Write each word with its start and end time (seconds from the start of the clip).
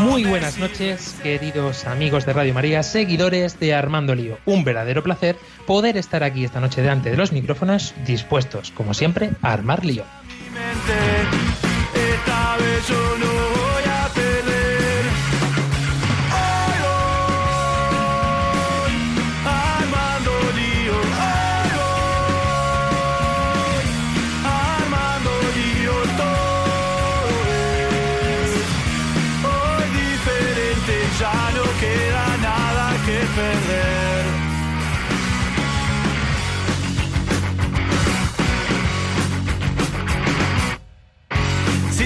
Muy 0.00 0.24
buenas 0.24 0.58
noches, 0.58 1.16
queridos 1.22 1.86
amigos 1.86 2.26
de 2.26 2.32
Radio 2.32 2.54
María, 2.54 2.82
seguidores 2.82 3.58
de 3.60 3.74
Armando 3.74 4.14
Lío. 4.14 4.38
Un 4.44 4.64
verdadero 4.64 5.02
placer 5.02 5.36
poder 5.66 5.96
estar 5.96 6.22
aquí 6.22 6.44
esta 6.44 6.60
noche 6.60 6.82
delante 6.82 7.10
de 7.10 7.16
los 7.16 7.32
micrófonos, 7.32 7.94
dispuestos, 8.04 8.70
como 8.72 8.94
siempre, 8.94 9.30
a 9.42 9.52
armar 9.52 9.84
lío. 9.84 10.04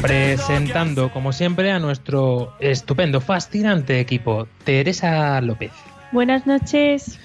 Presentando, 0.06 1.10
como 1.10 1.32
siempre, 1.32 1.72
a 1.72 1.80
nuestro 1.80 2.52
estupendo, 2.60 3.20
fascinante 3.20 3.98
equipo, 3.98 4.46
Teresa 4.62 5.40
López. 5.40 5.72
Buenas 6.12 6.46
noches. 6.46 7.18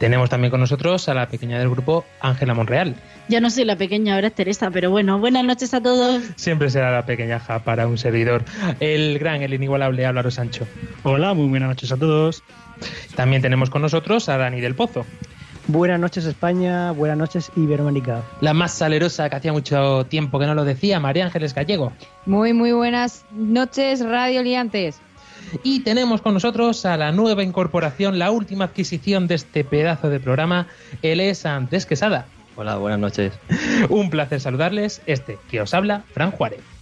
Tenemos 0.00 0.30
también 0.30 0.50
con 0.50 0.58
nosotros 0.58 1.08
a 1.08 1.14
la 1.14 1.28
pequeña 1.28 1.60
del 1.60 1.70
grupo, 1.70 2.04
Ángela 2.20 2.54
Monreal. 2.54 2.96
Ya 3.28 3.40
no 3.40 3.50
soy 3.50 3.64
la 3.64 3.76
pequeña, 3.76 4.16
ahora 4.16 4.26
es 4.26 4.34
Teresa, 4.34 4.68
pero 4.72 4.90
bueno, 4.90 5.20
buenas 5.20 5.44
noches 5.44 5.74
a 5.74 5.80
todos. 5.80 6.24
Siempre 6.34 6.70
será 6.70 6.90
la 6.90 7.06
pequeñaja 7.06 7.60
para 7.60 7.86
un 7.86 7.98
servidor. 7.98 8.44
El 8.80 9.16
gran, 9.20 9.42
el 9.42 9.54
inigualable 9.54 10.04
Álvaro 10.04 10.32
Sancho. 10.32 10.66
Hola, 11.04 11.34
muy 11.34 11.46
buenas 11.46 11.68
noches 11.68 11.92
a 11.92 11.96
todos. 11.96 12.42
También 13.14 13.42
tenemos 13.42 13.70
con 13.70 13.80
nosotros 13.80 14.28
a 14.28 14.38
Dani 14.38 14.60
del 14.60 14.74
Pozo. 14.74 15.06
Buenas 15.66 15.98
noches 15.98 16.26
España, 16.26 16.90
buenas 16.92 17.16
noches 17.16 17.50
Iberoamérica. 17.56 18.22
La 18.42 18.52
más 18.52 18.72
salerosa 18.72 19.30
que 19.30 19.36
hacía 19.36 19.52
mucho 19.52 20.04
tiempo 20.04 20.38
que 20.38 20.46
no 20.46 20.54
lo 20.54 20.64
decía, 20.64 21.00
María 21.00 21.24
Ángeles 21.24 21.54
Gallego. 21.54 21.92
Muy, 22.26 22.52
muy 22.52 22.72
buenas 22.72 23.24
noches, 23.30 24.04
Radio 24.04 24.42
Liantes. 24.42 25.00
Y 25.62 25.80
tenemos 25.80 26.20
con 26.20 26.34
nosotros 26.34 26.84
a 26.84 26.98
la 26.98 27.12
nueva 27.12 27.42
incorporación, 27.42 28.18
la 28.18 28.30
última 28.30 28.66
adquisición 28.66 29.26
de 29.26 29.36
este 29.36 29.64
pedazo 29.64 30.10
de 30.10 30.20
programa. 30.20 30.66
Él 31.00 31.20
es 31.20 31.46
Andrés 31.46 31.86
Quesada. 31.86 32.26
Hola, 32.56 32.76
buenas 32.76 32.98
noches. 32.98 33.32
Un 33.88 34.10
placer 34.10 34.40
saludarles. 34.40 35.00
Este 35.06 35.38
que 35.50 35.62
os 35.62 35.72
habla, 35.72 36.04
Fran 36.12 36.30
Juárez. 36.30 36.73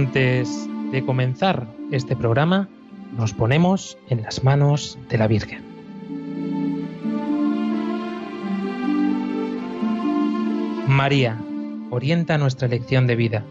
Antes 0.00 0.66
de 0.92 1.04
comenzar 1.04 1.66
este 1.92 2.16
programa, 2.16 2.70
nos 3.18 3.34
ponemos 3.34 3.98
en 4.08 4.22
las 4.22 4.42
manos 4.42 4.98
de 5.10 5.18
la 5.18 5.26
Virgen. 5.26 5.62
María, 10.88 11.38
orienta 11.90 12.38
nuestra 12.38 12.66
elección 12.66 13.06
de 13.06 13.14
vida, 13.14 13.44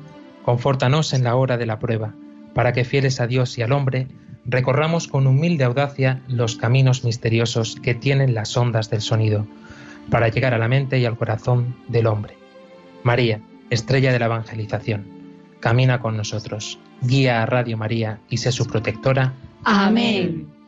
confórtanos 0.43 1.13
en 1.13 1.23
la 1.23 1.35
hora 1.35 1.55
de 1.57 1.67
la 1.67 1.77
prueba, 1.77 2.15
para 2.55 2.73
que 2.73 2.83
fieles 2.83 3.21
a 3.21 3.27
Dios 3.27 3.55
y 3.59 3.61
al 3.61 3.71
hombre, 3.71 4.07
recorramos 4.43 5.07
con 5.07 5.27
humilde 5.27 5.65
audacia 5.65 6.23
los 6.27 6.55
caminos 6.55 7.03
misteriosos 7.03 7.75
que 7.75 7.93
tienen 7.93 8.33
las 8.33 8.57
ondas 8.57 8.89
del 8.89 9.01
sonido, 9.01 9.45
para 10.09 10.29
llegar 10.29 10.55
a 10.55 10.57
la 10.57 10.67
mente 10.67 10.97
y 10.97 11.05
al 11.05 11.15
corazón 11.15 11.75
del 11.89 12.07
hombre. 12.07 12.33
María, 13.03 13.39
estrella 13.69 14.11
de 14.11 14.17
la 14.17 14.25
evangelización, 14.25 15.18
camina 15.59 15.99
con 15.99 16.17
nosotros, 16.17 16.79
guía 17.01 17.43
a 17.43 17.45
Radio 17.45 17.77
María 17.77 18.19
y 18.29 18.37
sé 18.37 18.51
su 18.51 18.65
protectora. 18.65 19.33
Amén. 19.63 20.58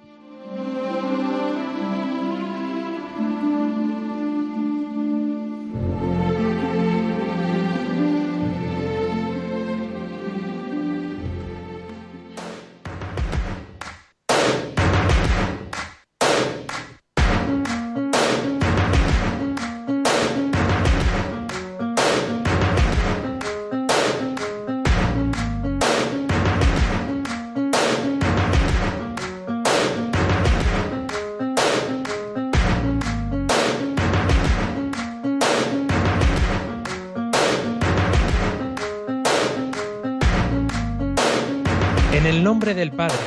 Nombre 42.62 42.80
del 42.80 42.92
Padre, 42.92 43.18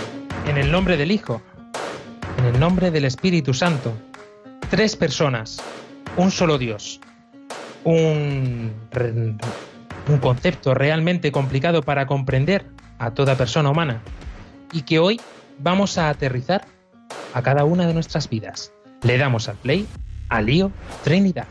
en 0.47 0.59
el 0.59 0.71
nombre 0.71 0.97
del 0.97 1.11
Hijo, 1.11 1.43
en 2.39 2.45
el 2.45 2.61
nombre 2.61 2.93
del 2.93 3.05
Espíritu 3.05 3.53
Santo, 3.53 3.93
tres 4.71 4.95
personas, 4.95 5.61
un 6.17 6.31
solo 6.31 6.57
Dios, 6.57 7.01
un, 7.83 8.73
un 10.09 10.19
concepto 10.19 10.73
realmente 10.73 11.33
complicado 11.33 11.83
para 11.83 12.07
comprender 12.07 12.65
a 13.01 13.11
toda 13.11 13.35
persona 13.35 13.71
humana 13.71 14.03
y 14.73 14.83
que 14.83 15.01
hoy 15.01 15.21
vamos 15.59 15.99
a 15.99 16.11
aterrizar 16.11 16.65
a 17.33 17.43
cada 17.43 17.65
una 17.65 17.89
de 17.89 17.95
nuestras 17.95 18.29
vidas. 18.31 18.73
Le 19.03 19.19
damos 19.19 19.49
al 19.49 19.57
play 19.57 19.85
a 20.29 20.43
Lío 20.43 20.71
Trinidad. 21.03 21.49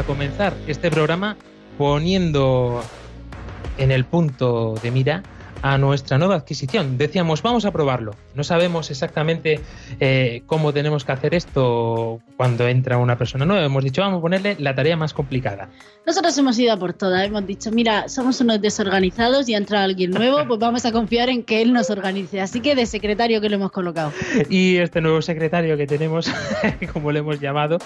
A 0.00 0.04
comenzar 0.04 0.54
este 0.66 0.90
programa 0.90 1.36
poniendo 1.76 2.82
en 3.76 3.90
el 3.90 4.06
punto 4.06 4.74
de 4.82 4.90
mira 4.90 5.22
a 5.62 5.78
nuestra 5.78 6.18
nueva 6.18 6.36
adquisición. 6.36 6.96
Decíamos, 6.96 7.42
vamos 7.42 7.64
a 7.64 7.70
probarlo. 7.70 8.14
No 8.34 8.44
sabemos 8.44 8.90
exactamente 8.90 9.60
eh, 9.98 10.42
cómo 10.46 10.72
tenemos 10.72 11.04
que 11.04 11.12
hacer 11.12 11.34
esto 11.34 12.20
cuando 12.36 12.66
entra 12.68 12.96
una 12.98 13.18
persona 13.18 13.44
nueva. 13.44 13.64
Hemos 13.64 13.84
dicho, 13.84 14.00
vamos 14.00 14.18
a 14.18 14.22
ponerle 14.22 14.56
la 14.58 14.74
tarea 14.74 14.96
más 14.96 15.12
complicada. 15.12 15.68
Nosotros 16.06 16.36
hemos 16.38 16.58
ido 16.58 16.72
a 16.72 16.76
por 16.76 16.92
todas, 16.92 17.24
hemos 17.24 17.46
dicho, 17.46 17.70
mira, 17.70 18.08
somos 18.08 18.40
unos 18.40 18.60
desorganizados 18.60 19.48
y 19.48 19.54
ha 19.54 19.58
entrado 19.58 19.84
alguien 19.84 20.10
nuevo, 20.12 20.38
pues 20.48 20.58
vamos 20.58 20.84
a 20.84 20.92
confiar 20.92 21.28
en 21.28 21.42
que 21.42 21.62
él 21.62 21.72
nos 21.72 21.90
organice. 21.90 22.40
Así 22.40 22.60
que 22.60 22.74
de 22.74 22.86
secretario 22.86 23.40
que 23.40 23.48
lo 23.48 23.56
hemos 23.56 23.72
colocado. 23.72 24.12
Y 24.48 24.76
este 24.76 25.00
nuevo 25.00 25.20
secretario 25.22 25.76
que 25.76 25.86
tenemos, 25.86 26.30
como 26.92 27.12
le 27.12 27.18
hemos 27.20 27.40
llamado, 27.40 27.78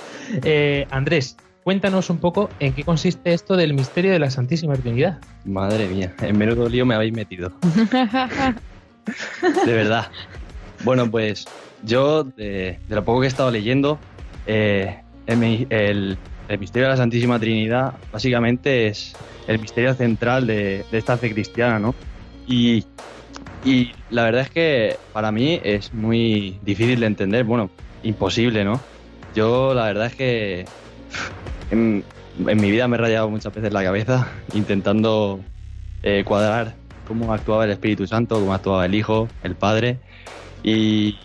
eh, 0.43 0.87
Andrés, 0.91 1.37
cuéntanos 1.65 2.11
un 2.11 2.19
poco 2.19 2.51
en 2.61 2.75
qué 2.75 2.85
consiste 2.85 3.33
esto 3.33 3.57
del 3.57 3.75
misterio 3.75 4.13
de 4.13 4.19
la 4.19 4.31
Santísima 4.31 4.77
Trinidad. 4.77 5.19
Madre 5.45 5.89
mía, 5.89 6.13
en 6.21 6.37
menudo 6.39 6.69
lío 6.69 6.87
me 6.87 6.95
habéis 6.95 7.13
metido. 7.15 7.53
de 9.67 9.73
verdad. 9.73 10.07
Bueno, 10.85 11.11
pues 11.11 11.47
yo, 11.83 12.25
de, 12.25 12.79
de 12.87 12.95
lo 12.95 13.05
poco 13.05 13.21
que 13.21 13.27
he 13.27 13.29
estado 13.29 13.51
leyendo, 13.51 13.99
eh, 14.47 14.99
el, 15.27 15.37
mi- 15.39 15.67
el- 15.71 16.19
el 16.49 16.59
misterio 16.59 16.87
de 16.89 16.93
la 16.93 16.97
Santísima 16.99 17.39
Trinidad 17.41 17.95
básicamente 18.13 18.89
es 18.89 19.15
el 19.49 19.59
misterio 19.59 19.95
central 19.95 20.47
de, 20.47 20.85
de 20.93 20.99
esta 20.99 21.17
fe 21.17 21.33
cristiana, 21.33 21.79
¿no? 21.79 21.95
Y, 22.47 22.85
y 23.65 23.93
la 24.11 24.25
verdad 24.25 24.43
es 24.43 24.51
que 24.51 24.97
para 25.15 25.33
mí 25.33 25.59
es 25.65 25.95
muy 25.95 26.59
difícil 26.63 27.01
de 27.01 27.07
entender, 27.07 27.45
bueno, 27.45 27.71
imposible, 28.03 28.63
¿no? 28.65 28.79
Yo 29.35 29.73
la 29.73 29.87
verdad 29.87 30.07
es 30.09 30.15
que 30.15 30.65
en, 31.71 32.05
mi 32.39 32.71
vida 32.71 32.89
me 32.89 32.97
he 32.97 33.01
rayado 33.01 33.31
muchas 33.31 33.55
veces 33.55 33.73
la 33.73 33.85
cabeza 33.85 34.29
intentando 34.55 35.41
eh, 36.03 36.25
cuadrar 36.25 36.75
cómo 37.07 37.33
actuaba 37.33 37.65
el 37.65 37.71
Espíritu 37.71 38.07
Santo, 38.07 38.41
cómo 38.41 38.55
actuaba 38.55 38.87
el 38.87 38.95
Hijo, 38.95 39.29
el 39.43 39.55
Padre. 39.55 39.99
Y, 40.63 41.19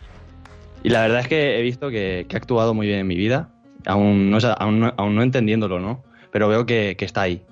la 0.84 1.02
verdad 1.02 1.22
es 1.22 1.28
que 1.28 1.60
he 1.60 1.62
visto 1.62 1.90
que, 1.90 2.26
ha 2.32 2.38
actuado 2.38 2.74
muy 2.74 2.88
bien 2.88 3.00
en 3.00 3.08
mi 3.08 3.16
vida, 3.16 3.50
aún 3.86 4.30
no, 4.30 4.38
aún 4.58 4.80
no, 4.80 4.94
aún 4.98 5.16
no 5.16 5.24
entendiéndolo, 5.24 5.80
¿no? 5.80 6.04
Pero 6.32 6.48
veo 6.48 6.66
que, 6.66 6.96
que 6.98 7.06
está 7.06 7.24
ahí. 7.24 7.44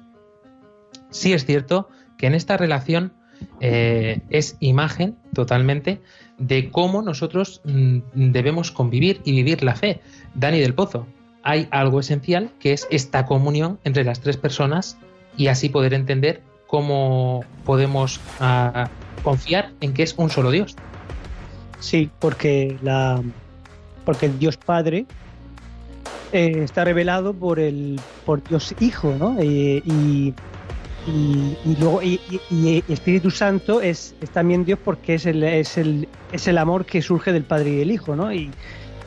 Sí 1.10 1.34
es 1.34 1.46
cierto 1.46 1.90
que 2.18 2.28
en 2.28 2.36
esta 2.36 2.58
relación 2.58 3.14
eh, 3.60 4.22
es 4.30 4.58
imagen 4.60 5.16
totalmente 5.34 6.00
de 6.38 6.70
cómo 6.70 7.02
nosotros 7.02 7.62
mm, 7.66 8.00
debemos 8.14 8.72
convivir 8.72 9.22
y 9.24 9.32
vivir 9.32 9.64
la 9.64 9.76
fe. 9.76 10.02
Dani 10.36 10.60
del 10.60 10.74
Pozo, 10.74 11.08
hay 11.48 11.70
algo 11.72 12.02
esencial 12.02 12.52
que 12.60 12.74
es 12.74 12.88
esta 12.92 13.26
comunión 13.26 13.80
entre 13.86 14.04
las 14.04 14.20
tres 14.20 14.36
personas 14.36 14.98
y 15.38 15.48
así 15.48 15.70
poder 15.70 15.94
entender 15.94 16.42
cómo 16.68 17.46
podemos 17.64 18.20
ah, 18.42 18.90
confiar 19.24 19.72
en 19.80 19.94
que 19.94 20.04
es 20.04 20.14
un 20.18 20.30
solo 20.30 20.52
Dios. 20.52 20.76
Sí, 21.80 22.10
porque 22.20 22.78
la 22.84 23.22
porque 24.04 24.26
el 24.26 24.38
Dios 24.40 24.58
Padre 24.58 25.06
eh, 26.34 26.64
está 26.66 26.84
revelado 26.84 27.34
por 27.34 27.60
el 27.60 27.98
por 28.26 28.44
Dios 28.44 28.76
Hijo, 28.82 29.16
¿no? 29.18 29.38
Eh, 29.40 29.82
y, 29.86 30.34
y, 31.08 31.78
luego 31.80 32.04
y, 32.04 32.20
Espíritu 32.90 33.32
Santo 33.32 33.80
es, 33.80 34.16
también 34.34 34.66
Dios 34.66 34.80
porque 34.84 35.14
es 35.14 35.26
el, 35.26 35.42
es 35.46 35.78
el 35.78 36.10
es 36.34 36.46
el 36.50 36.58
amor 36.58 36.86
que 36.86 37.02
surge 37.02 37.32
del 37.32 37.44
Padre 37.44 37.70
y 37.70 37.76
del 37.78 37.92
Hijo, 37.92 38.18
¿no? 38.18 38.34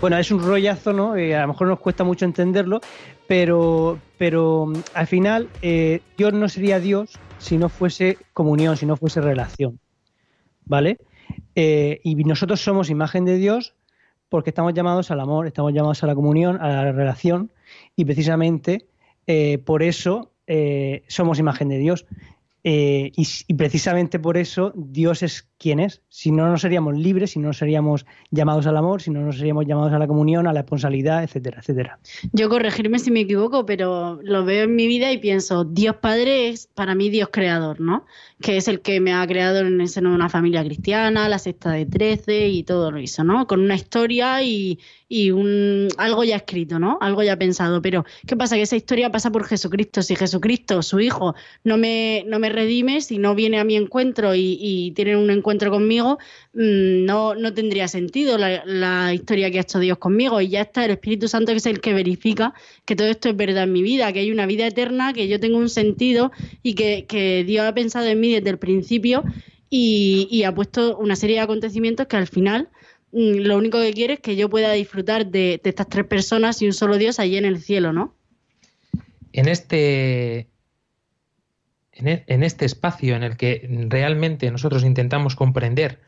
Bueno, 0.00 0.16
es 0.18 0.30
un 0.30 0.42
rollazo, 0.42 0.92
¿no? 0.92 1.16
Eh, 1.16 1.34
a 1.34 1.42
lo 1.42 1.48
mejor 1.48 1.68
nos 1.68 1.80
cuesta 1.80 2.04
mucho 2.04 2.24
entenderlo, 2.24 2.80
pero 3.26 3.98
pero 4.18 4.66
mm, 4.66 4.74
al 4.94 5.06
final 5.06 5.48
eh, 5.62 6.00
Dios 6.16 6.32
no 6.32 6.48
sería 6.48 6.80
Dios 6.80 7.18
si 7.38 7.58
no 7.58 7.68
fuese 7.68 8.18
comunión, 8.32 8.76
si 8.76 8.86
no 8.86 8.96
fuese 8.96 9.20
relación, 9.20 9.78
¿vale? 10.64 10.98
Eh, 11.54 12.00
y 12.04 12.14
nosotros 12.24 12.60
somos 12.60 12.90
imagen 12.90 13.24
de 13.24 13.36
Dios 13.36 13.74
porque 14.30 14.50
estamos 14.50 14.72
llamados 14.72 15.10
al 15.10 15.20
amor, 15.20 15.46
estamos 15.46 15.74
llamados 15.74 16.02
a 16.02 16.06
la 16.06 16.14
comunión, 16.14 16.56
a 16.62 16.68
la 16.68 16.92
relación, 16.92 17.50
y 17.96 18.04
precisamente 18.04 18.86
eh, 19.26 19.58
por 19.58 19.82
eso 19.82 20.32
eh, 20.46 21.02
somos 21.08 21.38
imagen 21.38 21.68
de 21.68 21.78
Dios. 21.78 22.06
Eh, 22.62 23.10
y, 23.16 23.26
y 23.48 23.54
precisamente 23.54 24.18
por 24.18 24.36
eso 24.36 24.72
Dios 24.74 25.22
es 25.22 25.49
quien 25.60 25.78
es. 25.78 26.00
Si 26.08 26.32
no, 26.32 26.48
no 26.48 26.56
seríamos 26.56 26.96
libres, 26.96 27.32
si 27.32 27.38
no 27.38 27.52
seríamos 27.52 28.06
llamados 28.30 28.66
al 28.66 28.78
amor, 28.78 29.02
si 29.02 29.10
no, 29.10 29.20
no 29.20 29.30
seríamos 29.30 29.66
llamados 29.66 29.92
a 29.92 29.98
la 29.98 30.06
comunión, 30.06 30.46
a 30.46 30.54
la 30.54 30.62
responsabilidad, 30.62 31.22
etcétera, 31.22 31.58
etcétera. 31.60 31.98
Yo 32.32 32.48
corregirme 32.48 32.98
si 32.98 33.10
me 33.10 33.20
equivoco, 33.20 33.66
pero 33.66 34.18
lo 34.22 34.46
veo 34.46 34.64
en 34.64 34.74
mi 34.74 34.86
vida 34.86 35.12
y 35.12 35.18
pienso, 35.18 35.64
Dios 35.64 35.96
Padre 35.96 36.48
es 36.48 36.66
para 36.66 36.94
mí 36.94 37.10
Dios 37.10 37.28
creador, 37.30 37.78
¿no? 37.78 38.06
Que 38.40 38.56
es 38.56 38.68
el 38.68 38.80
que 38.80 39.00
me 39.00 39.12
ha 39.12 39.26
creado 39.26 39.58
en 39.58 39.78
el 39.82 39.88
seno 39.88 40.14
una 40.14 40.30
familia 40.30 40.64
cristiana, 40.64 41.28
la 41.28 41.38
sexta 41.38 41.72
de 41.72 41.84
trece 41.84 42.48
y 42.48 42.62
todo 42.62 42.96
eso, 42.96 43.22
¿no? 43.22 43.46
Con 43.46 43.60
una 43.60 43.74
historia 43.74 44.42
y, 44.42 44.78
y 45.10 45.30
un 45.30 45.88
algo 45.98 46.24
ya 46.24 46.36
escrito, 46.36 46.78
¿no? 46.78 46.96
Algo 47.02 47.22
ya 47.22 47.36
pensado. 47.36 47.82
Pero, 47.82 48.06
¿qué 48.26 48.34
pasa? 48.34 48.56
Que 48.56 48.62
esa 48.62 48.76
historia 48.76 49.12
pasa 49.12 49.30
por 49.30 49.44
Jesucristo. 49.44 50.00
Si 50.00 50.16
Jesucristo, 50.16 50.82
su 50.82 51.00
hijo, 51.00 51.34
no 51.64 51.76
me, 51.76 52.24
no 52.26 52.38
me 52.38 52.48
redime, 52.48 53.02
si 53.02 53.18
no 53.18 53.34
viene 53.34 53.60
a 53.60 53.64
mi 53.64 53.76
encuentro 53.76 54.34
y, 54.34 54.56
y 54.58 54.92
tiene 54.92 55.18
un 55.18 55.30
encuentro 55.30 55.49
conmigo, 55.58 56.18
mm, 56.54 57.04
no, 57.04 57.34
no 57.34 57.52
tendría 57.52 57.88
sentido 57.88 58.38
la, 58.38 58.62
la 58.64 59.12
historia 59.14 59.50
que 59.50 59.58
ha 59.58 59.62
hecho 59.62 59.78
Dios 59.78 59.98
conmigo. 59.98 60.40
Y 60.40 60.48
ya 60.48 60.62
está 60.62 60.84
el 60.84 60.92
Espíritu 60.92 61.28
Santo 61.28 61.52
que 61.52 61.58
es 61.58 61.66
el 61.66 61.80
que 61.80 61.92
verifica 61.92 62.54
que 62.84 62.96
todo 62.96 63.08
esto 63.08 63.28
es 63.28 63.36
verdad 63.36 63.64
en 63.64 63.72
mi 63.72 63.82
vida, 63.82 64.12
que 64.12 64.20
hay 64.20 64.30
una 64.30 64.46
vida 64.46 64.66
eterna, 64.66 65.12
que 65.12 65.28
yo 65.28 65.40
tengo 65.40 65.58
un 65.58 65.68
sentido 65.68 66.32
y 66.62 66.74
que, 66.74 67.06
que 67.06 67.44
Dios 67.44 67.66
ha 67.66 67.74
pensado 67.74 68.06
en 68.06 68.20
mí 68.20 68.32
desde 68.32 68.50
el 68.50 68.58
principio 68.58 69.24
y, 69.68 70.28
y 70.30 70.44
ha 70.44 70.54
puesto 70.54 70.96
una 70.98 71.16
serie 71.16 71.36
de 71.36 71.42
acontecimientos 71.42 72.06
que 72.06 72.16
al 72.16 72.26
final 72.26 72.68
mm, 73.12 73.40
lo 73.40 73.56
único 73.56 73.80
que 73.80 73.92
quiere 73.92 74.14
es 74.14 74.20
que 74.20 74.36
yo 74.36 74.48
pueda 74.48 74.72
disfrutar 74.72 75.26
de, 75.26 75.60
de 75.62 75.70
estas 75.70 75.88
tres 75.88 76.06
personas 76.06 76.62
y 76.62 76.66
un 76.66 76.72
solo 76.72 76.98
Dios 76.98 77.18
allí 77.18 77.36
en 77.36 77.44
el 77.44 77.60
cielo, 77.60 77.92
¿no? 77.92 78.14
en 79.32 79.48
este 79.48 80.48
en 81.92 82.08
e- 82.08 82.24
en 82.26 82.42
este 82.42 82.64
espacio 82.64 83.16
en 83.16 83.22
el 83.22 83.36
que 83.36 83.68
realmente 83.88 84.50
nosotros 84.50 84.84
intentamos 84.84 85.36
comprender 85.36 86.00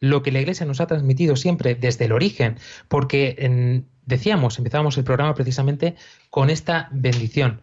lo 0.00 0.22
que 0.22 0.32
la 0.32 0.40
Iglesia 0.40 0.66
nos 0.66 0.80
ha 0.80 0.86
transmitido 0.86 1.36
siempre 1.36 1.74
desde 1.74 2.06
el 2.06 2.12
origen, 2.12 2.56
porque 2.88 3.84
decíamos, 4.06 4.58
empezábamos 4.58 4.96
el 4.96 5.04
programa 5.04 5.34
precisamente 5.34 5.94
con 6.30 6.48
esta 6.50 6.88
bendición. 6.90 7.60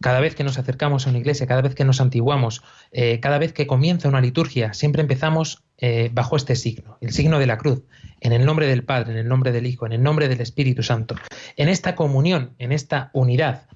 Cada 0.00 0.20
vez 0.20 0.34
que 0.34 0.42
nos 0.44 0.58
acercamos 0.58 1.06
a 1.06 1.10
una 1.10 1.18
iglesia, 1.20 1.46
cada 1.46 1.62
vez 1.62 1.76
que 1.76 1.84
nos 1.84 2.00
antiguamos, 2.00 2.62
eh, 2.90 3.20
cada 3.20 3.38
vez 3.38 3.52
que 3.52 3.68
comienza 3.68 4.08
una 4.08 4.20
liturgia, 4.20 4.74
siempre 4.74 5.00
empezamos 5.02 5.62
eh, 5.78 6.10
bajo 6.12 6.36
este 6.36 6.56
signo, 6.56 6.98
el 7.00 7.12
signo 7.12 7.38
de 7.38 7.46
la 7.46 7.56
cruz, 7.56 7.84
en 8.20 8.32
el 8.32 8.44
nombre 8.44 8.66
del 8.66 8.82
Padre, 8.82 9.12
en 9.12 9.18
el 9.18 9.28
nombre 9.28 9.52
del 9.52 9.66
Hijo, 9.66 9.86
en 9.86 9.92
el 9.92 10.02
nombre 10.02 10.28
del 10.28 10.40
Espíritu 10.40 10.82
Santo, 10.82 11.14
en 11.56 11.68
esta 11.68 11.94
comunión, 11.94 12.54
en 12.58 12.72
esta 12.72 13.10
unidad. 13.12 13.66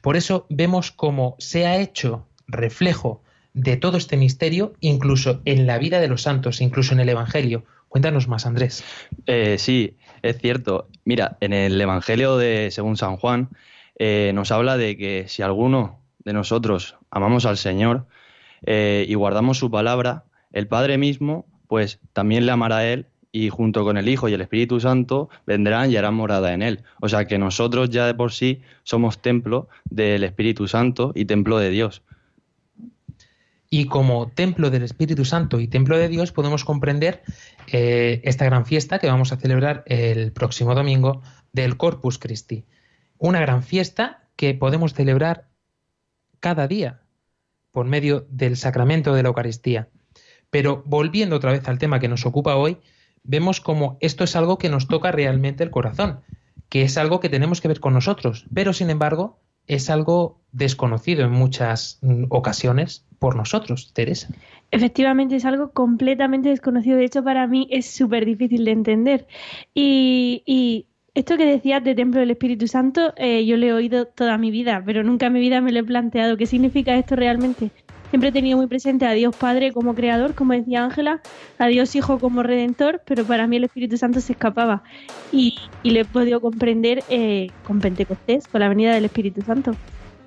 Por 0.00 0.16
eso 0.16 0.46
vemos 0.48 0.90
cómo 0.90 1.36
se 1.38 1.66
ha 1.66 1.76
hecho 1.76 2.26
reflejo 2.46 3.22
de 3.52 3.76
todo 3.76 3.96
este 3.96 4.16
misterio, 4.16 4.74
incluso 4.80 5.40
en 5.44 5.66
la 5.66 5.78
vida 5.78 6.00
de 6.00 6.08
los 6.08 6.22
santos, 6.22 6.60
incluso 6.60 6.92
en 6.92 7.00
el 7.00 7.08
Evangelio. 7.08 7.64
Cuéntanos 7.88 8.26
más, 8.26 8.46
Andrés. 8.46 8.84
Eh, 9.26 9.56
sí, 9.58 9.96
es 10.22 10.38
cierto. 10.38 10.88
Mira, 11.04 11.36
en 11.40 11.52
el 11.52 11.80
Evangelio 11.80 12.36
de 12.36 12.70
según 12.72 12.96
San 12.96 13.16
Juan 13.16 13.50
eh, 13.98 14.32
nos 14.34 14.50
habla 14.50 14.76
de 14.76 14.96
que 14.96 15.26
si 15.28 15.42
alguno 15.42 16.00
de 16.24 16.32
nosotros 16.32 16.96
amamos 17.10 17.46
al 17.46 17.56
Señor 17.56 18.06
eh, 18.66 19.06
y 19.08 19.14
guardamos 19.14 19.58
su 19.58 19.70
palabra, 19.70 20.24
el 20.52 20.66
Padre 20.66 20.98
mismo, 20.98 21.46
pues 21.68 22.00
también 22.12 22.46
le 22.46 22.52
amará 22.52 22.78
a 22.78 22.86
Él 22.86 23.06
y 23.30 23.48
junto 23.48 23.84
con 23.84 23.96
el 23.96 24.08
Hijo 24.08 24.28
y 24.28 24.32
el 24.32 24.40
Espíritu 24.40 24.80
Santo 24.80 25.28
vendrán 25.46 25.90
y 25.90 25.96
harán 25.96 26.14
morada 26.14 26.52
en 26.52 26.62
Él. 26.62 26.82
O 27.00 27.08
sea 27.08 27.26
que 27.26 27.38
nosotros 27.38 27.90
ya 27.90 28.06
de 28.06 28.14
por 28.14 28.32
sí 28.32 28.62
somos 28.82 29.20
templo 29.20 29.68
del 29.84 30.24
Espíritu 30.24 30.66
Santo 30.66 31.12
y 31.14 31.24
templo 31.24 31.58
de 31.58 31.70
Dios. 31.70 32.02
Y 33.70 33.86
como 33.86 34.28
templo 34.28 34.70
del 34.70 34.82
Espíritu 34.82 35.24
Santo 35.24 35.58
y 35.60 35.68
templo 35.68 35.98
de 35.98 36.08
Dios 36.08 36.32
podemos 36.32 36.64
comprender 36.64 37.22
eh, 37.66 38.20
esta 38.24 38.44
gran 38.44 38.66
fiesta 38.66 38.98
que 38.98 39.08
vamos 39.08 39.32
a 39.32 39.36
celebrar 39.36 39.82
el 39.86 40.32
próximo 40.32 40.74
domingo 40.74 41.22
del 41.52 41.76
Corpus 41.76 42.18
Christi. 42.18 42.64
Una 43.18 43.40
gran 43.40 43.62
fiesta 43.62 44.28
que 44.36 44.54
podemos 44.54 44.94
celebrar 44.94 45.48
cada 46.40 46.68
día 46.68 47.00
por 47.72 47.86
medio 47.86 48.26
del 48.30 48.56
sacramento 48.56 49.14
de 49.14 49.22
la 49.22 49.28
Eucaristía. 49.28 49.88
Pero 50.50 50.82
volviendo 50.86 51.36
otra 51.36 51.50
vez 51.50 51.66
al 51.68 51.78
tema 51.78 51.98
que 51.98 52.08
nos 52.08 52.26
ocupa 52.26 52.54
hoy, 52.54 52.78
vemos 53.24 53.60
como 53.60 53.98
esto 54.00 54.22
es 54.22 54.36
algo 54.36 54.58
que 54.58 54.68
nos 54.68 54.86
toca 54.86 55.10
realmente 55.10 55.64
el 55.64 55.70
corazón, 55.70 56.20
que 56.68 56.82
es 56.82 56.96
algo 56.96 57.18
que 57.18 57.28
tenemos 57.28 57.60
que 57.60 57.68
ver 57.68 57.80
con 57.80 57.94
nosotros, 57.94 58.46
pero 58.54 58.72
sin 58.72 58.90
embargo 58.90 59.40
es 59.66 59.90
algo 59.90 60.38
desconocido 60.52 61.24
en 61.24 61.32
muchas 61.32 61.98
mm, 62.02 62.24
ocasiones 62.28 63.04
por 63.18 63.36
nosotros, 63.36 63.92
Teresa. 63.92 64.28
Efectivamente 64.70 65.36
es 65.36 65.44
algo 65.44 65.70
completamente 65.72 66.48
desconocido. 66.48 66.96
De 66.96 67.04
hecho, 67.04 67.22
para 67.22 67.46
mí 67.46 67.68
es 67.70 67.86
súper 67.86 68.24
difícil 68.24 68.64
de 68.64 68.70
entender. 68.70 69.26
Y, 69.74 70.86
esto 71.14 71.36
que 71.36 71.46
decías 71.46 71.84
de 71.84 71.94
Templo 71.94 72.18
del 72.18 72.32
Espíritu 72.32 72.66
Santo, 72.66 73.14
eh, 73.16 73.46
yo 73.46 73.56
lo 73.56 73.66
he 73.66 73.72
oído 73.72 74.06
toda 74.06 74.36
mi 74.36 74.50
vida, 74.50 74.82
pero 74.84 75.04
nunca 75.04 75.26
en 75.26 75.34
mi 75.34 75.38
vida 75.38 75.60
me 75.60 75.70
lo 75.70 75.78
he 75.78 75.84
planteado. 75.84 76.36
¿Qué 76.36 76.46
significa 76.46 76.96
esto 76.96 77.14
realmente? 77.14 77.70
Siempre 78.14 78.28
he 78.28 78.32
tenido 78.32 78.56
muy 78.58 78.68
presente 78.68 79.06
a 79.06 79.10
Dios 79.10 79.34
Padre 79.34 79.72
como 79.72 79.92
creador, 79.96 80.36
como 80.36 80.52
decía 80.52 80.84
Ángela, 80.84 81.20
a 81.58 81.66
Dios 81.66 81.96
Hijo 81.96 82.20
como 82.20 82.44
redentor, 82.44 83.02
pero 83.04 83.24
para 83.24 83.48
mí 83.48 83.56
el 83.56 83.64
Espíritu 83.64 83.96
Santo 83.96 84.20
se 84.20 84.34
escapaba. 84.34 84.84
Y, 85.32 85.56
y 85.82 85.90
lo 85.90 85.98
he 86.00 86.04
podido 86.04 86.40
comprender 86.40 87.02
eh, 87.08 87.48
con 87.66 87.80
Pentecostés, 87.80 88.46
con 88.46 88.60
la 88.60 88.68
venida 88.68 88.94
del 88.94 89.06
Espíritu 89.06 89.42
Santo. 89.42 89.74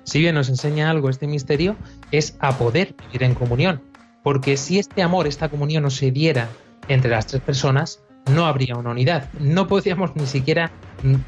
Si 0.04 0.18
bien 0.18 0.34
nos 0.34 0.50
enseña 0.50 0.90
algo 0.90 1.08
este 1.08 1.26
misterio, 1.26 1.76
es 2.10 2.36
a 2.40 2.58
poder 2.58 2.94
vivir 3.06 3.22
en 3.22 3.34
comunión. 3.34 3.80
Porque 4.22 4.58
si 4.58 4.78
este 4.78 5.02
amor, 5.02 5.26
esta 5.26 5.48
comunión 5.48 5.82
no 5.82 5.88
se 5.88 6.10
diera 6.10 6.50
entre 6.88 7.10
las 7.10 7.26
tres 7.26 7.40
personas, 7.40 8.02
no 8.30 8.44
habría 8.44 8.76
una 8.76 8.90
unidad. 8.90 9.30
No 9.40 9.66
podríamos 9.66 10.14
ni 10.14 10.26
siquiera 10.26 10.70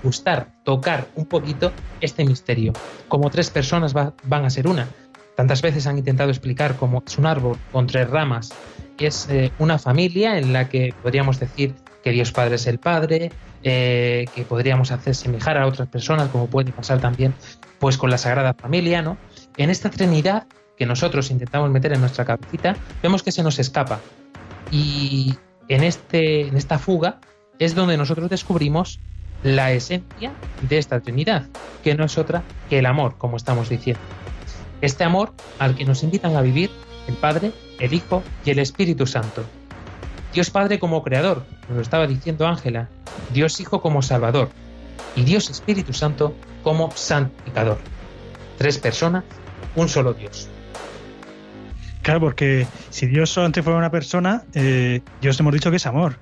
gustar, 0.02 0.52
tocar 0.64 1.06
un 1.14 1.24
poquito 1.24 1.72
este 2.02 2.22
misterio. 2.26 2.74
Como 3.08 3.30
tres 3.30 3.48
personas 3.48 3.96
va- 3.96 4.12
van 4.24 4.44
a 4.44 4.50
ser 4.50 4.68
una. 4.68 4.86
Tantas 5.40 5.62
veces 5.62 5.86
han 5.86 5.96
intentado 5.96 6.28
explicar 6.28 6.76
cómo 6.76 7.02
es 7.06 7.16
un 7.16 7.24
árbol 7.24 7.56
con 7.72 7.86
tres 7.86 8.10
ramas. 8.10 8.52
Es 8.98 9.26
eh, 9.30 9.50
una 9.58 9.78
familia 9.78 10.36
en 10.36 10.52
la 10.52 10.68
que 10.68 10.92
podríamos 11.02 11.40
decir 11.40 11.74
que 12.04 12.10
Dios 12.10 12.30
Padre 12.30 12.56
es 12.56 12.66
el 12.66 12.78
Padre, 12.78 13.32
eh, 13.62 14.26
que 14.34 14.42
podríamos 14.42 14.92
hacer 14.92 15.14
semejar 15.14 15.56
a 15.56 15.66
otras 15.66 15.88
personas, 15.88 16.28
como 16.28 16.48
puede 16.48 16.72
pasar 16.72 17.00
también 17.00 17.32
pues 17.78 17.96
con 17.96 18.10
la 18.10 18.18
Sagrada 18.18 18.52
Familia, 18.52 19.00
¿no? 19.00 19.16
En 19.56 19.70
esta 19.70 19.88
Trinidad 19.88 20.46
que 20.76 20.84
nosotros 20.84 21.30
intentamos 21.30 21.70
meter 21.70 21.94
en 21.94 22.00
nuestra 22.00 22.26
cabecita, 22.26 22.76
vemos 23.02 23.22
que 23.22 23.32
se 23.32 23.42
nos 23.42 23.58
escapa. 23.58 23.98
Y 24.70 25.36
en, 25.68 25.84
este, 25.84 26.48
en 26.48 26.58
esta 26.58 26.78
fuga 26.78 27.18
es 27.58 27.74
donde 27.74 27.96
nosotros 27.96 28.28
descubrimos 28.28 29.00
la 29.42 29.72
esencia 29.72 30.32
de 30.68 30.76
esta 30.76 31.00
Trinidad, 31.00 31.46
que 31.82 31.94
no 31.94 32.04
es 32.04 32.18
otra 32.18 32.42
que 32.68 32.80
el 32.80 32.84
amor, 32.84 33.16
como 33.16 33.38
estamos 33.38 33.70
diciendo. 33.70 34.02
Este 34.80 35.04
amor 35.04 35.32
al 35.58 35.74
que 35.74 35.84
nos 35.84 36.02
invitan 36.02 36.36
a 36.36 36.42
vivir 36.42 36.70
el 37.06 37.14
Padre, 37.14 37.52
el 37.78 37.92
Hijo 37.92 38.22
y 38.44 38.50
el 38.50 38.58
Espíritu 38.58 39.06
Santo. 39.06 39.44
Dios 40.32 40.50
Padre 40.50 40.78
como 40.78 41.02
Creador, 41.02 41.44
nos 41.68 41.76
lo 41.76 41.82
estaba 41.82 42.06
diciendo 42.06 42.46
Ángela, 42.46 42.88
Dios 43.32 43.60
Hijo 43.60 43.82
como 43.82 44.00
Salvador 44.02 44.48
y 45.16 45.22
Dios 45.22 45.50
Espíritu 45.50 45.92
Santo 45.92 46.34
como 46.62 46.90
Santificador. 46.92 47.78
Tres 48.58 48.78
personas, 48.78 49.24
un 49.74 49.88
solo 49.88 50.14
Dios. 50.14 50.48
Claro, 52.02 52.20
porque 52.20 52.66
si 52.90 53.06
Dios 53.06 53.30
solamente 53.30 53.62
fuera 53.62 53.78
una 53.78 53.90
persona, 53.90 54.44
eh, 54.54 55.00
Dios 55.20 55.38
hemos 55.40 55.52
dicho 55.52 55.70
que 55.70 55.76
es 55.76 55.86
amor. 55.86 56.16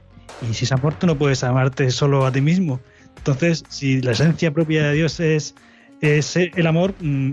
Y 0.48 0.54
si 0.54 0.64
es 0.64 0.72
amor, 0.72 0.94
tú 0.94 1.06
no 1.06 1.16
puedes 1.16 1.44
amarte 1.44 1.90
solo 1.90 2.26
a 2.26 2.32
ti 2.32 2.40
mismo. 2.40 2.80
Entonces, 3.16 3.64
si 3.68 4.00
la 4.00 4.12
esencia 4.12 4.52
propia 4.52 4.84
de 4.84 4.94
Dios 4.94 5.20
es, 5.20 5.54
es 6.00 6.36
el 6.36 6.66
amor, 6.66 6.94
mm, 7.00 7.32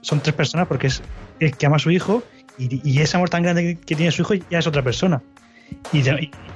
son 0.00 0.20
tres 0.20 0.34
personas 0.34 0.66
porque 0.66 0.86
es, 0.88 1.02
es 1.38 1.56
que 1.56 1.66
ama 1.66 1.76
a 1.76 1.78
su 1.80 1.90
hijo 1.90 2.22
y, 2.58 2.80
y 2.88 3.00
ese 3.00 3.16
amor 3.16 3.30
tan 3.30 3.42
grande 3.42 3.78
que, 3.84 3.94
tiene 3.96 4.12
su 4.12 4.22
hijo 4.22 4.34
ya 4.50 4.58
es 4.58 4.66
otra 4.66 4.82
persona. 4.82 5.22
Y, 5.92 6.00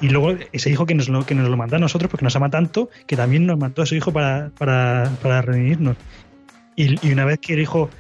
y- 0.01 0.09
luego 0.09 0.37
ese 0.53 0.71
hijo 0.71 0.87
que 0.87 0.95
nos, 0.95 1.09
lo, 1.09 1.25
que 1.25 1.35
nos 1.37 1.49
lo 1.49 1.57
manda 1.57 1.77
a 1.77 1.81
nosotros 1.81 2.11
porque 2.11 2.25
nos 2.25 2.35
ama 2.35 2.51
tanto 2.51 2.91
que 3.07 3.17
también 3.17 3.47
nos 3.47 3.59
mandó 3.59 3.83
a 3.83 3.87
su 3.87 3.95
hijo 3.95 4.13
para, 4.13 4.51
para, 4.59 5.11
para 5.23 5.41
redimirnos. 5.43 5.97
Y, 6.75 7.07
y 7.07 7.13
una 7.13 7.25
vez 7.25 7.39
que 7.39 7.55
el 7.55 7.61
hijo 7.61 7.91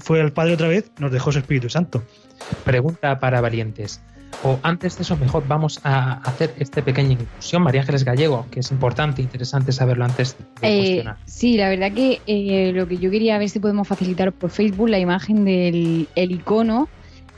fue 0.00 0.20
al 0.20 0.32
Padre 0.32 0.54
otra 0.54 0.66
vez, 0.68 0.90
nos 0.98 1.12
dejó 1.12 1.30
su 1.30 1.38
Espíritu 1.38 1.68
Santo. 1.68 2.02
Pregunta 2.64 3.20
para 3.20 3.40
valientes. 3.40 4.00
O 4.42 4.58
antes 4.62 4.96
de 4.96 5.02
eso, 5.02 5.16
mejor 5.16 5.44
vamos 5.48 5.80
a 5.84 6.14
hacer 6.28 6.54
esta 6.58 6.82
pequeña 6.82 7.12
inclusión. 7.12 7.62
María 7.62 7.80
Ángeles 7.80 8.04
Gallego, 8.04 8.46
que 8.50 8.60
es 8.60 8.70
importante 8.70 9.22
e 9.22 9.24
interesante 9.24 9.72
saberlo 9.72 10.04
antes 10.04 10.36
de 10.60 10.68
Eh, 10.68 10.76
cuestionar. 10.78 11.16
sí, 11.24 11.56
la 11.56 11.68
verdad 11.70 11.92
que 11.92 12.20
eh, 12.26 12.72
lo 12.72 12.86
que 12.86 12.98
yo 12.98 13.10
quería 13.10 13.38
ver 13.38 13.48
si 13.48 13.58
podemos 13.60 13.88
facilitar 13.88 14.32
por 14.32 14.50
Facebook 14.50 14.88
la 14.88 14.98
imagen 14.98 15.44
del 15.44 16.08
el 16.14 16.30
icono 16.32 16.88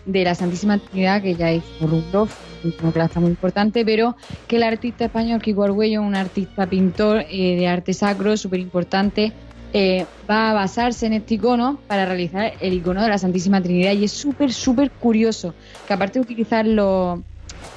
de 0.04 0.24
la 0.24 0.34
Santísima 0.34 0.78
Trinidad, 0.78 1.22
que 1.22 1.34
ya 1.34 1.52
hizo 1.52 1.64
Rubloff, 1.86 2.32
un 2.64 2.70
iconoclasta 2.70 3.18
muy 3.20 3.30
importante, 3.30 3.84
pero 3.84 4.16
que 4.46 4.56
el 4.56 4.62
artista 4.62 5.04
español 5.06 5.40
Kiko 5.42 5.64
Argüello, 5.64 6.00
un 6.02 6.14
artista 6.14 6.66
pintor 6.66 7.24
eh, 7.28 7.56
de 7.56 7.66
arte 7.68 7.92
sacro 7.92 8.36
súper 8.36 8.60
importante, 8.60 9.32
eh, 9.78 10.06
va 10.28 10.52
a 10.52 10.54
basarse 10.54 11.04
en 11.04 11.12
este 11.12 11.34
icono 11.34 11.78
para 11.86 12.06
realizar 12.06 12.54
el 12.60 12.72
icono 12.72 13.02
de 13.02 13.10
la 13.10 13.18
Santísima 13.18 13.60
Trinidad 13.60 13.92
y 13.92 14.04
es 14.04 14.10
súper, 14.10 14.50
súper 14.50 14.90
curioso 14.90 15.52
que 15.86 15.92
aparte 15.92 16.18
de 16.18 16.22
utilizar 16.22 16.66
los 16.66 17.20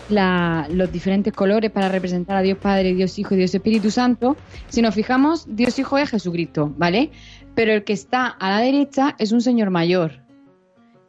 los 0.10 0.92
diferentes 0.94 1.34
colores 1.34 1.70
para 1.72 1.90
representar 1.90 2.38
a 2.38 2.42
Dios 2.42 2.58
Padre, 2.58 2.96
Dios 2.96 3.20
Hijo 3.20 3.36
y 3.36 3.38
Dios 3.40 3.54
Espíritu 3.54 3.92
Santo, 3.92 4.38
si 4.70 4.82
nos 4.82 4.96
fijamos, 4.96 5.46
Dios 5.56 5.78
Hijo 5.78 5.98
es 5.98 6.10
Jesucristo, 6.10 6.74
¿vale? 6.78 7.12
Pero 7.54 7.74
el 7.74 7.84
que 7.84 7.94
está 7.94 8.28
a 8.28 8.50
la 8.50 8.60
derecha 8.60 9.16
es 9.20 9.34
un 9.34 9.42
señor 9.42 9.70
mayor. 9.70 10.24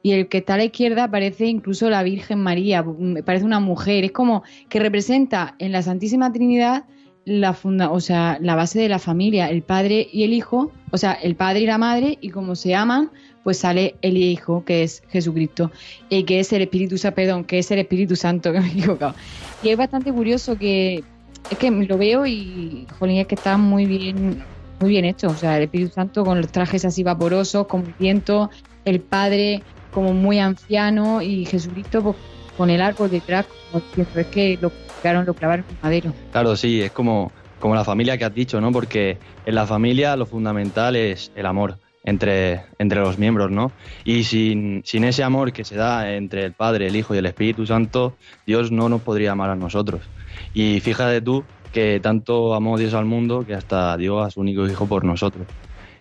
Y 0.02 0.12
el 0.12 0.28
que 0.28 0.38
está 0.38 0.54
a 0.54 0.56
la 0.56 0.64
izquierda 0.64 1.08
parece 1.08 1.46
incluso 1.46 1.88
la 1.88 2.02
Virgen 2.02 2.40
María, 2.40 2.82
mm, 2.82 3.22
parece 3.24 3.44
una 3.44 3.60
mujer. 3.60 4.04
Es 4.04 4.12
como 4.12 4.42
que 4.68 4.80
representa 4.80 5.54
en 5.58 5.72
la 5.72 5.82
Santísima 5.82 6.32
Trinidad 6.32 6.84
la 7.30 7.54
funda, 7.54 7.90
o 7.90 8.00
sea, 8.00 8.38
la 8.40 8.56
base 8.56 8.80
de 8.80 8.88
la 8.88 8.98
familia, 8.98 9.48
el 9.48 9.62
padre 9.62 10.08
y 10.12 10.24
el 10.24 10.32
hijo, 10.32 10.72
o 10.90 10.98
sea, 10.98 11.12
el 11.12 11.36
padre 11.36 11.60
y 11.60 11.66
la 11.66 11.78
madre, 11.78 12.18
y 12.20 12.30
como 12.30 12.56
se 12.56 12.74
aman, 12.74 13.10
pues 13.44 13.58
sale 13.58 13.94
el 14.02 14.16
hijo, 14.16 14.64
que 14.64 14.82
es 14.82 15.02
Jesucristo, 15.10 15.70
y 16.08 16.24
que 16.24 16.40
es 16.40 16.52
el 16.52 16.62
Espíritu 16.62 16.98
Santo, 16.98 17.14
perdón, 17.14 17.44
que 17.44 17.60
es 17.60 17.70
el 17.70 17.78
Espíritu 17.78 18.16
Santo, 18.16 18.52
que 18.52 18.60
me 18.60 18.66
he 18.66 18.72
equivocado. 18.72 19.14
Y 19.62 19.68
es 19.68 19.76
bastante 19.76 20.12
curioso 20.12 20.58
que 20.58 21.04
es 21.50 21.58
que 21.58 21.70
lo 21.70 21.96
veo 21.96 22.26
y 22.26 22.86
jolín, 22.98 23.18
es 23.18 23.28
que 23.28 23.36
está 23.36 23.56
muy 23.56 23.86
bien, 23.86 24.42
muy 24.80 24.90
bien 24.90 25.04
hecho. 25.04 25.28
O 25.28 25.34
sea, 25.34 25.56
el 25.56 25.64
Espíritu 25.64 25.92
Santo 25.92 26.24
con 26.24 26.40
los 26.40 26.50
trajes 26.50 26.84
así 26.84 27.04
vaporosos, 27.04 27.66
como 27.68 27.84
el 27.84 27.94
viento, 27.98 28.50
el 28.84 29.00
Padre 29.00 29.62
como 29.92 30.12
muy 30.14 30.38
anciano 30.40 31.22
y 31.22 31.44
Jesucristo 31.46 32.02
pues, 32.02 32.16
con 32.56 32.70
el 32.70 32.80
árbol 32.80 33.10
detrás, 33.10 33.46
como 33.70 33.84
siempre 33.94 34.22
es 34.22 34.28
que 34.28 34.58
lo 34.60 34.70
clavaron, 35.00 35.26
lo 35.26 35.34
clavaron 35.34 35.66
en 35.68 35.78
madero. 35.82 36.14
Claro, 36.30 36.56
sí, 36.56 36.82
es 36.82 36.92
como, 36.92 37.32
como 37.58 37.74
la 37.74 37.84
familia 37.84 38.16
que 38.18 38.24
has 38.24 38.34
dicho, 38.34 38.60
¿no? 38.60 38.72
Porque 38.72 39.18
en 39.44 39.54
la 39.54 39.66
familia 39.66 40.16
lo 40.16 40.26
fundamental 40.26 40.96
es 40.96 41.30
el 41.34 41.46
amor 41.46 41.78
entre, 42.02 42.64
entre 42.78 43.00
los 43.00 43.18
miembros, 43.18 43.50
¿no? 43.50 43.74
Y 44.04 44.24
sin, 44.24 44.82
sin 44.84 45.04
ese 45.04 45.22
amor 45.22 45.52
que 45.52 45.64
se 45.64 45.76
da 45.76 46.14
entre 46.14 46.44
el 46.44 46.54
Padre, 46.54 46.88
el 46.88 46.96
Hijo 46.96 47.14
y 47.14 47.18
el 47.18 47.26
Espíritu 47.26 47.66
Santo, 47.66 48.18
Dios 48.46 48.70
no 48.72 48.88
nos 48.88 49.02
podría 49.02 49.32
amar 49.32 49.50
a 49.50 49.56
nosotros. 49.56 50.10
Y 50.52 50.80
fíjate 50.80 51.20
tú 51.20 51.44
que 51.72 52.00
tanto 52.00 52.54
amó 52.54 52.78
Dios 52.78 52.94
al 52.94 53.04
mundo 53.06 53.44
que 53.44 53.54
hasta 53.54 53.96
dio 53.96 54.20
a 54.20 54.30
su 54.30 54.40
único 54.40 54.66
Hijo 54.68 54.88
por 54.88 55.04
nosotros. 55.04 55.48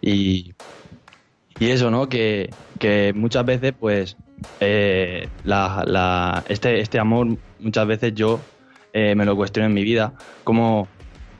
Y, 0.01 0.53
y 1.59 1.69
eso, 1.69 1.91
¿no? 1.91 2.07
Que, 2.09 2.55
que 2.79 3.13
muchas 3.15 3.45
veces, 3.45 3.73
pues, 3.77 4.17
eh, 4.59 5.27
la, 5.43 5.83
la- 5.85 6.43
este, 6.47 6.79
este 6.79 6.99
amor, 6.99 7.27
muchas 7.57 7.87
veces 7.87 8.13
yo 8.13 8.47
eh, 8.93 9.15
me 9.15 9.25
lo 9.25 9.35
cuestiono 9.35 9.67
en 9.67 9.73
mi 9.73 9.83
vida, 9.83 10.13
como 10.43 10.87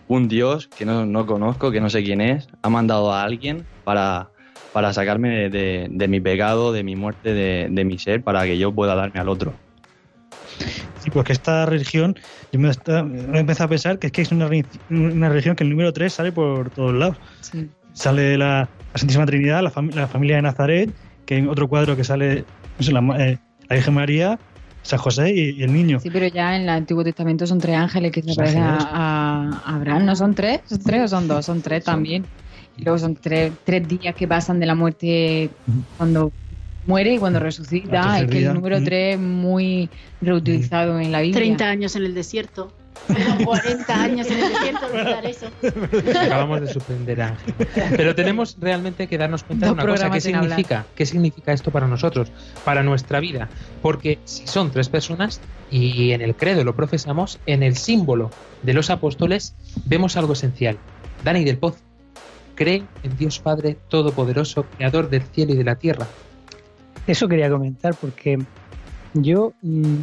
un 0.08 0.27
Dios 0.27 0.70
que 0.75 0.86
no, 0.86 1.06
no 1.06 1.25
conozco, 1.25 1.72
que 1.72 1.82
no 1.82 1.89
sé 1.89 2.03
quién 2.03 2.22
es, 2.22 2.48
ha 2.63 2.70
mandado 2.70 3.13
a 3.13 3.24
alguien 3.24 3.65
para, 3.84 4.29
para 4.74 4.91
sacarme 4.94 5.29
de, 5.29 5.50
de- 5.50 5.88
de 5.89 6.08
mi 6.08 6.20
pecado, 6.20 6.72
de 6.72 6.84
mi 6.84 6.96
muerte, 6.96 7.34
de, 7.34 7.68
de 7.70 7.86
mi 7.86 8.00
ser, 8.00 8.24
para 8.24 8.44
que 8.46 8.58
yo 8.58 8.74
pueda 8.74 8.96
darme 8.96 9.20
al 9.20 9.29
otro. 9.29 9.53
Sí, 11.00 11.10
porque 11.12 11.32
esta 11.34 11.65
religión, 11.65 12.15
yo 12.51 12.60
me, 12.60 12.70
está- 12.70 13.03
me 13.03 13.38
he 13.38 13.41
empezado 13.41 13.65
a 13.65 13.70
pensar 13.70 14.00
que 14.00 14.08
es 14.08 14.13
que 14.13 14.22
es 14.22 14.32
una, 14.32 14.50
una 14.89 15.29
religión 15.29 15.56
que 15.56 15.63
el 15.63 15.70
número 15.70 15.94
3 15.94 16.12
sale 16.13 16.32
por 16.32 16.70
todos 16.72 16.94
lados. 16.94 17.18
Sale 17.94 18.38
la, 18.38 18.70
la 18.94 18.98
Santísima 19.00 19.25
Trinidad, 19.25 19.62
la, 19.63 19.72
fam- 19.72 19.94
la 19.94 20.08
familia 20.08 20.38
de 20.38 20.41
Nazaret, 20.44 20.89
que 21.25 21.36
hay 21.36 21.48
otro 21.48 21.68
cuadro 21.68 21.96
que 21.96 22.03
sale 22.03 22.46
no 22.77 22.86
sé, 22.86 22.91
la, 22.91 23.01
ma- 23.01 23.18
eh, 23.24 23.38
la 23.70 23.75
Virgen 23.75 23.94
María, 23.94 24.39
San 24.89 25.00
José 25.00 25.31
y, 25.34 25.50
y 25.60 25.63
el 25.63 25.72
niño. 25.72 26.00
Sí, 26.00 26.10
pero 26.10 26.27
ya 26.27 26.55
en 26.55 26.63
el 26.63 26.69
Antiguo 26.69 27.03
Testamento 27.03 27.46
son 27.48 27.60
tres 27.60 27.75
ángeles 27.77 28.12
que 28.12 28.22
se 28.22 28.27
Los 28.29 28.38
parecen 28.38 28.63
a, 28.63 28.77
a- 28.77 29.62
a 29.65 29.75
Abraham. 29.75 30.05
¿No 30.05 30.15
son 30.15 30.34
tres? 30.36 30.62
¿Son 30.65 30.79
tres 30.84 31.03
o 31.03 31.08
son 31.08 31.27
dos? 31.27 31.46
Son 31.46 31.62
tres 31.62 31.84
también. 31.84 32.27
Y 32.75 32.84
luego 32.84 32.98
son 32.98 33.15
tres, 33.15 33.53
tres 33.63 33.88
días 33.88 34.15
que 34.15 34.27
pasan 34.27 34.60
de 34.60 34.65
la 34.65 34.75
muerte 34.75 35.51
cuando 35.98 36.31
muere 36.86 37.13
y 37.13 37.17
cuando 37.19 37.39
resucita. 37.39 38.19
Es 38.22 38.27
que 38.29 38.39
el 38.48 38.53
número 38.53 38.79
Mm. 38.79 38.84
tres 38.84 39.15
es 39.15 39.19
muy 39.19 39.89
reutilizado 40.22 41.00
en 41.00 41.12
la 41.12 41.22
Biblia. 41.22 41.39
30 41.39 41.69
años 41.69 41.96
en 41.96 42.03
el 42.05 42.13
desierto. 42.15 42.74
40 43.44 44.01
años 44.01 44.27
en 44.27 44.39
el 44.39 44.53
desierto, 44.53 44.86
olvidar 44.86 45.25
eso. 45.25 45.48
Acabamos 46.22 46.62
de 46.62 46.68
sorprender 46.74 47.22
a 47.22 47.27
Ángel. 47.29 47.53
Pero 47.96 48.15
tenemos 48.15 48.58
realmente 48.60 49.08
que 49.08 49.18
darnos 49.18 49.44
cuenta 49.44 49.68
de 49.68 49.72
una 49.74 49.86
cosa. 49.86 50.10
¿Qué 50.10 50.18
hablar. 50.36 50.41
significa? 50.41 50.86
¿Qué 50.96 51.06
significa 51.06 51.53
esto 51.53 51.72
para 51.72 51.88
nosotros? 51.88 52.32
Para 52.63 52.84
nuestra 52.84 53.20
vida. 53.20 53.50
Porque 53.82 54.20
si 54.25 54.48
son 54.48 54.72
tres 54.72 54.89
personas 54.89 55.41
y 55.72 56.12
en 56.12 56.22
el 56.22 56.36
credo 56.36 56.63
lo 56.63 56.75
profesamos, 56.75 57.39
en 57.46 57.63
el 57.63 57.75
símbolo 57.75 58.32
de 58.63 58.74
los 58.74 58.89
apóstoles 58.89 59.56
vemos 59.86 60.18
algo 60.18 60.34
esencial. 60.34 60.77
Dani 61.24 61.44
del 61.44 61.58
Pozo 61.58 61.79
cree 62.56 62.84
en 63.03 63.18
Dios 63.18 63.39
Padre 63.39 63.77
Todopoderoso, 63.88 64.65
Creador 64.77 65.10
del 65.10 65.24
cielo 65.24 65.53
y 65.53 65.58
de 65.58 65.63
la 65.63 65.75
tierra. 65.75 66.06
Eso 67.08 67.27
quería 67.27 67.50
comentar 67.50 67.96
porque 67.96 68.38
yo 69.13 69.53
mm, 69.62 69.96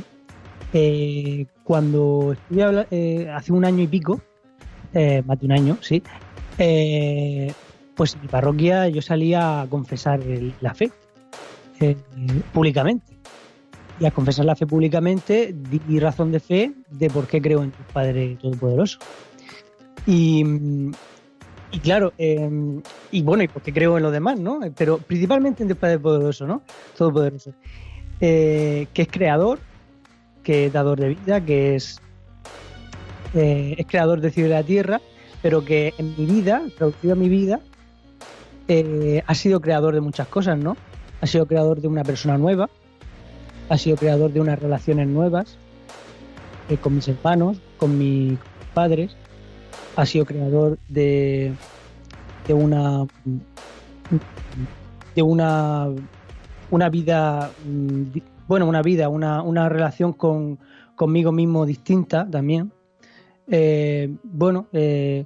eh, 0.72 1.46
cuando 1.64 2.32
estuve 2.32 2.86
eh, 2.90 3.30
hace 3.30 3.52
un 3.52 3.64
año 3.64 3.82
y 3.82 3.86
pico, 3.86 4.20
eh, 4.92 5.22
más 5.24 5.38
de 5.40 5.46
un 5.46 5.52
año, 5.52 5.78
sí, 5.80 6.02
pues 7.94 8.14
en 8.14 8.22
mi 8.22 8.28
parroquia 8.28 8.88
yo 8.88 9.02
salía 9.02 9.62
a 9.62 9.66
confesar 9.66 10.20
la 10.60 10.74
fe 10.74 10.90
públicamente. 12.52 13.14
Y 13.98 14.04
al 14.04 14.12
confesar 14.12 14.44
la 14.44 14.54
fe 14.54 14.66
públicamente 14.66 15.54
di 15.54 15.98
razón 15.98 16.30
de 16.30 16.40
fe 16.40 16.72
de 16.90 17.08
por 17.08 17.26
qué 17.26 17.40
creo 17.40 17.62
en 17.62 17.70
tu 17.70 17.82
Padre 17.94 18.36
Todopoderoso. 18.40 18.98
Y, 20.06 20.44
y 21.72 21.78
claro, 21.80 22.12
eh, 22.18 22.50
y 23.10 23.22
bueno, 23.22 23.42
y 23.42 23.48
porque 23.48 23.72
creo 23.72 23.96
en 23.96 24.02
los 24.02 24.12
demás, 24.12 24.38
¿no? 24.38 24.60
Pero 24.76 24.98
principalmente 24.98 25.62
en 25.62 25.68
Dios 25.68 25.78
Padre 25.78 25.98
Poderoso, 25.98 26.46
¿no? 26.46 26.60
Todopoderoso. 26.96 27.52
Que 28.20 28.88
es 28.94 29.08
creador, 29.08 29.58
que 30.46 30.66
es 30.66 30.72
dador 30.72 31.00
de 31.00 31.08
vida, 31.08 31.44
que 31.44 31.74
es 31.74 32.00
eh, 33.34 33.74
es 33.78 33.86
creador 33.88 34.20
del 34.20 34.30
cielo 34.30 34.50
y 34.50 34.52
la 34.52 34.62
tierra, 34.62 35.00
pero 35.42 35.64
que 35.64 35.92
en 35.98 36.14
mi 36.16 36.24
vida, 36.24 36.62
traducido 36.78 37.14
a 37.14 37.16
mi 37.16 37.28
vida, 37.28 37.58
eh, 38.68 39.24
ha 39.26 39.34
sido 39.34 39.60
creador 39.60 39.92
de 39.94 40.00
muchas 40.00 40.28
cosas, 40.28 40.56
¿no? 40.56 40.76
Ha 41.20 41.26
sido 41.26 41.46
creador 41.46 41.80
de 41.80 41.88
una 41.88 42.04
persona 42.04 42.38
nueva, 42.38 42.70
ha 43.68 43.76
sido 43.76 43.96
creador 43.96 44.32
de 44.32 44.40
unas 44.40 44.56
relaciones 44.60 45.08
nuevas 45.08 45.58
eh, 46.68 46.76
con 46.76 46.94
mis 46.94 47.08
hermanos, 47.08 47.60
con 47.76 47.98
mis 47.98 48.38
padres, 48.72 49.16
ha 49.96 50.06
sido 50.06 50.26
creador 50.26 50.78
de, 50.88 51.54
de 52.46 52.54
una 52.54 53.04
de 55.16 55.22
una 55.22 55.88
una 56.70 56.88
vida 56.88 57.50
mm, 57.64 58.35
bueno 58.46 58.66
una 58.66 58.82
vida 58.82 59.08
una, 59.08 59.42
una 59.42 59.68
relación 59.68 60.12
con 60.12 60.58
conmigo 60.94 61.32
mismo 61.32 61.66
distinta 61.66 62.26
también. 62.30 62.72
Eh, 63.48 64.12
bueno 64.24 64.66
eh, 64.72 65.24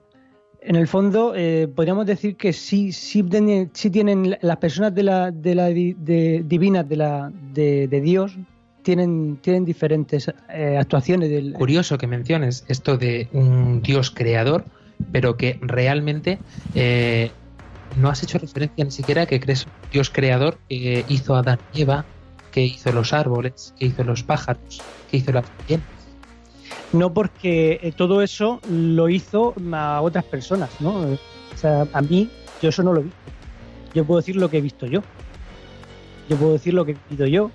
en 0.61 0.77
el 0.77 0.87
fondo 0.89 1.33
eh, 1.35 1.69
podríamos 1.75 2.05
decir 2.07 2.37
que 2.37 2.53
sí 2.53 2.93
sí 2.93 3.23
tienen, 3.23 4.37
las 4.43 4.57
personas 4.59 4.95
de 4.95 5.03
la, 5.03 5.31
de 5.31 5.55
la 5.55 5.67
de- 5.67 6.45
divinas 6.47 6.87
de 6.89 6.97
la 6.97 7.33
de, 7.55 7.89
de 7.89 8.01
Dios 8.01 8.37
tienen 8.83 9.39
tienen 9.41 9.65
diferentes 9.65 10.31
eh, 10.51 10.77
actuaciones 10.79 11.31
del 11.31 11.53
Curioso 11.55 11.97
que 11.97 12.07
menciones 12.07 12.65
esto 12.69 12.99
de 12.99 13.29
un 13.33 13.81
Dios 13.83 14.11
creador, 14.11 14.65
pero 15.13 15.37
que 15.37 15.59
realmente 15.63 16.39
no 17.97 18.09
has 18.09 18.23
hecho 18.23 18.39
referencia 18.39 18.85
ni 18.85 18.91
siquiera 18.91 19.23
a 19.23 19.27
que 19.27 19.41
crees 19.41 19.67
un 19.67 19.73
Dios 19.91 20.11
creador 20.11 20.59
que 20.69 21.05
hizo 21.09 21.35
a 21.35 21.41
Adán 21.41 21.59
y 21.73 21.83
Eva, 21.83 22.07
que 22.51 22.63
hizo 22.63 22.93
los 22.93 23.13
árboles, 23.13 23.75
que 23.79 23.87
hizo 23.87 24.05
los 24.05 24.23
pájaros, 24.23 24.81
que 25.11 25.19
hizo 25.19 25.33
las 25.33 25.45
ballenas. 25.59 25.87
No 26.93 27.15
porque 27.15 27.79
eh, 27.83 27.93
todo 27.93 28.23
eso 28.23 28.61
lo 28.69 29.09
hizo 29.09 29.55
a 29.73 30.01
otras 30.03 30.25
personas, 30.25 30.71
¿no? 30.81 31.01
O 31.01 31.57
sea, 31.57 31.87
a 31.93 32.03
mí, 32.03 32.29
yo 32.61 32.71
eso 32.71 32.83
no 32.83 32.93
lo 32.93 33.03
visto. 33.03 33.19
Yo 33.95 34.05
puedo 34.05 34.21
decir 34.21 34.37
lo 34.37 34.49
que 34.51 34.59
he 34.59 34.61
visto 34.61 34.87
yo. 34.87 35.03
Yo 36.29 36.37
puedo 36.37 36.53
decir 36.53 36.75
lo 36.75 36.85
que 36.85 36.93
he 36.93 36.97
vivido 37.09 37.27
yo. 37.27 37.51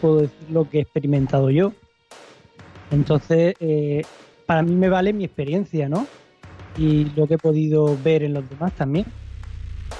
Puedo 0.00 0.22
decir 0.22 0.50
lo 0.50 0.68
que 0.68 0.78
he 0.78 0.80
experimentado 0.82 1.50
yo. 1.50 1.72
Entonces, 2.90 3.54
eh, 3.60 4.02
para 4.46 4.62
mí 4.62 4.74
me 4.74 4.88
vale 4.88 5.12
mi 5.12 5.24
experiencia, 5.24 5.88
¿no? 5.88 6.06
Y 6.76 7.06
lo 7.16 7.26
que 7.26 7.34
he 7.34 7.38
podido 7.38 7.98
ver 8.02 8.22
en 8.22 8.34
los 8.34 8.48
demás 8.48 8.72
también. 8.74 9.06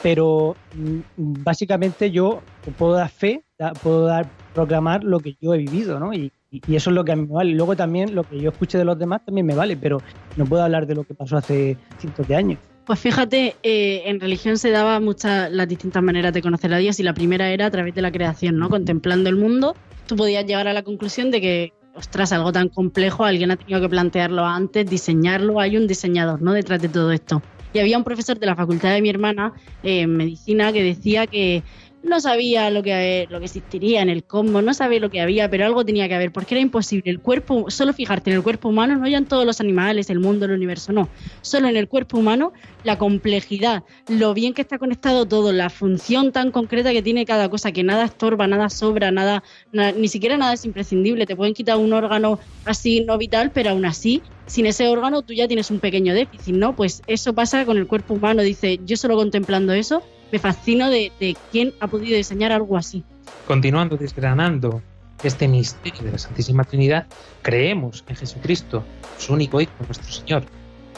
Pero 0.03 0.57
mm, 0.75 1.01
básicamente 1.17 2.11
yo 2.11 2.41
puedo 2.77 2.93
dar 2.93 3.11
fe, 3.11 3.43
puedo 3.83 4.07
dar, 4.07 4.29
proclamar 4.55 5.05
lo 5.05 5.21
que 5.21 5.37
yo 5.41 5.55
he 5.55 5.59
vivido, 5.59 5.99
¿no? 5.99 6.13
Y, 6.13 6.33
eso 6.51 6.89
es 6.89 6.95
lo 6.95 7.05
que 7.05 7.13
a 7.13 7.17
mí 7.17 7.27
me 7.27 7.35
vale. 7.35 7.53
Luego 7.53 7.77
también 7.77 8.15
lo 8.15 8.25
que 8.25 8.41
yo 8.41 8.49
escuche 8.49 8.79
de 8.79 8.85
los 8.85 8.99
demás 8.99 9.23
también 9.23 9.47
me 9.47 9.55
vale, 9.55 9.77
pero 9.77 10.01
no 10.37 10.47
puedo 10.47 10.63
hablar 10.63 10.87
de 10.87 10.95
lo 10.95 11.05
que 11.05 11.13
pasó 11.13 11.37
hace 11.37 11.77
cientos 11.99 12.27
de 12.27 12.37
años. 12.37 12.59
Pues 12.87 13.01
fíjate, 13.01 13.55
eh, 13.63 14.05
en 14.07 14.19
religión 14.19 14.57
se 14.57 14.71
daba 14.71 14.99
muchas 14.99 15.53
las 15.53 15.69
distintas 15.69 16.03
maneras 16.03 16.33
de 16.33 16.41
conocer 16.41 16.73
a 16.73 16.79
Dios 16.79 16.99
y 17.01 17.03
la 17.03 17.13
primera 17.13 17.51
era 17.51 17.67
a 17.67 17.71
través 17.71 17.95
de 17.95 18.01
la 18.01 18.11
creación, 18.11 18.57
¿no? 18.57 18.71
Contemplando 18.71 19.29
el 19.29 19.37
mundo, 19.37 19.77
tú 20.07 20.17
podías 20.17 20.47
llegar 20.47 20.69
a 20.69 20.73
la 20.73 20.83
conclusión 20.83 21.31
de 21.31 21.43
que, 21.43 21.73
ostras, 21.95 22.33
algo 22.33 22.51
tan 22.51 22.71
complejo, 22.71 23.27
alguien 23.27 23.51
ha 23.51 23.57
tenido 23.57 23.83
que 23.83 23.91
plantearlo 23.91 24.43
antes, 24.43 24.89
diseñarlo, 24.89 25.61
hay 25.61 25.77
un 25.77 25.87
diseñador, 25.87 26.41
¿no? 26.41 26.55
Detrás 26.55 26.81
de 26.81 26.89
todo 26.89 27.13
esto. 27.13 27.43
Y 27.75 27.79
había 27.79 27.99
un 27.99 28.05
profesor 28.05 28.39
de 28.39 28.47
la 28.47 28.57
facultad 28.57 28.95
de 28.95 29.03
mi 29.03 29.11
hermana 29.11 29.53
eh, 29.83 30.01
en 30.01 30.17
medicina 30.17 30.73
que 30.73 30.83
decía 30.83 31.27
que 31.27 31.63
no 32.03 32.21
sabía 32.21 32.71
lo 32.71 32.83
que, 32.83 33.27
lo 33.29 33.39
que 33.41 33.47
existiría 33.47 34.03
en 34.03 34.09
el 34.09 34.25
cosmos, 34.25 34.63
no 34.63 34.73
sabía 34.73 35.01
lo 35.01 35.11
que 35.11 35.21
había, 35.21 35.51
pero 35.51 35.67
algo 35.67 35.85
tenía 35.85 36.09
que 36.09 36.15
haber, 36.15 36.33
porque 36.33 36.55
era 36.55 36.61
imposible. 36.63 37.11
El 37.11 37.21
cuerpo, 37.21 37.71
solo 37.71 37.93
fijarte 37.93 38.31
en 38.31 38.37
el 38.37 38.43
cuerpo 38.43 38.69
humano, 38.69 38.97
no 38.97 39.09
ya 39.09 39.19
en 39.19 39.27
todos 39.27 39.45
los 39.45 39.61
animales, 39.61 40.09
el 40.11 40.21
mundo, 40.21 40.47
el 40.47 40.53
universo, 40.53 40.93
no. 40.93 41.11
Solo 41.43 41.69
en 41.69 41.77
el 41.77 41.89
cuerpo 41.89 42.17
humano, 42.19 42.53
la 42.83 42.97
complejidad, 42.99 43.83
lo 44.07 44.33
bien 44.35 44.55
que 44.55 44.63
está 44.63 44.79
conectado 44.79 45.27
todo, 45.27 45.53
la 45.53 45.71
función 45.71 46.33
tan 46.33 46.51
concreta 46.53 46.93
que 46.93 47.03
tiene 47.03 47.25
cada 47.25 47.49
cosa, 47.51 47.73
que 47.73 47.83
nada 47.83 48.05
estorba, 48.05 48.47
nada 48.47 48.71
sobra, 48.71 49.11
nada, 49.11 49.43
na- 49.73 49.93
ni 49.93 50.09
siquiera 50.09 50.37
nada 50.37 50.53
es 50.55 50.65
imprescindible. 50.65 51.27
Te 51.27 51.37
pueden 51.37 51.55
quitar 51.55 51.77
un 51.79 51.93
órgano 51.93 52.39
así 52.65 53.05
no 53.05 53.19
vital, 53.19 53.53
pero 53.53 53.71
aún 53.71 53.85
así, 53.85 54.23
sin 54.47 54.67
ese 54.67 54.89
órgano 54.89 55.23
tú 55.23 55.33
ya 55.35 55.47
tienes 55.49 55.71
un 55.71 55.81
pequeño 55.81 56.15
déficit, 56.15 56.55
¿no? 56.55 56.75
Pues 56.77 57.03
eso 57.07 57.35
pasa 57.35 57.65
con 57.67 57.77
el 57.77 57.87
cuerpo 57.87 58.15
humano. 58.15 58.43
Dice, 58.43 58.79
yo 58.83 58.97
solo 58.97 59.17
contemplando 59.17 59.73
eso, 59.73 60.05
me 60.33 60.39
fascino 60.39 60.91
de, 60.91 61.13
de 61.21 61.37
quién 61.53 61.73
ha 61.81 61.87
podido 61.87 62.17
diseñar 62.17 62.53
algo 62.53 62.77
así. 62.77 63.05
Continuando 63.47 63.97
desgranando 63.97 64.83
este 65.23 65.49
misterio 65.49 66.03
de 66.03 66.13
la 66.13 66.19
Santísima 66.19 66.65
Trinidad, 66.65 67.07
creemos 67.43 68.05
en 68.09 68.17
Jesucristo, 68.17 68.85
su 69.19 69.33
único 69.33 69.61
Hijo, 69.61 69.73
nuestro 69.87 70.13
Señor. 70.13 70.45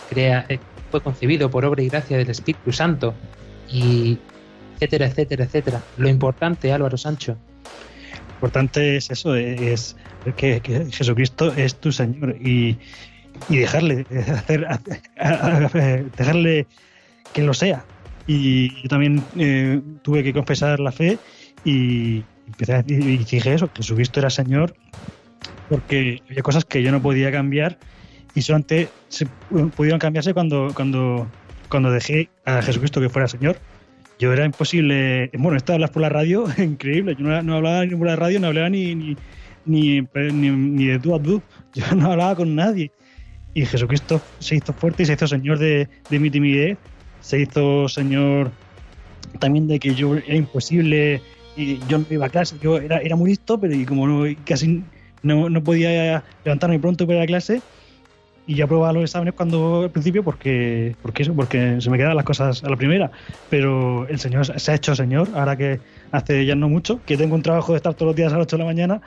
Crea, 0.09 0.45
eh, 0.49 0.59
fue 0.91 1.01
concebido 1.01 1.51
por 1.51 1.65
obra 1.65 1.83
y 1.83 1.89
gracia 1.89 2.19
del 2.19 2.29
Espíritu 2.29 2.73
Santo, 2.73 3.15
y 3.71 4.19
etcétera, 4.75 5.07
etcétera, 5.07 5.45
etcétera. 5.45 5.83
Lo 5.97 6.09
importante, 6.09 6.73
Álvaro 6.73 6.97
Sancho, 6.97 7.37
Lo 8.29 8.35
importante 8.35 8.97
es 8.97 9.11
eso, 9.11 9.35
es 9.35 9.97
que, 10.37 10.61
que 10.61 10.87
Jesucristo 10.91 11.53
es 11.53 11.77
tu 11.77 11.93
Señor 11.93 12.37
y, 12.41 12.79
y 13.49 13.57
dejarle 13.59 14.07
hacer, 14.35 14.67
dejarle 16.17 16.67
que 17.33 17.43
lo 17.43 17.55
sea. 17.55 17.85
Y 18.27 18.83
yo 18.83 18.89
también 18.89 19.23
eh, 19.39 19.81
tuve 20.03 20.23
que 20.23 20.33
confesar 20.33 20.81
la 20.81 20.93
fe 20.93 21.19
y 21.65 22.23
empecé 22.47 22.75
a 22.75 22.83
decir, 22.83 23.09
y 23.09 23.17
dije 23.17 23.55
eso, 23.55 23.73
que 23.73 23.83
Jesucristo 23.83 24.21
era 24.21 24.31
Señor, 24.31 24.75
porque 25.69 26.23
había 26.29 26.43
cosas 26.43 26.65
que 26.65 26.83
yo 26.83 26.93
no 26.93 27.01
podía 27.01 27.31
cambiar 27.33 27.79
y 28.35 28.43
solamente 28.43 28.89
se 29.09 29.27
pudieron 29.77 29.99
cambiarse 29.99 30.35
cuando, 30.35 30.73
cuando, 30.75 31.27
cuando 31.69 31.91
dejé 31.91 32.29
a 32.45 32.63
Jesucristo 32.63 33.01
que 33.01 33.09
fuera 33.09 33.29
Señor. 33.29 33.57
Yo 34.19 34.33
era 34.33 34.45
imposible, 34.45 35.31
bueno, 35.39 35.57
esto 35.57 35.73
de 35.73 35.77
hablar 35.77 35.93
por 35.93 36.03
la 36.03 36.11
radio, 36.11 36.45
increíble, 36.59 37.17
yo 37.19 37.25
no, 37.25 37.43
no 37.43 37.57
hablaba 37.57 37.87
ni 37.87 37.97
por 37.97 38.07
la 38.07 38.17
radio, 38.17 38.39
no 38.39 38.49
hablaba 38.49 38.69
ni, 38.69 38.95
ni, 38.95 39.17
ni, 39.65 40.01
ni 40.03 40.87
de 40.87 40.99
tú 40.99 41.15
a 41.15 41.23
tú, 41.23 41.43
yo 41.73 41.95
no 41.95 42.13
hablaba 42.13 42.37
con 42.37 42.55
nadie. 42.55 42.93
Y 43.55 43.65
Jesucristo 43.67 44.21
se 44.39 44.57
hizo 44.57 44.73
fuerte 44.73 45.03
y 45.03 45.07
se 45.07 45.15
hizo 45.15 45.27
Señor 45.27 45.59
de, 45.59 45.89
de 46.09 46.19
mi 46.19 46.31
timidez, 46.31 46.77
se 47.21 47.41
hizo 47.41 47.89
Señor 47.89 48.51
también 49.39 49.69
de 49.69 49.79
que 49.79 49.95
yo 49.95 50.15
era 50.17 50.35
imposible, 50.37 51.21
y 51.57 51.79
yo 51.87 51.99
no 51.99 52.07
iba 52.11 52.27
a 52.27 52.31
clase, 52.31 52.57
yo 52.61 52.79
era, 52.79 52.99
era 52.99 53.17
muy 53.17 53.31
listo, 53.31 53.61
pero 53.61 53.75
y 53.75 53.85
como 53.85 54.07
no, 54.07 54.25
casi 54.45 54.83
no, 55.23 55.49
no 55.51 55.63
podía 55.63 56.25
levantarme 56.45 56.79
pronto 56.79 57.07
para 57.07 57.19
ir 57.19 57.23
a 57.25 57.27
clase, 57.27 57.63
y 58.47 58.55
yo 58.57 58.65
aprobaba 58.65 58.93
los 58.93 59.05
exámenes 59.05 59.35
cuando 59.35 59.83
al 59.83 59.91
principio 59.91 60.25
porque, 60.25 60.97
porque 61.03 61.23
eso, 61.23 61.35
porque 61.35 61.77
se 61.81 61.89
me 61.91 61.97
quedaban 61.99 62.17
las 62.17 62.25
cosas 62.25 62.65
a 62.65 62.69
la 62.71 62.77
primera. 62.77 63.11
Pero 63.49 64.09
el 64.09 64.19
Señor 64.19 64.45
se 64.59 64.73
ha 64.73 64.75
hecho 64.75 64.97
Señor, 64.97 65.31
ahora 65.35 65.57
que 65.57 65.79
hace 66.11 66.45
ya 66.45 66.57
no 66.57 66.69
mucho, 66.69 67.01
que 67.05 67.17
tengo 67.17 67.37
un 67.37 67.43
trabajo 67.43 67.73
de 67.73 67.77
estar 67.77 67.95
todos 67.95 68.09
los 68.09 68.17
días 68.17 68.33
a 68.33 68.39
las 68.39 68.47
8 68.47 68.57
de 68.57 68.63
la 68.63 68.67
mañana. 68.67 69.01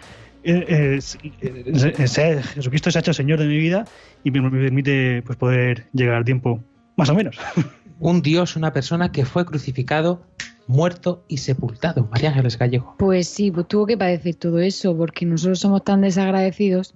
eh, 0.44 0.66
eh, 0.70 1.00
eh, 1.42 2.08
se- 2.08 2.42
Jesucristo 2.44 2.90
se 2.92 3.00
ha 3.00 3.02
hecho 3.02 3.14
Señor 3.14 3.40
de 3.40 3.48
mi 3.48 3.58
vida 3.58 3.86
y 4.24 4.32
me 4.32 4.50
permite 4.50 5.22
pues 5.24 5.38
poder 5.38 5.88
llegar 5.94 6.16
al 6.16 6.26
tiempo, 6.26 6.64
más 6.96 7.10
o 7.10 7.16
menos. 7.16 7.38
un 8.04 8.22
Dios, 8.22 8.56
una 8.56 8.74
persona 8.74 9.12
que 9.12 9.26
fue 9.26 9.46
crucificado, 9.46 10.22
muerto 10.68 11.24
y 11.30 11.38
sepultado. 11.38 12.08
María 12.12 12.30
Ángeles 12.30 12.58
Gallego. 12.58 12.96
Pues 12.98 13.28
sí, 13.30 13.50
pues 13.50 13.68
tuvo 13.68 13.86
que 13.86 13.98
padecer 13.98 14.36
todo 14.36 14.60
eso, 14.60 14.96
porque 14.96 15.26
nosotros 15.26 15.60
somos 15.60 15.84
tan 15.84 16.02
desagradecidos 16.02 16.94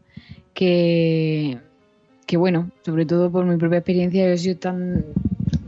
que, 0.54 1.58
que 2.26 2.38
bueno, 2.38 2.70
sobre 2.84 3.06
todo 3.06 3.32
por 3.32 3.46
mi 3.46 3.58
propia 3.58 3.80
experiencia, 3.80 4.26
yo 4.26 4.32
he 4.34 4.38
sido 4.38 4.58
tan, 4.58 5.06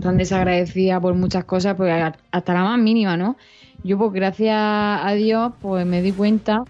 tan 0.02 0.17
desagradecida 0.17 0.99
por 0.99 1.13
muchas 1.15 1.45
cosas, 1.45 1.75
pues 1.75 1.91
hasta 2.32 2.54
la 2.54 2.63
más 2.63 2.80
mínima, 2.80 3.15
¿no? 3.15 3.38
Yo, 3.84 3.97
pues 3.97 4.12
gracias 4.12 4.56
a 4.58 5.13
Dios, 5.15 5.54
pues 5.62 5.86
me 5.86 6.02
di 6.02 6.12
cuenta, 6.12 6.65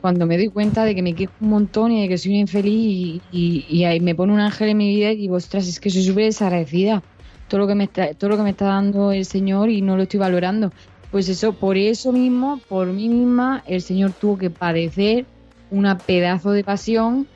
cuando 0.00 0.26
me 0.26 0.36
doy 0.36 0.48
cuenta 0.48 0.84
de 0.84 0.94
que 0.94 1.02
me 1.02 1.14
quejo 1.14 1.34
un 1.40 1.50
montón 1.50 1.92
y 1.92 2.02
de 2.02 2.08
que 2.08 2.18
soy 2.18 2.36
infeliz 2.36 2.74
y, 2.74 3.22
y- 3.30 3.66
y 3.68 3.84
ahí 3.84 4.00
me 4.00 4.14
pone 4.14 4.32
un 4.32 4.40
ángel 4.40 4.70
en 4.70 4.76
mi 4.78 4.88
vida 4.88 5.12
y 5.12 5.16
digo, 5.16 5.36
ostras, 5.36 5.68
es 5.68 5.78
que 5.80 5.90
soy 5.90 6.02
súper 6.04 6.24
desagradecida. 6.24 7.04
Todo 7.52 7.60
lo, 7.60 7.66
que 7.66 7.74
me 7.74 7.84
está, 7.84 8.14
todo 8.14 8.30
lo 8.30 8.38
que 8.38 8.44
me 8.44 8.50
está 8.50 8.64
dando 8.64 9.12
el 9.12 9.26
Señor 9.26 9.68
y 9.68 9.82
no 9.82 9.94
lo 9.98 10.04
estoy 10.04 10.18
valorando. 10.18 10.72
Pues 11.10 11.28
eso, 11.28 11.52
por 11.52 11.76
eso 11.76 12.10
mismo, 12.10 12.62
por 12.66 12.86
mí 12.86 13.10
misma, 13.10 13.62
el 13.66 13.82
Señor 13.82 14.12
tuvo 14.12 14.38
que 14.38 14.48
padecer 14.48 15.26
una 15.70 15.98
pedazo 15.98 16.52
de 16.52 16.64
pasión 16.64 17.26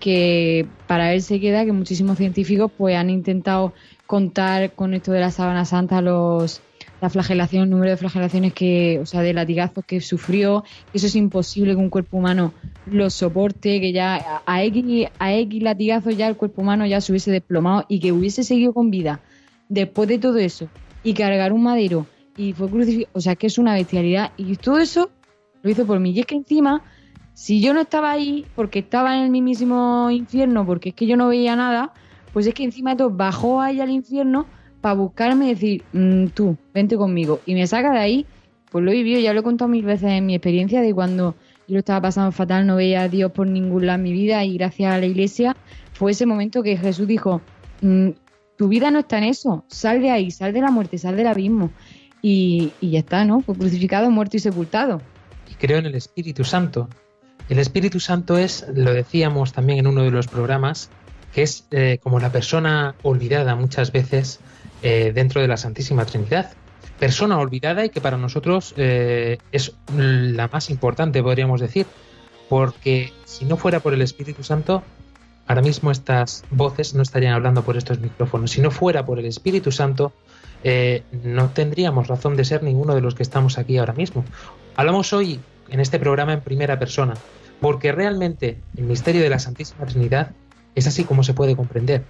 que 0.00 0.66
para 0.86 1.12
él 1.12 1.20
se 1.20 1.40
queda 1.40 1.66
que 1.66 1.72
muchísimos 1.72 2.16
científicos 2.16 2.72
pues 2.74 2.96
han 2.96 3.10
intentado 3.10 3.74
contar 4.06 4.72
con 4.72 4.94
esto 4.94 5.12
de 5.12 5.20
la 5.20 5.30
sábana 5.30 5.66
santa 5.66 6.00
los 6.00 6.62
la 7.02 7.10
flagelación, 7.10 7.64
el 7.64 7.70
número 7.70 7.90
de 7.90 7.98
flagelaciones 7.98 8.54
que, 8.54 8.98
o 9.02 9.04
sea, 9.04 9.20
de 9.20 9.34
latigazos 9.34 9.84
que 9.84 10.00
sufrió, 10.00 10.64
eso 10.94 11.06
es 11.06 11.16
imposible 11.16 11.72
que 11.72 11.80
un 11.80 11.90
cuerpo 11.90 12.16
humano 12.16 12.54
lo 12.86 13.10
soporte, 13.10 13.78
que 13.78 13.92
ya 13.92 14.40
a 14.46 14.64
X, 14.64 15.08
a 15.18 15.34
X 15.34 15.62
latigazos 15.62 16.16
ya 16.16 16.28
el 16.28 16.36
cuerpo 16.36 16.62
humano 16.62 16.86
ya 16.86 17.02
se 17.02 17.12
hubiese 17.12 17.30
desplomado 17.30 17.84
y 17.88 18.00
que 18.00 18.12
hubiese 18.12 18.42
seguido 18.42 18.72
con 18.72 18.90
vida 18.90 19.20
después 19.68 20.08
de 20.08 20.18
todo 20.18 20.38
eso 20.38 20.68
y 21.02 21.14
cargar 21.14 21.52
un 21.52 21.62
madero 21.62 22.06
y 22.36 22.52
fue 22.52 22.68
crucificado, 22.68 23.10
o 23.14 23.20
sea, 23.20 23.36
que 23.36 23.46
es 23.46 23.58
una 23.58 23.74
bestialidad 23.74 24.32
y 24.36 24.56
todo 24.56 24.78
eso 24.78 25.10
lo 25.62 25.70
hizo 25.70 25.86
por 25.86 26.00
mí 26.00 26.10
y 26.10 26.20
es 26.20 26.26
que 26.26 26.34
encima 26.34 26.82
si 27.36 27.60
yo 27.60 27.74
no 27.74 27.80
estaba 27.80 28.12
ahí, 28.12 28.46
porque 28.54 28.78
estaba 28.78 29.14
en 29.18 29.24
el 29.24 29.30
mismísimo 29.30 30.10
infierno, 30.10 30.64
porque 30.64 30.88
es 30.88 30.94
que 30.94 31.06
yo 31.06 31.18
no 31.18 31.28
veía 31.28 31.54
nada, 31.54 31.92
pues 32.32 32.46
es 32.46 32.54
que 32.54 32.64
encima 32.64 32.92
de 32.92 32.96
todo 32.96 33.10
bajó 33.10 33.60
ahí 33.60 33.78
al 33.78 33.90
infierno 33.90 34.46
para 34.80 34.94
buscarme 34.94 35.44
y 35.44 35.48
decir, 35.50 35.84
"Mm, 35.92 36.28
tú, 36.28 36.56
vente 36.72 36.96
conmigo. 36.96 37.40
Y 37.44 37.52
me 37.52 37.66
saca 37.66 37.92
de 37.92 37.98
ahí, 37.98 38.26
pues 38.70 38.82
lo 38.82 38.90
he 38.90 38.94
vivido, 38.94 39.20
ya 39.20 39.34
lo 39.34 39.40
he 39.40 39.42
contado 39.42 39.68
mil 39.68 39.84
veces 39.84 40.12
en 40.12 40.24
mi 40.24 40.34
experiencia 40.34 40.80
de 40.80 40.94
cuando 40.94 41.34
yo 41.68 41.74
lo 41.74 41.80
estaba 41.80 42.00
pasando 42.00 42.32
fatal, 42.32 42.66
no 42.66 42.76
veía 42.76 43.02
a 43.02 43.08
Dios 43.08 43.30
por 43.32 43.46
ningún 43.46 43.84
lado 43.84 43.98
en 43.98 44.04
mi 44.04 44.12
vida 44.12 44.42
y 44.42 44.56
gracias 44.56 44.94
a 44.94 44.98
la 44.98 45.04
iglesia 45.04 45.54
fue 45.92 46.12
ese 46.12 46.24
momento 46.24 46.62
que 46.62 46.78
Jesús 46.78 47.06
dijo, 47.06 47.42
"Mm, 47.82 48.12
tu 48.56 48.68
vida 48.68 48.90
no 48.90 49.00
está 49.00 49.18
en 49.18 49.24
eso, 49.24 49.64
sal 49.68 50.00
de 50.00 50.10
ahí, 50.10 50.30
sal 50.30 50.52
de 50.52 50.60
la 50.60 50.70
muerte, 50.70 50.98
sal 50.98 51.16
del 51.16 51.26
abismo. 51.26 51.70
Y, 52.22 52.72
y 52.80 52.90
ya 52.90 53.00
está, 53.00 53.24
¿no? 53.24 53.40
Fue 53.40 53.54
crucificado, 53.54 54.10
muerto 54.10 54.36
y 54.36 54.40
sepultado. 54.40 55.00
y 55.48 55.54
creo 55.54 55.78
en 55.78 55.86
el 55.86 55.94
Espíritu 55.94 56.44
Santo. 56.44 56.88
El 57.48 57.58
Espíritu 57.60 58.00
Santo 58.00 58.36
es, 58.36 58.66
lo 58.74 58.92
decíamos 58.92 59.52
también 59.52 59.78
en 59.78 59.86
uno 59.86 60.02
de 60.02 60.10
los 60.10 60.26
programas, 60.26 60.90
que 61.32 61.42
es 61.42 61.66
eh, 61.70 61.98
como 62.02 62.18
la 62.18 62.32
persona 62.32 62.94
olvidada 63.02 63.54
muchas 63.54 63.92
veces 63.92 64.40
eh, 64.82 65.12
dentro 65.14 65.40
de 65.40 65.48
la 65.48 65.56
Santísima 65.56 66.04
Trinidad. 66.04 66.52
Persona 66.98 67.38
olvidada 67.38 67.84
y 67.84 67.90
que 67.90 68.00
para 68.00 68.16
nosotros 68.16 68.74
eh, 68.76 69.38
es 69.52 69.74
la 69.94 70.48
más 70.48 70.70
importante, 70.70 71.22
podríamos 71.22 71.60
decir, 71.60 71.86
porque 72.48 73.12
si 73.26 73.44
no 73.44 73.56
fuera 73.56 73.80
por 73.80 73.92
el 73.92 74.02
Espíritu 74.02 74.42
Santo, 74.42 74.82
ahora 75.46 75.62
mismo 75.62 75.90
estas 75.90 76.44
voces 76.50 76.94
no 76.94 77.02
estarían 77.02 77.34
hablando 77.34 77.62
por 77.62 77.76
estos 77.76 78.00
micrófonos. 78.00 78.50
Si 78.50 78.60
no 78.60 78.70
fuera 78.70 79.06
por 79.06 79.18
el 79.18 79.26
Espíritu 79.26 79.72
Santo, 79.72 80.12
eh, 80.64 81.02
no 81.24 81.50
tendríamos 81.50 82.08
razón 82.08 82.36
de 82.36 82.44
ser 82.44 82.62
ninguno 82.62 82.94
de 82.94 83.00
los 83.00 83.14
que 83.14 83.22
estamos 83.22 83.58
aquí 83.58 83.78
ahora 83.78 83.92
mismo. 83.92 84.24
Hablamos 84.74 85.12
hoy 85.12 85.40
en 85.68 85.80
este 85.80 85.98
programa 85.98 86.32
en 86.32 86.40
primera 86.40 86.78
persona, 86.78 87.14
porque 87.60 87.92
realmente 87.92 88.58
el 88.76 88.84
misterio 88.84 89.22
de 89.22 89.30
la 89.30 89.38
Santísima 89.38 89.86
Trinidad 89.86 90.32
es 90.74 90.86
así 90.86 91.04
como 91.04 91.22
se 91.22 91.34
puede 91.34 91.56
comprender, 91.56 92.04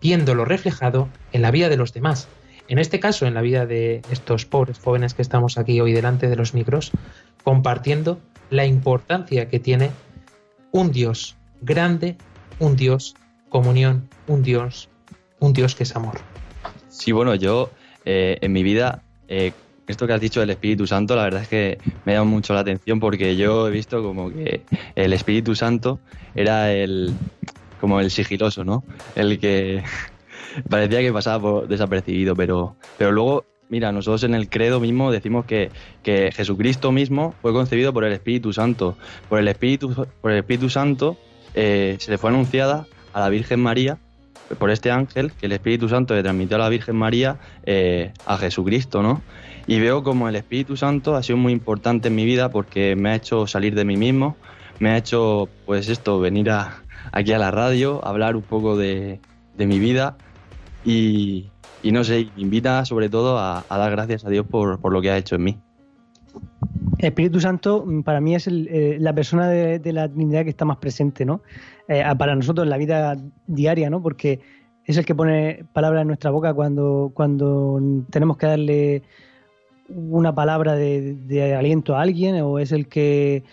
viéndolo 0.00 0.44
reflejado 0.44 1.08
en 1.32 1.42
la 1.42 1.50
vida 1.50 1.68
de 1.68 1.76
los 1.76 1.92
demás. 1.92 2.28
En 2.68 2.78
este 2.78 2.98
caso, 2.98 3.26
en 3.26 3.34
la 3.34 3.42
vida 3.42 3.66
de 3.66 4.02
estos 4.10 4.46
pobres 4.46 4.78
jóvenes 4.78 5.14
que 5.14 5.22
estamos 5.22 5.58
aquí 5.58 5.80
hoy 5.80 5.92
delante 5.92 6.28
de 6.28 6.36
los 6.36 6.54
micros, 6.54 6.92
compartiendo 7.42 8.20
la 8.50 8.66
importancia 8.66 9.48
que 9.48 9.60
tiene 9.60 9.90
un 10.72 10.90
Dios 10.90 11.36
grande, 11.60 12.16
un 12.58 12.76
Dios 12.76 13.14
comunión, 13.48 14.08
un 14.26 14.42
Dios, 14.42 14.88
un 15.38 15.52
Dios 15.52 15.74
que 15.74 15.84
es 15.84 15.94
amor. 15.94 16.18
Sí, 16.88 17.12
bueno, 17.12 17.34
yo 17.34 17.70
eh, 18.04 18.38
en 18.40 18.52
mi 18.52 18.62
vida, 18.62 19.02
eh, 19.28 19.52
esto 19.86 20.06
que 20.06 20.12
has 20.12 20.20
dicho 20.20 20.40
del 20.40 20.50
Espíritu 20.50 20.86
Santo, 20.86 21.14
la 21.14 21.24
verdad 21.24 21.42
es 21.42 21.48
que 21.48 21.78
me 22.04 22.16
ha 22.16 22.24
mucho 22.24 22.54
la 22.54 22.60
atención 22.60 23.00
porque 23.00 23.36
yo 23.36 23.68
he 23.68 23.70
visto 23.70 24.02
como 24.02 24.30
que 24.30 24.62
el 24.94 25.12
Espíritu 25.12 25.54
Santo 25.54 26.00
era 26.34 26.72
el 26.72 27.14
como 27.80 28.00
el 28.00 28.10
sigiloso, 28.10 28.64
¿no? 28.64 28.82
El 29.14 29.38
que 29.38 29.82
parecía 30.70 31.00
que 31.00 31.12
pasaba 31.12 31.40
por 31.40 31.68
desapercibido, 31.68 32.34
pero, 32.34 32.76
pero 32.96 33.12
luego, 33.12 33.44
mira, 33.68 33.92
nosotros 33.92 34.24
en 34.24 34.34
el 34.34 34.48
credo 34.48 34.80
mismo 34.80 35.12
decimos 35.12 35.44
que, 35.44 35.70
que 36.02 36.32
Jesucristo 36.32 36.92
mismo 36.92 37.34
fue 37.42 37.52
concebido 37.52 37.92
por 37.92 38.04
el 38.04 38.12
Espíritu 38.14 38.52
Santo. 38.52 38.96
Por 39.28 39.38
el 39.38 39.48
Espíritu, 39.48 40.06
por 40.20 40.32
el 40.32 40.38
Espíritu 40.38 40.70
Santo 40.70 41.18
eh, 41.54 41.96
se 42.00 42.10
le 42.10 42.18
fue 42.18 42.30
anunciada 42.30 42.86
a 43.12 43.20
la 43.20 43.28
Virgen 43.28 43.60
María 43.60 43.98
por 44.58 44.70
este 44.70 44.90
ángel 44.90 45.32
que 45.32 45.46
el 45.46 45.52
Espíritu 45.52 45.88
Santo 45.88 46.14
le 46.14 46.22
transmitió 46.22 46.56
a 46.56 46.60
la 46.60 46.68
Virgen 46.68 46.96
María 46.96 47.38
eh, 47.64 48.12
a 48.26 48.36
Jesucristo, 48.36 49.02
¿no? 49.02 49.22
Y 49.66 49.80
veo 49.80 50.02
como 50.02 50.28
el 50.28 50.36
Espíritu 50.36 50.76
Santo 50.76 51.14
ha 51.16 51.22
sido 51.22 51.38
muy 51.38 51.52
importante 51.52 52.08
en 52.08 52.14
mi 52.14 52.24
vida 52.24 52.50
porque 52.50 52.96
me 52.96 53.10
ha 53.10 53.14
hecho 53.14 53.46
salir 53.46 53.74
de 53.74 53.84
mí 53.84 53.96
mismo, 53.96 54.36
me 54.78 54.90
ha 54.90 54.96
hecho, 54.98 55.48
pues 55.64 55.88
esto, 55.88 56.20
venir 56.20 56.50
aquí 57.12 57.32
a 57.32 57.38
la 57.38 57.50
radio, 57.50 58.04
hablar 58.06 58.36
un 58.36 58.42
poco 58.42 58.76
de, 58.76 59.20
mi 59.56 59.78
vida 59.78 60.18
y, 60.84 61.48
y 61.82 61.92
no 61.92 62.04
sé, 62.04 62.28
invita 62.36 62.84
sobre 62.84 63.08
todo 63.08 63.38
a, 63.38 63.64
a 63.68 63.78
dar 63.78 63.90
gracias 63.92 64.26
a 64.26 64.28
Dios 64.28 64.46
por, 64.46 64.80
por 64.80 64.92
lo 64.92 65.00
que 65.00 65.10
ha 65.10 65.16
hecho 65.16 65.36
en 65.36 65.44
mí. 65.44 65.58
Espíritu 66.98 67.40
Santo 67.40 67.84
mm, 67.86 68.02
para 68.02 68.20
mí 68.20 68.34
es 68.34 68.46
el, 68.46 68.68
eh, 68.68 68.96
la 69.00 69.12
persona 69.14 69.48
de, 69.48 69.92
la 69.92 70.08
Trinidad 70.08 70.44
que 70.44 70.50
está 70.50 70.64
más 70.64 70.78
presente, 70.78 71.24
¿no? 71.24 71.42
Eh, 71.88 72.02
para 72.18 72.34
nosotros 72.34 72.64
en 72.64 72.70
la 72.70 72.76
vida 72.76 73.16
diaria, 73.46 73.90
¿no? 73.90 74.02
Porque 74.02 74.40
es 74.84 74.96
el 74.96 75.04
que 75.04 75.14
pone 75.14 75.64
palabras 75.72 76.02
en 76.02 76.08
nuestra 76.08 76.30
boca 76.30 76.52
cuando, 76.54 77.10
cuando 77.14 77.80
tenemos 78.10 78.36
que 78.36 78.46
darle 78.46 79.02
una 79.88 80.34
palabra 80.34 80.74
de, 80.74 81.54
aliento 81.56 81.96
a 81.96 82.02
alguien 82.02 82.40
o 82.40 82.58
es 82.58 82.72
el 82.72 82.88
que 82.88 83.44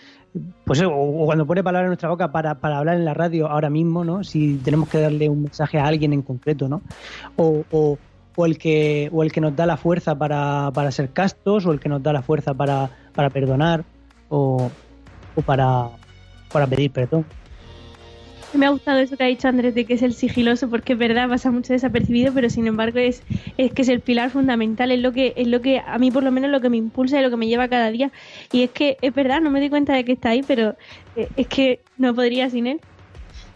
pues 0.63 0.82
o, 0.82 1.26
cuando 1.26 1.46
pone 1.46 1.63
palabras 1.63 1.88
en 1.88 1.89
nuestra 1.89 2.10
boca 2.10 2.32
para, 2.32 2.52
hablar 2.52 2.96
en 2.96 3.04
la 3.04 3.13
radio 3.13 3.50
ahora 3.50 3.70
mismo, 3.70 4.06
¿no? 4.06 4.24
Si 4.24 4.56
tenemos 4.58 4.88
que 4.88 5.00
darle 5.00 5.30
un 5.30 5.44
mensaje 5.44 5.78
a 5.78 5.86
alguien 5.86 6.13
en 6.13 6.22
concreto, 6.22 6.70
¿no? 6.70 6.82
O, 7.36 7.98
o 8.36 8.46
el 8.46 8.58
que 8.58 9.10
o 9.12 9.24
el 9.24 9.32
que 9.32 9.41
nos 9.41 9.56
da 9.56 9.65
la 9.65 9.78
fuerza 9.78 10.15
para, 10.15 10.72
para 10.74 10.91
ser 10.91 11.10
castos 11.10 11.65
o 11.65 11.72
el 11.72 11.80
que 11.80 11.89
nos 11.89 12.02
da 12.02 12.13
la 12.13 12.22
fuerza 12.22 12.54
para, 12.54 12.89
para 13.13 13.30
perdonar 13.30 13.84
o, 14.30 14.70
o 15.36 15.41
para, 15.41 15.89
para 16.52 16.67
pedir 16.67 16.91
perdón. 16.91 17.26
Me 18.54 18.65
ha 18.65 18.70
gustado 18.70 19.00
eso 19.00 19.15
que 19.15 19.24
ha 19.24 19.28
dicho 19.28 19.48
Andrés 19.48 19.74
de 19.76 19.86
que 19.86 19.94
es 19.94 20.02
el 20.02 20.13
sigiloso, 20.13 20.70
porque 20.70 20.94
es 20.94 21.00
verdad, 21.00 21.30
pasa 21.30 21.52
mucho 21.52 21.72
desapercibido, 21.72 22.34
pero 22.34 22.50
sin 22.50 22.67
embargo 22.67 23.00
es, 23.00 23.24
es 23.58 23.72
que 23.72 23.82
es 23.84 23.88
el 23.88 24.02
pilar 24.02 24.30
fundamental, 24.30 24.91
es 24.91 25.00
lo 25.00 25.13
que, 25.13 25.34
es 25.38 25.48
lo 25.48 25.62
que 25.62 25.80
a 25.80 25.98
mí 25.98 26.12
por 26.12 26.24
lo 26.24 26.32
menos 26.32 26.52
lo 26.52 26.60
que 26.60 26.70
me 26.70 26.76
impulsa 26.76 27.17
y 27.17 27.24
lo 27.24 27.30
que 27.30 27.38
me 27.38 27.48
lleva 27.48 27.70
cada 27.70 27.89
día. 27.91 28.12
Y 28.52 28.63
es 28.63 28.72
que 28.72 28.98
es 29.02 29.13
verdad, 29.13 29.39
no 29.39 29.52
me 29.52 29.62
doy 29.62 29.70
cuenta 29.70 29.94
de 29.94 30.04
que 30.04 30.12
está 30.12 30.30
ahí, 30.30 30.44
pero 30.46 30.76
eh, 31.15 31.30
es 31.38 31.48
que 31.48 31.80
no 31.98 32.13
podría 32.13 32.50
sin 32.50 32.67
él. 32.67 32.82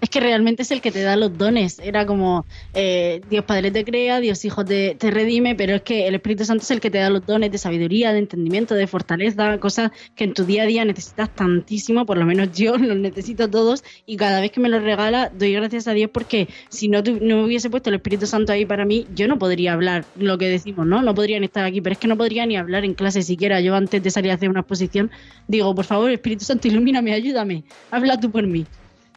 Es 0.05 0.11
que 0.11 0.19
realmente 0.19 0.61
es 0.61 0.69
el 0.69 0.81
que 0.81 0.91
te 0.91 1.01
da 1.01 1.15
los 1.15 1.35
dones. 1.35 1.79
Era 1.79 2.05
como 2.05 2.45
eh, 2.75 3.21
Dios 3.27 3.43
Padre 3.43 3.71
te 3.71 3.83
crea, 3.83 4.19
Dios 4.19 4.45
Hijo 4.45 4.63
te, 4.63 4.93
te 4.93 5.09
redime, 5.09 5.55
pero 5.55 5.73
es 5.73 5.81
que 5.81 6.07
el 6.07 6.13
Espíritu 6.13 6.45
Santo 6.45 6.61
es 6.61 6.69
el 6.69 6.79
que 6.79 6.91
te 6.91 6.99
da 6.99 7.09
los 7.09 7.25
dones 7.25 7.51
de 7.51 7.57
sabiduría, 7.57 8.13
de 8.13 8.19
entendimiento, 8.19 8.75
de 8.75 8.85
fortaleza, 8.85 9.57
cosas 9.57 9.89
que 10.15 10.25
en 10.25 10.35
tu 10.35 10.45
día 10.45 10.61
a 10.61 10.65
día 10.67 10.85
necesitas 10.85 11.33
tantísimo, 11.33 12.05
por 12.05 12.19
lo 12.19 12.25
menos 12.27 12.55
yo 12.55 12.77
los 12.77 12.97
necesito 12.97 13.49
todos, 13.49 13.83
y 14.05 14.15
cada 14.15 14.41
vez 14.41 14.51
que 14.51 14.59
me 14.59 14.69
los 14.69 14.83
regala 14.83 15.31
doy 15.35 15.53
gracias 15.53 15.87
a 15.87 15.93
Dios 15.93 16.11
porque 16.13 16.49
si 16.69 16.87
no, 16.87 17.01
no 17.01 17.43
hubiese 17.43 17.71
puesto 17.71 17.89
el 17.89 17.95
Espíritu 17.95 18.27
Santo 18.27 18.51
ahí 18.51 18.63
para 18.67 18.85
mí, 18.85 19.07
yo 19.15 19.27
no 19.27 19.39
podría 19.39 19.73
hablar 19.73 20.05
lo 20.17 20.37
que 20.37 20.47
decimos, 20.47 20.85
¿no? 20.85 21.01
No 21.01 21.15
podrían 21.15 21.43
estar 21.43 21.65
aquí, 21.65 21.81
pero 21.81 21.93
es 21.93 21.99
que 21.99 22.07
no 22.07 22.15
podría 22.15 22.45
ni 22.45 22.57
hablar 22.57 22.85
en 22.85 22.93
clase 22.93 23.23
siquiera. 23.23 23.59
Yo 23.59 23.73
antes 23.73 24.03
de 24.03 24.11
salir 24.11 24.29
a 24.29 24.35
hacer 24.35 24.49
una 24.49 24.59
exposición 24.59 25.09
digo, 25.47 25.73
por 25.73 25.85
favor, 25.85 26.11
Espíritu 26.11 26.45
Santo, 26.45 26.67
ilumíname, 26.67 27.11
ayúdame, 27.11 27.63
habla 27.89 28.19
tú 28.19 28.29
por 28.29 28.45
mí. 28.45 28.67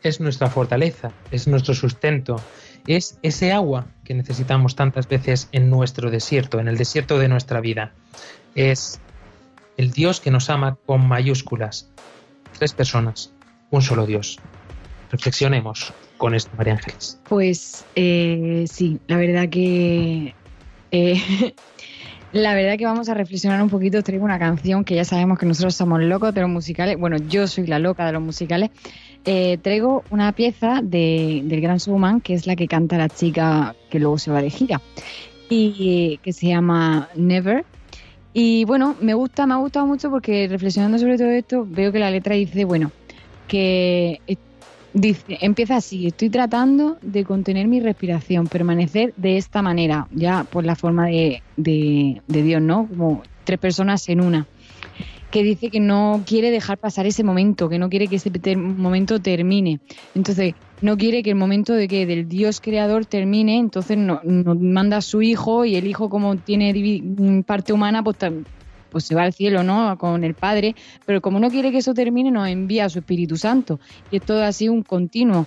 Es 0.02 0.20
nuestra 0.20 0.48
fortaleza, 0.48 1.12
es 1.30 1.48
nuestro 1.48 1.74
sustento, 1.74 2.40
es 2.86 3.18
ese 3.22 3.52
agua 3.52 3.86
que 4.04 4.14
necesitamos 4.14 4.76
tantas 4.76 5.08
veces 5.08 5.48
en 5.52 5.70
nuestro 5.70 6.10
desierto, 6.10 6.60
en 6.60 6.68
el 6.68 6.78
desierto 6.78 7.18
de 7.18 7.28
nuestra 7.28 7.60
vida. 7.60 7.92
Es 8.54 9.00
el 9.76 9.90
Dios 9.90 10.20
que 10.20 10.30
nos 10.30 10.50
ama 10.50 10.78
con 10.86 11.06
mayúsculas. 11.06 11.90
Tres 12.58 12.72
personas, 12.72 13.32
un 13.70 13.82
solo 13.82 14.06
Dios. 14.06 14.38
Reflexionemos 15.10 15.92
con 16.16 16.34
esto, 16.34 16.50
María 16.56 16.74
Ángeles. 16.74 17.20
Pues 17.28 17.84
eh, 17.94 18.64
sí, 18.70 19.00
la 19.06 19.16
verdad 19.16 19.48
que 19.48 20.34
eh, 20.90 21.54
la 22.32 22.54
verdad 22.54 22.76
que 22.76 22.84
vamos 22.84 23.08
a 23.08 23.14
reflexionar 23.14 23.62
un 23.62 23.70
poquito. 23.70 24.02
Traigo 24.02 24.24
una 24.24 24.38
canción 24.38 24.84
que 24.84 24.94
ya 24.94 25.04
sabemos 25.04 25.38
que 25.38 25.46
nosotros 25.46 25.74
somos 25.74 26.02
locos 26.02 26.34
de 26.34 26.42
los 26.42 26.50
musicales. 26.50 26.98
Bueno, 26.98 27.16
yo 27.16 27.46
soy 27.46 27.66
la 27.66 27.78
loca 27.78 28.06
de 28.06 28.12
los 28.12 28.22
musicales. 28.22 28.70
Eh, 29.24 29.58
traigo 29.62 30.04
una 30.10 30.32
pieza 30.32 30.80
de, 30.82 31.42
del 31.44 31.60
Gran 31.60 31.78
Showman, 31.78 32.20
que 32.20 32.34
es 32.34 32.46
la 32.46 32.56
que 32.56 32.68
canta 32.68 32.98
la 32.98 33.08
chica 33.08 33.74
que 33.90 33.98
luego 33.98 34.18
se 34.18 34.30
va 34.30 34.40
de 34.40 34.50
gira, 34.50 34.80
y 35.48 36.12
eh, 36.14 36.18
que 36.22 36.32
se 36.32 36.48
llama 36.48 37.08
Never. 37.14 37.64
Y 38.32 38.64
bueno, 38.64 38.94
me 39.00 39.14
gusta, 39.14 39.46
me 39.46 39.54
ha 39.54 39.56
gustado 39.56 39.86
mucho 39.86 40.10
porque 40.10 40.46
reflexionando 40.48 40.98
sobre 40.98 41.16
todo 41.16 41.30
esto, 41.30 41.66
veo 41.68 41.90
que 41.92 41.98
la 41.98 42.10
letra 42.10 42.34
dice, 42.34 42.64
bueno, 42.64 42.92
que 43.48 44.20
dice, 44.92 45.38
empieza 45.40 45.76
así, 45.76 46.06
estoy 46.06 46.30
tratando 46.30 46.98
de 47.02 47.24
contener 47.24 47.68
mi 47.68 47.80
respiración, 47.80 48.46
permanecer 48.46 49.14
de 49.16 49.36
esta 49.36 49.62
manera, 49.62 50.08
ya 50.12 50.44
por 50.44 50.64
la 50.64 50.76
forma 50.76 51.06
de, 51.06 51.42
de, 51.56 52.22
de 52.26 52.42
Dios, 52.42 52.62
¿no? 52.62 52.86
Como 52.88 53.22
tres 53.44 53.58
personas 53.58 54.08
en 54.08 54.20
una 54.20 54.46
que 55.30 55.42
dice 55.42 55.70
que 55.70 55.80
no 55.80 56.22
quiere 56.26 56.50
dejar 56.50 56.78
pasar 56.78 57.06
ese 57.06 57.22
momento, 57.22 57.68
que 57.68 57.78
no 57.78 57.90
quiere 57.90 58.08
que 58.08 58.16
ese 58.16 58.30
momento 58.56 59.20
termine. 59.20 59.80
Entonces, 60.14 60.54
no 60.80 60.96
quiere 60.96 61.22
que 61.22 61.30
el 61.30 61.36
momento 61.36 61.74
de 61.74 61.88
que 61.88 62.06
del 62.06 62.28
Dios 62.28 62.60
creador 62.60 63.04
termine, 63.04 63.58
entonces 63.58 63.98
no, 63.98 64.20
no 64.24 64.54
manda 64.54 64.98
a 64.98 65.02
su 65.02 65.20
hijo 65.22 65.64
y 65.64 65.76
el 65.76 65.86
hijo 65.86 66.08
como 66.08 66.36
tiene 66.36 66.72
parte 67.46 67.72
humana, 67.72 68.02
pues, 68.02 68.16
pues 68.90 69.04
se 69.04 69.14
va 69.14 69.22
al 69.22 69.32
cielo, 69.32 69.62
¿no? 69.62 69.96
Con 69.98 70.24
el 70.24 70.34
Padre, 70.34 70.74
pero 71.06 71.20
como 71.20 71.40
no 71.40 71.50
quiere 71.50 71.70
que 71.70 71.78
eso 71.78 71.94
termine, 71.94 72.30
nos 72.30 72.48
envía 72.48 72.86
a 72.86 72.88
su 72.88 73.00
Espíritu 73.00 73.36
Santo. 73.36 73.80
Y 74.10 74.16
es 74.16 74.22
todo 74.22 74.42
así 74.42 74.68
un 74.68 74.82
continuo. 74.82 75.46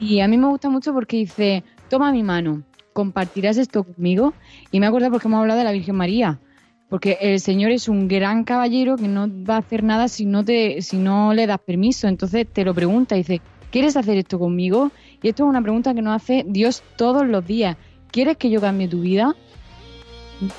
Y 0.00 0.20
a 0.20 0.28
mí 0.28 0.36
me 0.36 0.48
gusta 0.48 0.68
mucho 0.68 0.92
porque 0.92 1.18
dice, 1.18 1.64
toma 1.88 2.12
mi 2.12 2.22
mano, 2.22 2.62
compartirás 2.92 3.56
esto 3.56 3.84
conmigo. 3.84 4.34
Y 4.70 4.80
me 4.80 4.86
acuerdo 4.86 5.10
porque 5.10 5.28
hemos 5.28 5.40
hablado 5.40 5.58
de 5.58 5.64
la 5.64 5.72
Virgen 5.72 5.96
María 5.96 6.40
Porque 6.88 7.18
el 7.20 7.40
Señor 7.40 7.70
es 7.70 7.88
un 7.88 8.08
gran 8.08 8.44
caballero 8.44 8.96
que 8.96 9.08
no 9.08 9.28
va 9.44 9.56
a 9.56 9.58
hacer 9.58 9.82
nada 9.82 10.08
si 10.08 10.24
no, 10.26 10.44
te, 10.44 10.82
si 10.82 10.96
no 10.98 11.34
le 11.34 11.46
das 11.46 11.60
permiso. 11.60 12.08
Entonces 12.08 12.46
te 12.52 12.64
lo 12.64 12.74
pregunta 12.74 13.14
y 13.14 13.18
dice, 13.18 13.40
¿quieres 13.70 13.96
hacer 13.96 14.18
esto 14.18 14.38
conmigo? 14.38 14.90
Y 15.22 15.28
esto 15.28 15.44
es 15.44 15.48
una 15.48 15.62
pregunta 15.62 15.94
que 15.94 16.02
nos 16.02 16.16
hace 16.16 16.44
Dios 16.46 16.82
todos 16.96 17.26
los 17.26 17.46
días. 17.46 17.76
¿Quieres 18.10 18.36
que 18.36 18.50
yo 18.50 18.60
cambie 18.60 18.88
tu 18.88 19.00
vida? 19.00 19.34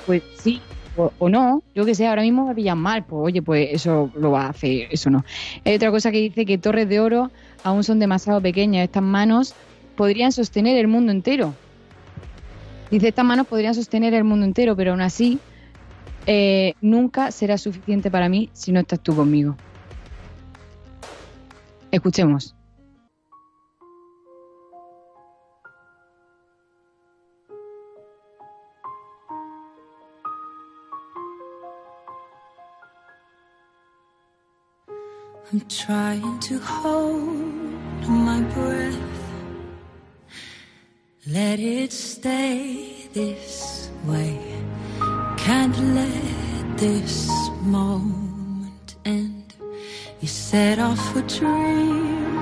Pues 0.05 0.23
sí, 0.37 0.61
o, 0.95 1.29
no, 1.29 1.63
yo 1.73 1.85
que 1.85 1.95
sé, 1.95 2.07
ahora 2.07 2.21
mismo 2.21 2.47
me 2.47 2.55
pillan 2.55 2.77
mal, 2.77 3.03
pues 3.05 3.21
oye, 3.23 3.41
pues 3.41 3.69
eso 3.71 4.11
lo 4.15 4.31
va 4.31 4.45
a 4.45 4.49
hacer, 4.49 4.87
eso 4.91 5.09
no. 5.09 5.23
Hay 5.65 5.75
otra 5.75 5.91
cosa 5.91 6.11
que 6.11 6.19
dice 6.19 6.45
que 6.45 6.57
torres 6.57 6.87
de 6.87 6.99
oro 6.99 7.31
aún 7.63 7.83
son 7.83 7.99
demasiado 7.99 8.41
pequeñas, 8.41 8.83
estas 8.83 9.03
manos 9.03 9.55
podrían 9.95 10.31
sostener 10.31 10.77
el 10.77 10.87
mundo 10.87 11.11
entero. 11.11 11.53
Dice, 12.91 13.07
estas 13.07 13.25
manos 13.25 13.47
podrían 13.47 13.73
sostener 13.73 14.13
el 14.13 14.23
mundo 14.23 14.45
entero, 14.45 14.75
pero 14.75 14.91
aún 14.91 15.01
así 15.01 15.39
eh, 16.27 16.75
nunca 16.81 17.31
será 17.31 17.57
suficiente 17.57 18.11
para 18.11 18.29
mí 18.29 18.49
si 18.53 18.71
no 18.71 18.79
estás 18.79 18.99
tú 18.99 19.15
conmigo. 19.15 19.55
Escuchemos. 21.91 22.55
I'm 35.51 35.61
trying 35.67 36.39
to 36.39 36.57
hold 36.59 38.07
my 38.07 38.41
breath. 38.53 38.97
Let 41.27 41.59
it 41.59 41.91
stay 41.91 43.07
this 43.13 43.89
way. 44.05 44.39
Can't 45.37 45.77
let 45.95 46.77
this 46.77 47.29
moment 47.61 48.95
end. 49.05 49.53
You 50.21 50.27
set 50.27 50.79
off 50.79 51.15
a 51.15 51.21
dream 51.21 52.39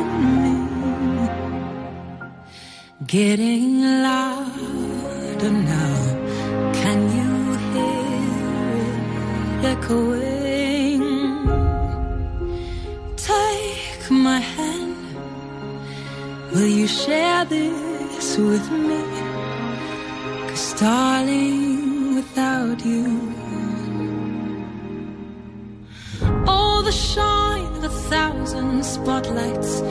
in 0.00 0.10
me. 0.42 0.56
Getting 3.06 3.80
louder 4.02 5.50
now. 5.50 6.72
Can 6.74 6.98
you 7.16 7.30
hear 7.72 8.06
it 8.82 9.64
echoing? 9.64 10.29
This 17.50 18.38
with 18.38 18.70
me? 18.70 19.02
Cause 20.48 20.74
darling, 20.80 22.14
without 22.14 22.84
you, 22.84 23.06
all 26.46 26.82
the 26.82 26.92
shine 26.92 27.66
of 27.76 27.84
a 27.84 27.88
thousand 27.88 28.84
spotlights, 28.84 29.82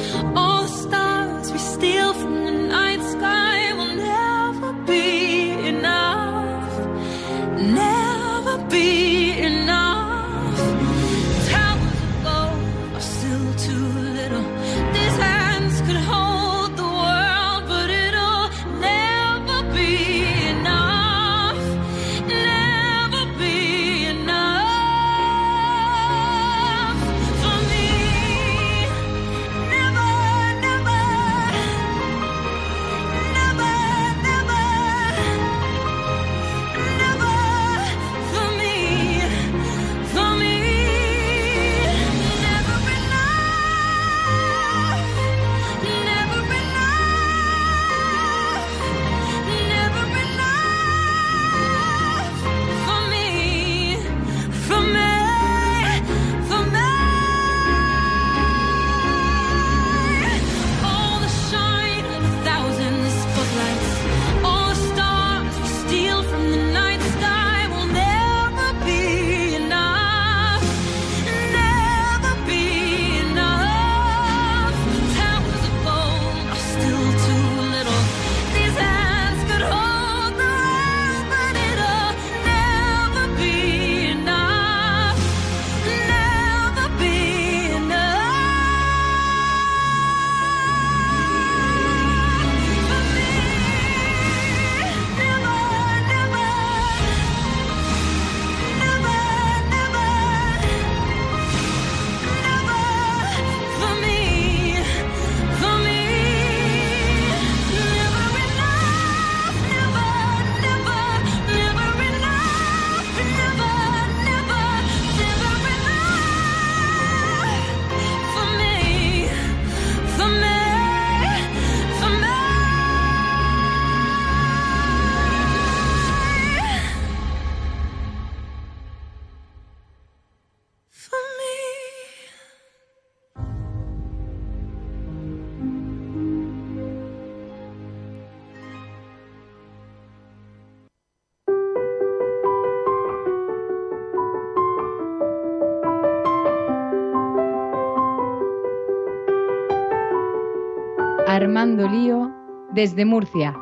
Armando 151.69 151.87
Lío 151.87 152.31
desde 152.73 153.05
Murcia, 153.05 153.55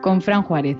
con 0.00 0.22
Fran 0.22 0.42
Juárez. 0.42 0.78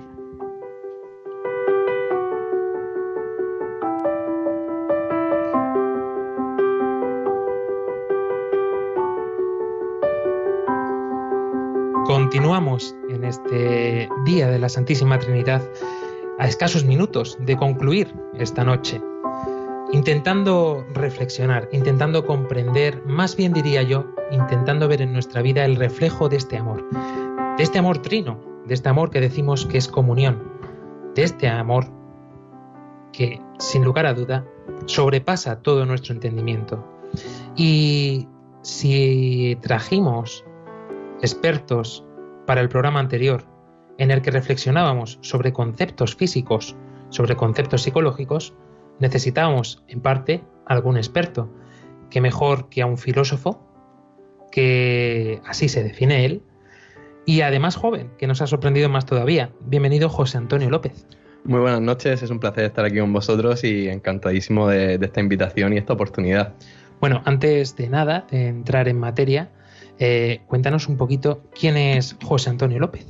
Continuamos 12.07 12.95
en 13.09 13.25
este 13.25 14.09
día 14.25 14.47
de 14.47 14.57
la 14.57 14.67
Santísima 14.67 15.19
Trinidad 15.19 15.61
a 16.39 16.47
escasos 16.47 16.83
minutos 16.83 17.37
de 17.41 17.57
concluir 17.57 18.11
esta 18.33 18.63
noche, 18.63 18.99
intentando 19.91 20.85
reflexionar, 20.93 21.67
intentando 21.71 22.25
comprender, 22.25 23.03
más 23.05 23.35
bien 23.35 23.53
diría 23.53 23.81
yo, 23.81 24.05
intentando 24.31 24.87
ver 24.87 25.01
en 25.01 25.13
nuestra 25.13 25.41
vida 25.41 25.65
el 25.65 25.75
reflejo 25.75 26.29
de 26.29 26.37
este 26.37 26.57
amor, 26.57 26.87
de 27.57 27.63
este 27.63 27.79
amor 27.79 28.01
trino, 28.01 28.39
de 28.65 28.73
este 28.73 28.89
amor 28.89 29.09
que 29.09 29.19
decimos 29.19 29.65
que 29.65 29.77
es 29.77 29.87
comunión, 29.87 30.41
de 31.15 31.23
este 31.23 31.47
amor 31.47 31.85
que, 33.11 33.41
sin 33.59 33.83
lugar 33.83 34.05
a 34.05 34.13
duda, 34.13 34.45
sobrepasa 34.85 35.61
todo 35.61 35.85
nuestro 35.85 36.13
entendimiento. 36.13 36.85
Y 37.55 38.27
si 38.61 39.57
trajimos 39.61 40.45
expertos 41.21 42.05
para 42.45 42.61
el 42.61 42.69
programa 42.69 42.99
anterior, 42.99 43.43
en 43.97 44.09
el 44.09 44.21
que 44.21 44.31
reflexionábamos 44.31 45.19
sobre 45.21 45.53
conceptos 45.53 46.15
físicos 46.15 46.75
sobre 47.11 47.35
conceptos 47.35 47.83
psicológicos, 47.83 48.53
necesitábamos, 49.01 49.83
en 49.87 49.99
parte, 49.99 50.43
algún 50.65 50.95
experto, 50.95 51.51
que 52.09 52.21
mejor 52.21 52.69
que 52.69 52.81
a 52.81 52.85
un 52.85 52.97
filósofo, 52.97 53.59
que 54.51 55.41
así 55.45 55.67
se 55.67 55.83
define 55.83 56.23
él, 56.23 56.43
y 57.25 57.41
además 57.41 57.75
joven, 57.75 58.11
que 58.17 58.27
nos 58.27 58.41
ha 58.41 58.47
sorprendido 58.47 58.87
más 58.89 59.05
todavía. 59.05 59.51
Bienvenido 59.65 60.07
José 60.07 60.37
Antonio 60.37 60.69
López. 60.69 61.05
Muy 61.43 61.59
buenas 61.59 61.81
noches, 61.81 62.21
es 62.21 62.29
un 62.29 62.39
placer 62.39 62.65
estar 62.65 62.85
aquí 62.85 62.99
con 62.99 63.11
vosotros 63.11 63.63
y 63.63 63.89
encantadísimo 63.89 64.67
de, 64.67 64.99
de 64.99 65.05
esta 65.05 65.19
invitación 65.19 65.73
y 65.73 65.77
esta 65.77 65.93
oportunidad. 65.93 66.53
Bueno, 66.99 67.23
antes 67.25 67.75
de 67.75 67.89
nada, 67.89 68.27
de 68.29 68.47
entrar 68.47 68.87
en 68.87 68.99
materia, 68.99 69.49
eh, 69.97 70.41
cuéntanos 70.45 70.87
un 70.87 70.97
poquito 70.97 71.43
quién 71.59 71.75
es 71.75 72.15
José 72.23 72.51
Antonio 72.51 72.77
López. 72.79 73.05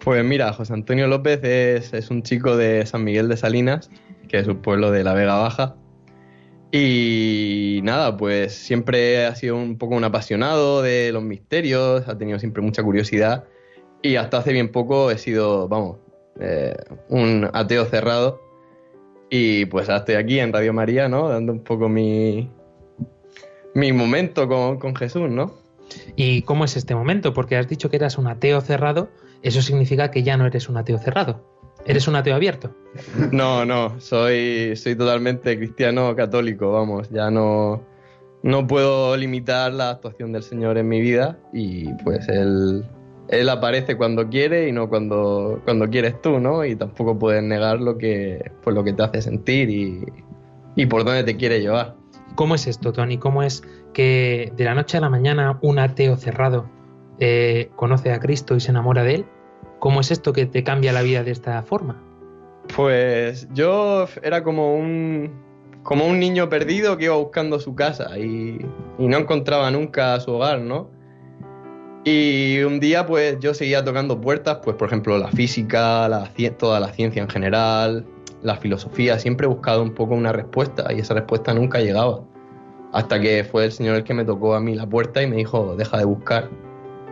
Pues 0.00 0.24
mira, 0.24 0.52
José 0.52 0.72
Antonio 0.72 1.06
López 1.06 1.42
es, 1.44 1.92
es 1.92 2.10
un 2.10 2.22
chico 2.22 2.56
de 2.56 2.84
San 2.86 3.04
Miguel 3.04 3.28
de 3.28 3.36
Salinas, 3.36 3.90
que 4.28 4.38
es 4.38 4.46
un 4.46 4.62
pueblo 4.62 4.90
de 4.90 5.04
la 5.04 5.14
Vega 5.14 5.36
Baja. 5.36 5.76
Y 6.70 7.80
nada, 7.82 8.16
pues 8.16 8.54
siempre 8.54 9.24
ha 9.24 9.34
sido 9.34 9.56
un 9.56 9.78
poco 9.78 9.94
un 9.96 10.04
apasionado 10.04 10.82
de 10.82 11.12
los 11.12 11.22
misterios, 11.22 12.06
ha 12.08 12.18
tenido 12.18 12.38
siempre 12.38 12.62
mucha 12.62 12.82
curiosidad 12.82 13.44
y 14.02 14.16
hasta 14.16 14.38
hace 14.38 14.52
bien 14.52 14.70
poco 14.70 15.10
he 15.10 15.18
sido, 15.18 15.66
vamos, 15.68 15.96
eh, 16.40 16.76
un 17.08 17.48
ateo 17.52 17.86
cerrado 17.86 18.40
y 19.30 19.64
pues 19.66 19.88
estoy 19.88 20.16
aquí 20.16 20.38
en 20.40 20.52
Radio 20.52 20.72
María, 20.72 21.08
¿no? 21.08 21.28
Dando 21.28 21.52
un 21.52 21.60
poco 21.60 21.88
mi, 21.88 22.50
mi 23.74 23.92
momento 23.92 24.46
con, 24.46 24.78
con 24.78 24.94
Jesús, 24.94 25.30
¿no? 25.30 25.54
¿Y 26.16 26.42
cómo 26.42 26.64
es 26.64 26.76
este 26.76 26.94
momento? 26.94 27.32
Porque 27.32 27.56
has 27.56 27.68
dicho 27.68 27.90
que 27.90 27.96
eras 27.96 28.18
un 28.18 28.26
ateo 28.26 28.60
cerrado, 28.60 29.08
eso 29.42 29.62
significa 29.62 30.10
que 30.10 30.22
ya 30.22 30.36
no 30.36 30.46
eres 30.46 30.68
un 30.68 30.76
ateo 30.76 30.98
cerrado, 30.98 31.57
eres 31.88 32.06
un 32.06 32.14
ateo 32.16 32.36
abierto. 32.36 32.70
No, 33.32 33.64
no, 33.64 33.98
soy, 33.98 34.76
soy 34.76 34.94
totalmente 34.94 35.56
cristiano 35.56 36.14
católico, 36.14 36.70
vamos, 36.72 37.08
ya 37.10 37.30
no, 37.30 37.82
no 38.42 38.66
puedo 38.66 39.16
limitar 39.16 39.72
la 39.72 39.90
actuación 39.90 40.32
del 40.32 40.42
Señor 40.42 40.78
en 40.78 40.86
mi 40.86 41.00
vida 41.00 41.38
y 41.52 41.92
pues 42.04 42.28
él, 42.28 42.84
él 43.28 43.48
aparece 43.48 43.96
cuando 43.96 44.28
quiere 44.28 44.68
y 44.68 44.72
no 44.72 44.88
cuando, 44.88 45.60
cuando 45.64 45.88
quieres 45.88 46.20
tú, 46.20 46.38
¿no? 46.38 46.64
Y 46.64 46.76
tampoco 46.76 47.18
puedes 47.18 47.42
negar 47.42 47.80
lo 47.80 47.96
que, 47.96 48.52
pues, 48.62 48.76
lo 48.76 48.84
que 48.84 48.92
te 48.92 49.02
hace 49.02 49.22
sentir 49.22 49.70
y, 49.70 50.04
y 50.76 50.86
por 50.86 51.04
dónde 51.04 51.24
te 51.24 51.36
quiere 51.36 51.60
llevar. 51.60 51.96
¿Cómo 52.34 52.54
es 52.54 52.66
esto, 52.66 52.92
Tony? 52.92 53.18
¿Cómo 53.18 53.42
es 53.42 53.64
que 53.94 54.52
de 54.56 54.64
la 54.64 54.74
noche 54.74 54.98
a 54.98 55.00
la 55.00 55.08
mañana 55.08 55.58
un 55.62 55.78
ateo 55.78 56.16
cerrado 56.16 56.68
eh, 57.18 57.70
conoce 57.76 58.12
a 58.12 58.20
Cristo 58.20 58.54
y 58.54 58.60
se 58.60 58.70
enamora 58.70 59.02
de 59.02 59.14
él? 59.16 59.26
¿Cómo 59.78 60.00
es 60.00 60.10
esto 60.10 60.32
que 60.32 60.46
te 60.46 60.64
cambia 60.64 60.92
la 60.92 61.02
vida 61.02 61.22
de 61.22 61.30
esta 61.30 61.62
forma? 61.62 62.02
Pues 62.74 63.48
yo 63.54 64.06
era 64.22 64.42
como 64.42 64.74
un, 64.74 65.30
como 65.82 66.06
un 66.06 66.18
niño 66.18 66.48
perdido 66.48 66.96
que 66.96 67.04
iba 67.04 67.16
buscando 67.16 67.58
su 67.60 67.74
casa 67.74 68.18
y, 68.18 68.58
no 68.98 69.16
encontraba 69.16 69.70
nunca 69.70 70.18
su 70.20 70.32
hogar, 70.32 70.60
¿no? 70.60 70.90
Y 72.04 72.60
un 72.62 72.80
día 72.80 73.06
pues 73.06 73.38
yo 73.38 73.54
seguía 73.54 73.84
tocando 73.84 74.20
puertas, 74.20 74.58
pues 74.64 74.76
por 74.76 74.88
ejemplo 74.88 75.16
la 75.18 75.28
física, 75.28 76.08
la, 76.08 76.28
toda 76.58 76.80
la 76.80 76.88
ciencia 76.88 77.22
en 77.22 77.28
general, 77.28 78.04
la 78.42 78.56
filosofía, 78.56 79.18
siempre 79.18 79.46
he 79.46 79.48
buscado 79.48 79.82
un 79.82 79.94
poco 79.94 80.14
una 80.14 80.32
respuesta 80.32 80.92
y 80.92 81.00
esa 81.00 81.14
respuesta 81.14 81.54
nunca 81.54 81.80
llegaba. 81.80 82.20
Hasta 82.92 83.20
que 83.20 83.44
fue 83.44 83.66
el 83.66 83.72
Señor 83.72 83.96
el 83.96 84.04
que 84.04 84.14
me 84.14 84.24
tocó 84.24 84.54
a 84.54 84.60
mí 84.60 84.74
la 84.74 84.86
puerta 84.86 85.22
y 85.22 85.26
me 85.26 85.36
dijo, 85.36 85.76
deja 85.76 85.98
de 85.98 86.04
buscar, 86.04 86.50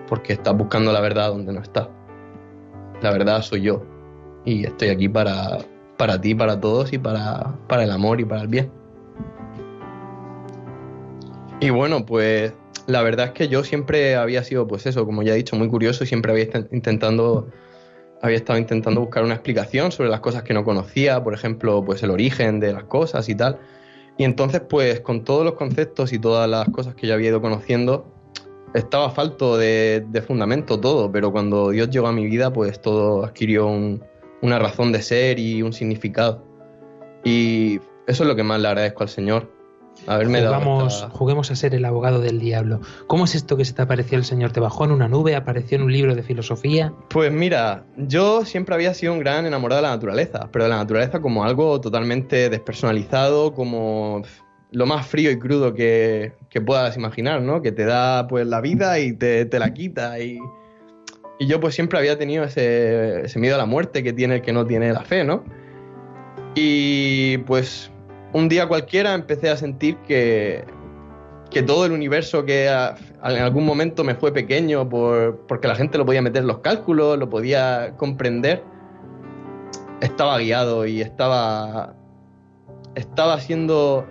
porque 0.09 0.33
estás 0.33 0.57
buscando 0.57 0.93
la 0.93 1.01
verdad 1.01 1.29
donde 1.29 1.53
no 1.53 1.61
está. 1.61 1.89
La 3.03 3.11
verdad 3.11 3.43
soy 3.43 3.63
yo 3.63 3.83
y 4.45 4.65
estoy 4.65 4.89
aquí 4.89 5.09
para, 5.09 5.59
para 5.97 6.21
ti, 6.21 6.35
para 6.35 6.61
todos 6.61 6.93
y 6.93 6.99
para, 6.99 7.55
para 7.69 7.85
el 7.85 7.91
amor 7.91 8.21
y 8.21 8.25
para 8.25 8.43
el 8.43 8.49
bien. 8.49 8.71
Y 11.61 11.71
bueno, 11.71 12.05
pues 12.05 12.53
la 12.87 13.03
verdad 13.03 13.27
es 13.27 13.33
que 13.33 13.49
yo 13.49 13.65
siempre 13.65 14.15
había 14.15 14.45
sido, 14.45 14.67
pues 14.67 14.87
eso, 14.87 15.05
como 15.05 15.23
ya 15.23 15.33
he 15.33 15.37
dicho, 15.37 15.57
muy 15.57 15.69
curioso 15.69 16.05
y 16.05 16.07
siempre 16.07 16.33
había 16.33 16.47
intentando, 16.71 17.49
había 18.23 18.37
estado 18.37 18.59
intentando 18.59 19.01
buscar 19.01 19.25
una 19.25 19.35
explicación 19.35 19.91
sobre 19.91 20.09
las 20.09 20.21
cosas 20.21 20.43
que 20.43 20.55
no 20.55 20.65
conocía, 20.65 21.23
por 21.25 21.35
ejemplo, 21.35 21.85
pues 21.85 22.03
el 22.03 22.11
origen 22.11 22.61
de 22.61 22.73
las 22.73 22.85
cosas 22.85 23.29
y 23.29 23.35
tal. 23.35 23.59
Y 24.19 24.25
entonces, 24.25 24.61
pues 24.61 25.01
con 25.01 25.25
todos 25.25 25.45
los 25.45 25.55
conceptos 25.55 26.13
y 26.13 26.19
todas 26.19 26.49
las 26.49 26.69
cosas 26.69 26.95
que 26.95 27.07
yo 27.07 27.15
había 27.15 27.31
ido 27.31 27.43
conociendo, 27.43 28.16
estaba 28.77 29.11
falto 29.11 29.57
de, 29.57 30.05
de 30.09 30.23
fundamento 30.23 30.79
todo, 30.79 31.11
pero 31.11 31.33
cuando 31.33 31.71
Dios 31.71 31.91
llegó 31.91 32.07
a 32.09 32.13
mi 32.13 32.27
vida, 32.27 32.53
pues 32.53 32.81
todo 32.81 33.25
adquirió 33.25 33.67
un- 33.67 34.03
una 34.43 34.59
razón 34.59 34.93
de 34.93 35.03
ser 35.03 35.39
y 35.39 35.63
un 35.63 35.73
significado. 35.73 36.45
Y 37.25 37.77
eso 38.07 38.23
es 38.23 38.29
lo 38.29 38.37
que 38.37 38.43
más 38.43 38.61
le 38.61 38.69
agradezco 38.69 39.03
al 39.03 39.09
Señor. 39.09 39.51
Haberme 40.07 40.43
dado 40.43 40.57
Jugamos, 40.57 40.95
esta- 40.95 41.09
juguemos 41.11 41.51
a 41.51 41.57
ser 41.57 41.75
el 41.75 41.85
abogado 41.87 42.21
del 42.21 42.39
diablo. 42.39 42.81
¿Cómo 43.07 43.25
es 43.25 43.35
esto 43.35 43.57
que 43.57 43.65
se 43.65 43.73
te 43.73 43.81
apareció 43.81 44.19
el 44.19 44.25
Señor? 44.27 44.53
¿Te 44.53 44.61
bajó 44.61 44.85
en 44.85 44.91
una 44.93 45.09
nube? 45.09 45.35
¿Apareció 45.35 45.77
en 45.79 45.85
un 45.85 45.93
libro 45.93 46.15
de 46.15 46.23
filosofía? 46.23 46.93
Pues 47.09 47.33
mira, 47.33 47.87
yo 47.97 48.45
siempre 48.45 48.75
había 48.75 48.93
sido 48.93 49.15
un 49.15 49.21
gran 49.21 49.47
enamorado 49.47 49.81
de 49.81 49.89
la 49.89 49.95
naturaleza, 49.95 50.51
pero 50.53 50.65
de 50.67 50.71
la 50.71 50.77
naturaleza 50.77 51.21
como 51.21 51.45
algo 51.45 51.81
totalmente 51.81 52.51
despersonalizado, 52.51 53.55
como 53.55 54.23
lo 54.77 54.85
más 54.85 55.07
frío 55.07 55.31
y 55.31 55.39
crudo 55.39 55.73
que, 55.73 56.33
que 56.51 56.61
puedas 56.61 56.99
imaginar, 56.99 57.41
¿no? 57.41 57.63
Que 57.63 57.73
te 57.73 57.87
da 57.87 58.29
pues 58.29 58.47
la 58.47 58.61
vida 58.61 58.99
y 58.99 59.15
te, 59.15 59.49
la 59.59 59.73
quita 59.73 60.21
y, 60.21 60.39
y 61.39 61.47
yo 61.47 61.61
pues 61.61 61.75
siempre 61.75 61.99
había 61.99 62.19
tenido 62.19 62.45
ese, 62.45 63.25
miedo 63.37 63.55
a 63.55 63.59
la 63.59 63.65
muerte 63.65 64.03
que 64.03 64.13
tiene 64.13 64.35
el 64.35 64.43
que 64.43 64.53
no 64.53 64.67
tiene 64.67 64.93
la 64.93 65.01
fe, 65.01 65.25
¿no? 65.25 65.45
Y 66.55 67.39
pues 67.47 67.91
un 68.35 68.51
día 68.51 68.69
cualquiera 68.69 69.15
empecé 69.15 69.49
a 69.49 69.57
sentir 69.57 69.97
que, 70.07 70.63
que 71.51 71.63
todo 71.63 71.87
el 71.87 71.93
universo 71.93 72.45
que 72.45 72.67
en 72.67 73.43
algún 73.43 73.65
momento 73.65 74.05
me 74.05 74.15
fue 74.15 74.31
pequeño 74.31 74.87
por, 74.87 75.39
porque 75.49 75.69
la 75.69 75.75
gente 75.75 75.97
lo 75.97 76.05
podía 76.05 76.21
meter 76.21 76.43
en 76.43 76.49
los 76.49 76.59
cálculos, 76.59 77.19
lo 77.19 77.31
podía 77.31 77.95
comprender, 77.97 78.63
estaba 80.03 80.37
guiado 80.37 80.85
y 80.85 81.01
estaba, 81.01 81.95
estaba 82.95 83.41
siendo 83.41 84.07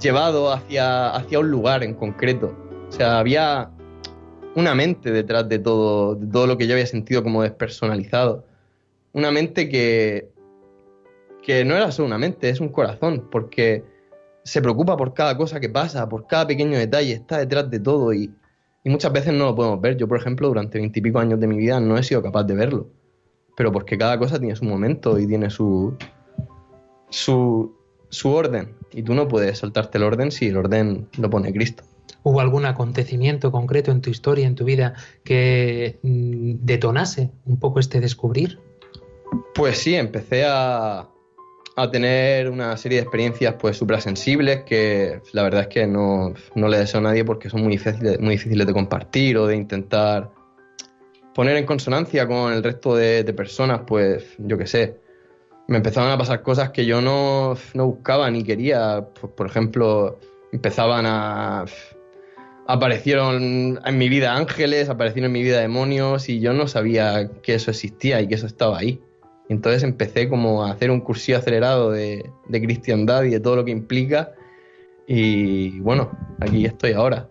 llevado 0.00 0.52
hacia, 0.52 1.10
hacia 1.10 1.38
un 1.40 1.50
lugar 1.50 1.82
en 1.82 1.94
concreto. 1.94 2.54
O 2.88 2.92
sea, 2.92 3.18
había 3.18 3.70
una 4.54 4.74
mente 4.74 5.10
detrás 5.10 5.48
de 5.48 5.58
todo, 5.58 6.14
de 6.14 6.26
todo 6.26 6.46
lo 6.46 6.56
que 6.56 6.66
yo 6.66 6.74
había 6.74 6.86
sentido 6.86 7.22
como 7.22 7.42
despersonalizado. 7.42 8.44
Una 9.12 9.30
mente 9.30 9.68
que, 9.68 10.30
que 11.42 11.64
no 11.64 11.76
era 11.76 11.90
solo 11.92 12.06
una 12.06 12.18
mente, 12.18 12.48
es 12.48 12.60
un 12.60 12.68
corazón, 12.68 13.28
porque 13.30 13.84
se 14.44 14.62
preocupa 14.62 14.96
por 14.96 15.12
cada 15.14 15.36
cosa 15.36 15.60
que 15.60 15.68
pasa, 15.68 16.08
por 16.08 16.26
cada 16.26 16.46
pequeño 16.46 16.78
detalle, 16.78 17.12
está 17.12 17.38
detrás 17.38 17.70
de 17.70 17.80
todo 17.80 18.12
y, 18.14 18.32
y 18.84 18.90
muchas 18.90 19.12
veces 19.12 19.32
no 19.34 19.46
lo 19.46 19.54
podemos 19.54 19.80
ver. 19.80 19.96
Yo, 19.96 20.08
por 20.08 20.18
ejemplo, 20.18 20.48
durante 20.48 20.78
veintipico 20.78 21.18
años 21.18 21.38
de 21.38 21.46
mi 21.46 21.58
vida 21.58 21.80
no 21.80 21.98
he 21.98 22.02
sido 22.02 22.22
capaz 22.22 22.44
de 22.44 22.54
verlo, 22.54 22.88
pero 23.56 23.70
porque 23.70 23.98
cada 23.98 24.18
cosa 24.18 24.38
tiene 24.38 24.56
su 24.56 24.64
momento 24.64 25.18
y 25.18 25.26
tiene 25.26 25.50
su, 25.50 25.96
su, 27.10 27.76
su 28.08 28.30
orden, 28.30 28.74
y 28.92 29.02
tú 29.02 29.14
no 29.14 29.28
puedes 29.28 29.58
saltarte 29.58 29.98
el 29.98 30.04
orden 30.04 30.30
si 30.30 30.48
el 30.48 30.56
orden 30.56 31.08
lo 31.18 31.30
pone 31.30 31.52
Cristo. 31.52 31.84
¿Hubo 32.22 32.40
algún 32.40 32.66
acontecimiento 32.66 33.52
concreto 33.52 33.90
en 33.90 34.00
tu 34.00 34.10
historia, 34.10 34.46
en 34.46 34.54
tu 34.54 34.64
vida, 34.64 34.94
que 35.24 35.98
mm, 36.02 36.56
detonase 36.60 37.30
un 37.46 37.58
poco 37.58 37.80
este 37.80 38.00
descubrir? 38.00 38.58
Pues 39.54 39.78
sí, 39.78 39.94
empecé 39.94 40.44
a, 40.46 41.08
a 41.76 41.90
tener 41.90 42.50
una 42.50 42.76
serie 42.76 42.98
de 42.98 43.02
experiencias 43.02 43.54
pues 43.58 43.76
súper 43.76 44.00
sensibles 44.00 44.64
que 44.64 45.20
la 45.32 45.44
verdad 45.44 45.62
es 45.62 45.68
que 45.68 45.86
no, 45.86 46.34
no 46.54 46.68
le 46.68 46.78
deseo 46.78 47.00
a 47.00 47.04
nadie 47.04 47.24
porque 47.24 47.48
son 47.48 47.62
muy 47.62 47.72
difíciles, 47.72 48.18
muy 48.20 48.30
difíciles 48.30 48.66
de 48.66 48.72
compartir 48.72 49.38
o 49.38 49.46
de 49.46 49.56
intentar 49.56 50.30
poner 51.34 51.56
en 51.56 51.66
consonancia 51.66 52.26
con 52.26 52.52
el 52.52 52.64
resto 52.64 52.96
de, 52.96 53.22
de 53.22 53.32
personas, 53.32 53.82
pues 53.86 54.24
yo 54.38 54.58
qué 54.58 54.66
sé. 54.66 55.07
Me 55.68 55.76
empezaban 55.76 56.10
a 56.10 56.18
pasar 56.18 56.42
cosas 56.42 56.70
que 56.70 56.86
yo 56.86 57.00
no, 57.00 57.56
no 57.74 57.86
buscaba 57.86 58.30
ni 58.30 58.42
quería. 58.42 59.06
Pues, 59.20 59.32
por 59.34 59.46
ejemplo, 59.46 60.18
empezaban 60.50 61.04
a... 61.06 61.66
Aparecieron 62.66 63.78
en 63.84 63.98
mi 63.98 64.08
vida 64.08 64.34
ángeles, 64.34 64.88
aparecieron 64.88 65.26
en 65.26 65.32
mi 65.32 65.42
vida 65.42 65.60
demonios 65.60 66.28
y 66.28 66.40
yo 66.40 66.52
no 66.52 66.68
sabía 66.68 67.30
que 67.42 67.54
eso 67.54 67.70
existía 67.70 68.20
y 68.20 68.28
que 68.28 68.34
eso 68.34 68.46
estaba 68.46 68.78
ahí. 68.78 69.00
Entonces 69.48 69.82
empecé 69.82 70.28
como 70.28 70.64
a 70.64 70.72
hacer 70.72 70.90
un 70.90 71.00
cursillo 71.00 71.38
acelerado 71.38 71.90
de, 71.90 72.30
de 72.48 72.60
cristiandad 72.62 73.22
y 73.24 73.30
de 73.30 73.40
todo 73.40 73.56
lo 73.56 73.64
que 73.64 73.70
implica. 73.70 74.32
Y 75.06 75.80
bueno, 75.80 76.10
aquí 76.40 76.66
estoy 76.66 76.92
ahora. 76.92 77.28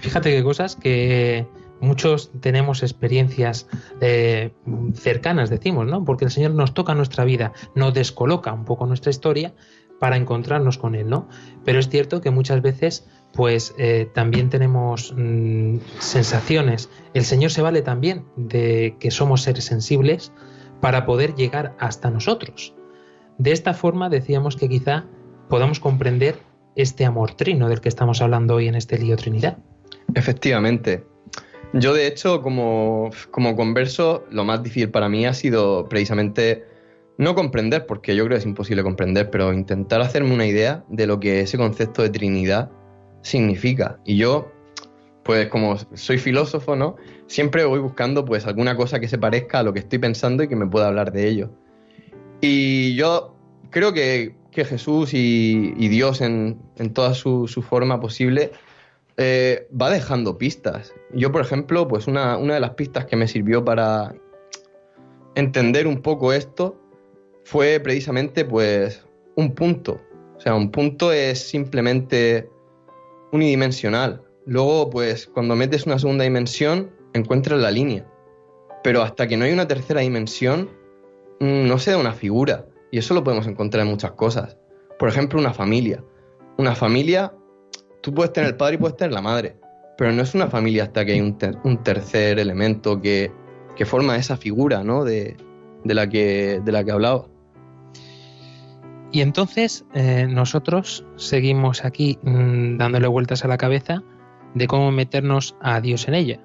Fíjate 0.00 0.30
qué 0.30 0.42
cosas 0.42 0.76
que 0.76 1.46
muchos 1.82 2.30
tenemos 2.40 2.82
experiencias 2.82 3.66
eh, 4.00 4.52
cercanas, 4.94 5.50
decimos, 5.50 5.86
¿no? 5.86 6.04
Porque 6.04 6.24
el 6.24 6.30
Señor 6.30 6.52
nos 6.52 6.72
toca 6.72 6.94
nuestra 6.94 7.24
vida, 7.24 7.52
nos 7.74 7.92
descoloca 7.92 8.52
un 8.52 8.64
poco 8.64 8.86
nuestra 8.86 9.10
historia 9.10 9.52
para 9.98 10.16
encontrarnos 10.16 10.78
con 10.78 10.94
Él, 10.94 11.08
¿no? 11.10 11.28
Pero 11.64 11.78
es 11.78 11.88
cierto 11.88 12.20
que 12.20 12.30
muchas 12.30 12.62
veces, 12.62 13.06
pues 13.32 13.74
eh, 13.78 14.08
también 14.14 14.48
tenemos 14.48 15.12
mm, 15.16 15.76
sensaciones. 15.98 16.88
El 17.14 17.24
Señor 17.24 17.50
se 17.50 17.62
vale 17.62 17.82
también 17.82 18.24
de 18.36 18.96
que 18.98 19.10
somos 19.10 19.42
seres 19.42 19.64
sensibles 19.64 20.32
para 20.80 21.04
poder 21.04 21.34
llegar 21.34 21.74
hasta 21.78 22.10
nosotros. 22.10 22.74
De 23.38 23.52
esta 23.52 23.74
forma 23.74 24.08
decíamos 24.08 24.56
que 24.56 24.68
quizá 24.68 25.06
podamos 25.48 25.80
comprender 25.80 26.36
este 26.76 27.04
amor 27.04 27.34
trino 27.34 27.68
del 27.68 27.80
que 27.80 27.88
estamos 27.88 28.22
hablando 28.22 28.54
hoy 28.54 28.68
en 28.68 28.74
este 28.74 28.98
lío 28.98 29.16
Trinidad. 29.16 29.58
Efectivamente. 30.14 31.11
Yo, 31.74 31.94
de 31.94 32.06
hecho, 32.06 32.42
como, 32.42 33.10
como 33.30 33.56
converso, 33.56 34.24
lo 34.30 34.44
más 34.44 34.62
difícil 34.62 34.90
para 34.90 35.08
mí 35.08 35.24
ha 35.24 35.32
sido 35.32 35.88
precisamente 35.88 36.64
no 37.16 37.34
comprender, 37.34 37.86
porque 37.86 38.14
yo 38.14 38.24
creo 38.24 38.36
que 38.36 38.40
es 38.40 38.46
imposible 38.46 38.82
comprender, 38.82 39.30
pero 39.30 39.52
intentar 39.52 40.02
hacerme 40.02 40.34
una 40.34 40.46
idea 40.46 40.84
de 40.88 41.06
lo 41.06 41.18
que 41.18 41.40
ese 41.40 41.56
concepto 41.56 42.02
de 42.02 42.10
Trinidad 42.10 42.70
significa. 43.22 43.98
Y 44.04 44.18
yo, 44.18 44.50
pues 45.22 45.48
como 45.48 45.76
soy 45.94 46.18
filósofo, 46.18 46.76
¿no? 46.76 46.96
Siempre 47.26 47.64
voy 47.64 47.80
buscando 47.80 48.24
pues 48.24 48.46
alguna 48.46 48.76
cosa 48.76 49.00
que 49.00 49.08
se 49.08 49.16
parezca 49.18 49.60
a 49.60 49.62
lo 49.62 49.72
que 49.72 49.80
estoy 49.80 49.98
pensando 49.98 50.42
y 50.42 50.48
que 50.48 50.56
me 50.56 50.66
pueda 50.66 50.88
hablar 50.88 51.12
de 51.12 51.28
ello. 51.28 51.50
Y 52.42 52.94
yo 52.96 53.34
creo 53.70 53.94
que, 53.94 54.34
que 54.50 54.64
Jesús 54.66 55.14
y, 55.14 55.72
y 55.76 55.88
Dios 55.88 56.20
en, 56.20 56.60
en 56.76 56.92
toda 56.92 57.14
su, 57.14 57.48
su 57.48 57.62
forma 57.62 58.00
posible 58.00 58.50
eh, 59.16 59.68
va 59.78 59.90
dejando 59.90 60.38
pistas. 60.38 60.94
Yo, 61.12 61.30
por 61.32 61.42
ejemplo, 61.42 61.86
pues 61.88 62.06
una, 62.06 62.36
una 62.38 62.54
de 62.54 62.60
las 62.60 62.70
pistas 62.70 63.04
que 63.06 63.16
me 63.16 63.28
sirvió 63.28 63.64
para 63.64 64.14
entender 65.34 65.86
un 65.86 66.02
poco 66.02 66.32
esto 66.32 66.78
fue 67.44 67.80
precisamente 67.80 68.44
pues 68.44 69.04
un 69.36 69.54
punto. 69.54 70.00
O 70.36 70.40
sea, 70.40 70.54
un 70.54 70.70
punto 70.70 71.12
es 71.12 71.38
simplemente 71.38 72.48
unidimensional. 73.32 74.22
Luego, 74.46 74.90
pues 74.90 75.26
cuando 75.26 75.54
metes 75.54 75.86
una 75.86 75.98
segunda 75.98 76.24
dimensión, 76.24 76.90
encuentras 77.12 77.60
la 77.60 77.70
línea. 77.70 78.06
Pero 78.82 79.02
hasta 79.02 79.26
que 79.26 79.36
no 79.36 79.44
hay 79.44 79.52
una 79.52 79.68
tercera 79.68 80.00
dimensión, 80.00 80.70
mm, 81.40 81.68
no 81.68 81.78
se 81.78 81.92
da 81.92 81.98
una 81.98 82.12
figura. 82.12 82.66
Y 82.90 82.98
eso 82.98 83.14
lo 83.14 83.24
podemos 83.24 83.46
encontrar 83.46 83.84
en 83.84 83.90
muchas 83.90 84.12
cosas. 84.12 84.56
Por 84.98 85.08
ejemplo, 85.08 85.38
una 85.38 85.54
familia. 85.54 86.02
Una 86.58 86.74
familia, 86.74 87.32
tú 88.02 88.12
puedes 88.12 88.32
tener 88.32 88.50
el 88.50 88.56
padre 88.56 88.74
y 88.74 88.78
puedes 88.78 88.96
tener 88.96 89.12
la 89.12 89.22
madre. 89.22 89.56
Pero 89.96 90.12
no 90.12 90.22
es 90.22 90.34
una 90.34 90.48
familia 90.48 90.84
hasta 90.84 91.04
que 91.04 91.12
hay 91.12 91.20
un, 91.20 91.38
ter- 91.38 91.58
un 91.64 91.82
tercer 91.82 92.38
elemento 92.38 93.00
que, 93.00 93.30
que 93.76 93.84
forma 93.86 94.16
esa 94.16 94.36
figura, 94.36 94.82
¿no? 94.82 95.04
De, 95.04 95.36
de 95.84 95.94
la 95.94 96.08
que, 96.08 96.60
de 96.64 96.72
la 96.72 96.82
que 96.84 96.90
hablaba. 96.92 97.26
Y 99.12 99.20
entonces 99.20 99.84
eh, 99.94 100.26
nosotros 100.28 101.04
seguimos 101.16 101.84
aquí 101.84 102.18
mm, 102.22 102.78
dándole 102.78 103.06
vueltas 103.08 103.44
a 103.44 103.48
la 103.48 103.58
cabeza 103.58 104.02
de 104.54 104.66
cómo 104.66 104.90
meternos 104.90 105.54
a 105.60 105.80
Dios 105.80 106.08
en 106.08 106.14
ella. 106.14 106.40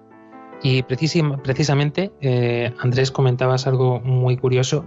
Y 0.62 0.84
precisam- 0.84 1.42
precisamente, 1.42 2.12
eh, 2.20 2.74
Andrés, 2.80 3.12
comentabas 3.12 3.68
algo 3.68 4.02
muy 4.02 4.36
curioso, 4.38 4.86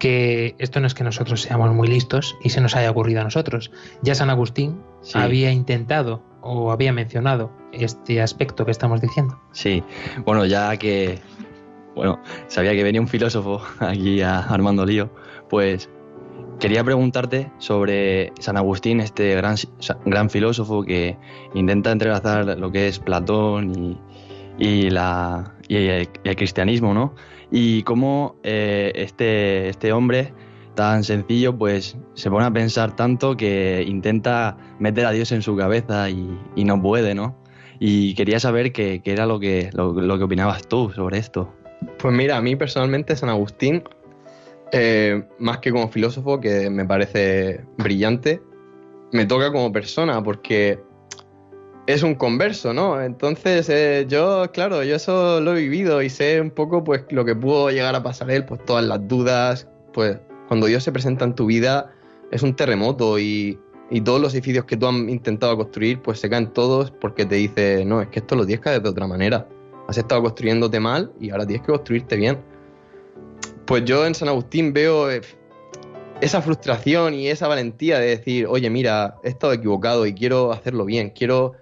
que 0.00 0.56
esto 0.58 0.80
no 0.80 0.88
es 0.88 0.94
que 0.94 1.04
nosotros 1.04 1.42
seamos 1.42 1.72
muy 1.72 1.86
listos 1.86 2.36
y 2.42 2.50
se 2.50 2.60
nos 2.60 2.74
haya 2.74 2.90
ocurrido 2.90 3.20
a 3.20 3.24
nosotros. 3.24 3.70
Ya 4.02 4.16
San 4.16 4.30
Agustín 4.30 4.80
Sí. 5.02 5.16
había 5.18 5.52
intentado 5.52 6.22
o 6.42 6.72
había 6.72 6.92
mencionado 6.92 7.52
este 7.72 8.20
aspecto 8.20 8.64
que 8.64 8.70
estamos 8.72 9.00
diciendo. 9.00 9.38
Sí, 9.52 9.84
bueno, 10.24 10.44
ya 10.46 10.76
que 10.76 11.20
bueno, 11.94 12.20
sabía 12.48 12.72
que 12.72 12.82
venía 12.82 13.00
un 13.00 13.08
filósofo 13.08 13.60
aquí 13.78 14.22
a 14.22 14.40
Armando 14.40 14.84
Lío, 14.86 15.10
pues 15.48 15.88
quería 16.58 16.82
preguntarte 16.84 17.50
sobre 17.58 18.32
San 18.38 18.56
Agustín, 18.56 19.00
este 19.00 19.34
gran, 19.34 19.56
gran 20.06 20.30
filósofo 20.30 20.82
que 20.82 21.16
intenta 21.54 21.92
entrelazar 21.92 22.58
lo 22.58 22.70
que 22.72 22.88
es 22.88 22.98
Platón 22.98 23.72
y, 23.78 23.98
y 24.58 24.90
la, 24.90 25.54
y 25.70 25.76
el, 25.76 26.36
cristianismo, 26.36 26.92
¿no? 26.94 27.14
Y 27.52 27.84
cómo 27.84 28.34
eh, 28.42 28.90
este, 28.96 29.68
este 29.68 29.92
hombre 29.92 30.32
tan 30.74 31.04
sencillo, 31.04 31.56
pues 31.56 31.96
se 32.14 32.28
pone 32.28 32.44
a 32.44 32.50
pensar 32.50 32.96
tanto 32.96 33.36
que 33.36 33.84
intenta 33.86 34.56
meter 34.80 35.06
a 35.06 35.12
Dios 35.12 35.30
en 35.30 35.42
su 35.42 35.56
cabeza 35.56 36.10
y, 36.10 36.64
no 36.64 36.82
puede, 36.82 37.14
¿no? 37.14 37.36
Y 37.78 38.14
quería 38.14 38.40
saber 38.40 38.72
qué, 38.72 39.00
qué 39.02 39.12
era 39.12 39.26
lo 39.26 39.38
que, 39.38 39.70
lo, 39.72 39.92
lo 39.92 40.18
que 40.18 40.24
opinabas 40.24 40.66
tú 40.66 40.90
sobre 40.90 41.18
esto. 41.18 41.52
Pues 41.98 42.12
mira, 42.12 42.36
a 42.36 42.42
mí 42.42 42.56
personalmente 42.56 43.14
San 43.14 43.28
Agustín, 43.28 43.84
eh, 44.72 45.22
más 45.38 45.58
que 45.58 45.70
como 45.70 45.88
filósofo, 45.88 46.40
que 46.40 46.68
me 46.68 46.84
parece 46.84 47.64
brillante, 47.78 48.42
me 49.12 49.24
toca 49.24 49.52
como 49.52 49.72
persona 49.72 50.20
porque 50.22 50.80
es 51.92 52.02
un 52.02 52.14
converso, 52.14 52.72
¿no? 52.72 53.00
Entonces 53.00 53.68
eh, 53.68 54.06
yo, 54.08 54.50
claro, 54.52 54.82
yo 54.82 54.96
eso 54.96 55.40
lo 55.40 55.56
he 55.56 55.60
vivido 55.60 56.02
y 56.02 56.10
sé 56.10 56.40
un 56.40 56.50
poco 56.50 56.84
pues 56.84 57.04
lo 57.10 57.24
que 57.24 57.34
pudo 57.34 57.70
llegar 57.70 57.94
a 57.94 58.02
pasar 58.02 58.30
él, 58.30 58.44
pues 58.44 58.64
todas 58.64 58.84
las 58.84 59.06
dudas, 59.06 59.68
pues 59.92 60.18
cuando 60.48 60.66
Dios 60.66 60.82
se 60.82 60.92
presenta 60.92 61.24
en 61.24 61.34
tu 61.34 61.46
vida 61.46 61.92
es 62.30 62.42
un 62.42 62.54
terremoto 62.54 63.18
y, 63.18 63.58
y 63.90 64.00
todos 64.00 64.20
los 64.20 64.34
edificios 64.34 64.64
que 64.64 64.76
tú 64.76 64.86
has 64.86 64.94
intentado 64.94 65.56
construir 65.56 66.00
pues 66.00 66.20
se 66.20 66.30
caen 66.30 66.52
todos 66.52 66.90
porque 66.90 67.26
te 67.26 67.36
dice, 67.36 67.84
no, 67.84 68.00
es 68.02 68.08
que 68.08 68.20
esto 68.20 68.36
lo 68.36 68.46
tienes 68.46 68.62
que 68.62 68.70
hacer 68.70 68.82
de 68.82 68.88
otra 68.88 69.06
manera. 69.06 69.48
Has 69.88 69.98
estado 69.98 70.22
construyéndote 70.22 70.78
mal 70.78 71.12
y 71.20 71.30
ahora 71.30 71.46
tienes 71.46 71.66
que 71.66 71.72
construirte 71.72 72.16
bien. 72.16 72.38
Pues 73.66 73.84
yo 73.84 74.06
en 74.06 74.14
San 74.14 74.28
Agustín 74.28 74.72
veo 74.72 75.10
eh, 75.10 75.20
esa 76.20 76.42
frustración 76.42 77.14
y 77.14 77.28
esa 77.28 77.48
valentía 77.48 77.98
de 77.98 78.06
decir, 78.06 78.46
oye, 78.46 78.68
mira, 78.70 79.16
he 79.24 79.28
estado 79.28 79.52
equivocado 79.52 80.06
y 80.06 80.14
quiero 80.14 80.52
hacerlo 80.52 80.84
bien, 80.84 81.10
quiero, 81.10 81.54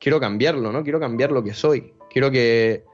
quiero 0.00 0.18
cambiarlo, 0.18 0.72
¿no? 0.72 0.82
Quiero 0.82 0.98
cambiar 0.98 1.30
lo 1.30 1.44
que 1.44 1.54
soy, 1.54 1.94
quiero 2.10 2.30
que 2.30 2.84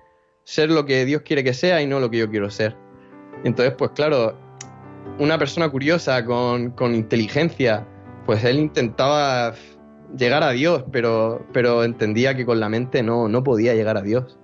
ser 0.44 0.70
lo 0.70 0.84
que 0.84 1.04
Dios 1.06 1.22
quiere 1.22 1.42
que 1.42 1.54
sea 1.54 1.80
y 1.80 1.86
no 1.86 2.00
lo 2.00 2.10
que 2.10 2.18
yo 2.18 2.30
quiero 2.30 2.50
ser. 2.50 2.76
Entonces, 3.44 3.74
pues 3.78 3.92
claro, 3.92 4.36
una 5.18 5.38
persona 5.38 5.68
curiosa 5.70 6.24
con, 6.24 6.70
con 6.72 6.94
inteligencia, 6.94 7.86
pues 8.26 8.44
él 8.44 8.58
intentaba 8.58 9.54
llegar 10.16 10.42
a 10.42 10.50
Dios, 10.50 10.84
pero, 10.92 11.46
pero 11.52 11.84
entendía 11.84 12.36
que 12.36 12.44
con 12.44 12.60
la 12.60 12.68
mente 12.68 13.02
no, 13.02 13.28
no 13.28 13.42
podía 13.42 13.74
llegar 13.74 13.96
a 13.96 14.02
Dios. 14.02 14.38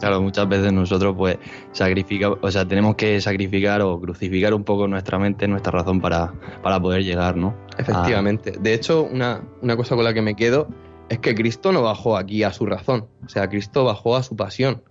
Claro, 0.00 0.20
muchas 0.22 0.48
veces 0.48 0.72
nosotros 0.72 1.14
pues 1.16 1.38
sacrifica, 1.72 2.30
o 2.30 2.50
sea, 2.50 2.66
tenemos 2.66 2.94
que 2.94 3.20
sacrificar 3.20 3.82
o 3.82 4.00
crucificar 4.00 4.54
un 4.54 4.62
poco 4.62 4.86
nuestra 4.86 5.18
mente, 5.18 5.48
nuestra 5.48 5.72
razón 5.72 6.00
para, 6.00 6.32
para 6.62 6.80
poder 6.80 7.02
llegar, 7.02 7.36
¿no? 7.36 7.54
Efectivamente. 7.76 8.52
De 8.60 8.74
hecho, 8.74 9.02
una, 9.02 9.42
una 9.60 9.76
cosa 9.76 9.96
con 9.96 10.04
la 10.04 10.14
que 10.14 10.22
me 10.22 10.36
quedo 10.36 10.68
es 11.08 11.18
que 11.20 11.34
Cristo 11.34 11.72
no 11.72 11.82
bajó 11.82 12.16
aquí 12.16 12.42
a 12.42 12.52
su 12.52 12.66
razón. 12.66 13.06
O 13.24 13.28
sea, 13.28 13.48
Cristo 13.48 13.84
bajó 13.84 14.16
a 14.16 14.22
su 14.22 14.36
pasión. 14.36 14.82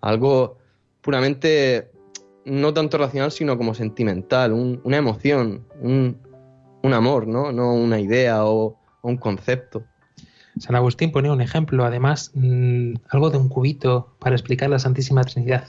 Algo 0.00 0.58
puramente 1.00 1.90
no 2.44 2.72
tanto 2.74 2.98
racional, 2.98 3.30
sino 3.32 3.56
como 3.56 3.74
sentimental, 3.74 4.52
un- 4.52 4.80
una 4.84 4.96
emoción, 4.98 5.64
un, 5.80 6.18
un 6.82 6.92
amor, 6.92 7.26
¿no? 7.26 7.52
No 7.52 7.74
una 7.74 7.98
idea 8.00 8.44
o, 8.44 8.76
o 9.00 9.08
un 9.08 9.16
concepto. 9.16 9.82
San 10.58 10.76
Agustín 10.76 11.10
ponía 11.10 11.32
un 11.32 11.40
ejemplo, 11.40 11.84
además, 11.84 12.30
mm, 12.34 12.94
algo 13.08 13.30
de 13.30 13.38
un 13.38 13.48
cubito 13.48 14.14
para 14.20 14.36
explicar 14.36 14.70
la 14.70 14.78
Santísima 14.78 15.24
Trinidad. 15.24 15.66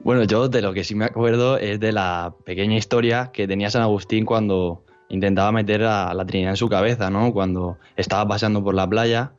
Bueno, 0.00 0.24
yo 0.24 0.48
de 0.48 0.62
lo 0.62 0.72
que 0.72 0.84
sí 0.84 0.94
me 0.94 1.04
acuerdo 1.06 1.56
es 1.58 1.78
de 1.80 1.92
la 1.92 2.34
pequeña 2.44 2.76
historia 2.76 3.30
que 3.32 3.46
tenía 3.48 3.70
San 3.70 3.82
Agustín 3.82 4.24
cuando 4.24 4.84
intentaba 5.12 5.52
meter 5.52 5.84
a 5.84 6.12
la 6.14 6.24
Trinidad 6.24 6.52
en 6.52 6.56
su 6.56 6.68
cabeza, 6.68 7.10
¿no? 7.10 7.32
Cuando 7.32 7.78
estaba 7.96 8.26
paseando 8.26 8.64
por 8.64 8.74
la 8.74 8.88
playa 8.88 9.34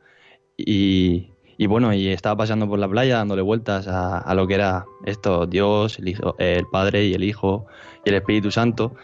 y, 0.56 1.26
bueno, 1.66 1.92
y 1.92 2.08
estaba 2.08 2.36
paseando 2.36 2.68
por 2.68 2.78
la 2.78 2.88
playa 2.88 3.16
dándole 3.16 3.42
vueltas 3.42 3.86
a, 3.88 4.34
lo 4.34 4.46
que 4.46 4.54
era 4.54 4.86
esto, 5.04 5.46
Dios, 5.46 5.98
el, 5.98 6.08
Hijo- 6.08 6.36
el 6.38 6.66
Padre 6.66 7.04
y 7.04 7.14
el 7.14 7.24
Hijo 7.24 7.66
y 8.04 8.10
el 8.10 8.14
Espíritu 8.14 8.50
Santo. 8.50 8.94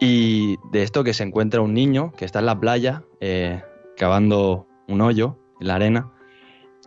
Y 0.00 0.56
de 0.72 0.82
esto 0.82 1.04
que 1.04 1.14
se 1.14 1.22
encuentra 1.22 1.60
un 1.60 1.72
niño 1.72 2.12
que 2.16 2.24
está 2.24 2.40
en 2.40 2.46
la 2.46 2.58
playa 2.58 3.04
eh, 3.20 3.62
cavando 3.96 4.66
un 4.88 5.00
hoyo 5.00 5.36
en 5.60 5.68
la 5.68 5.76
arena, 5.76 6.10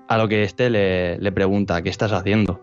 a 0.07 0.17
lo 0.17 0.27
que 0.27 0.43
éste 0.43 0.69
le, 0.69 1.31
pregunta, 1.31 1.81
¿qué 1.81 1.89
estás 1.89 2.11
haciendo? 2.11 2.59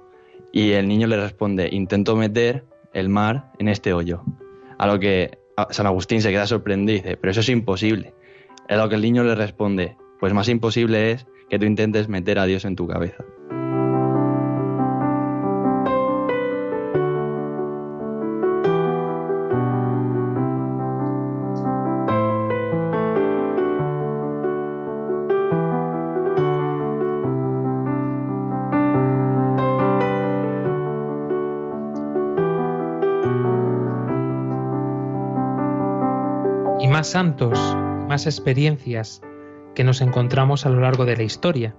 Y 0.53 0.73
el 0.73 0.87
niño 0.87 1.07
le 1.07 1.17
responde, 1.17 1.71
intento 1.73 2.15
meter 2.15 2.67
el 2.93 3.09
mar 3.09 3.53
en 3.59 3.69
este 3.69 3.95
hoyo. 3.95 4.23
A 4.79 4.87
lo 4.87 4.99
que 4.99 5.39
San 5.71 5.87
Agustín 5.87 6.23
se 6.23 6.31
queda 6.31 6.47
sorprendido 6.47 6.99
y 6.99 7.03
dice, 7.03 7.17
pero 7.17 7.31
eso 7.31 7.41
es 7.41 7.49
imposible. 7.49 8.15
A 8.69 8.77
lo 8.77 8.89
que 8.89 8.97
el 8.97 9.03
niño 9.03 9.25
le 9.25 9.35
responde, 9.35 9.97
pues 10.21 10.33
más 10.33 10.49
imposible 10.49 11.13
es 11.13 11.27
que 11.49 11.59
tú 11.59 11.65
intentes 11.65 12.09
meter 12.09 12.39
a 12.39 12.45
Dios 12.45 12.65
en 12.65 12.77
tu 12.77 12.87
cabeza. 12.87 13.25
Santos, 37.11 37.59
más 38.09 38.27
experiencias 38.27 39.23
que 39.75 39.85
nos 39.85 40.01
encontramos 40.01 40.67
a 40.67 40.69
lo 40.69 40.81
largo 40.81 41.05
de 41.05 41.17
la 41.17 41.23
historia. 41.23 41.75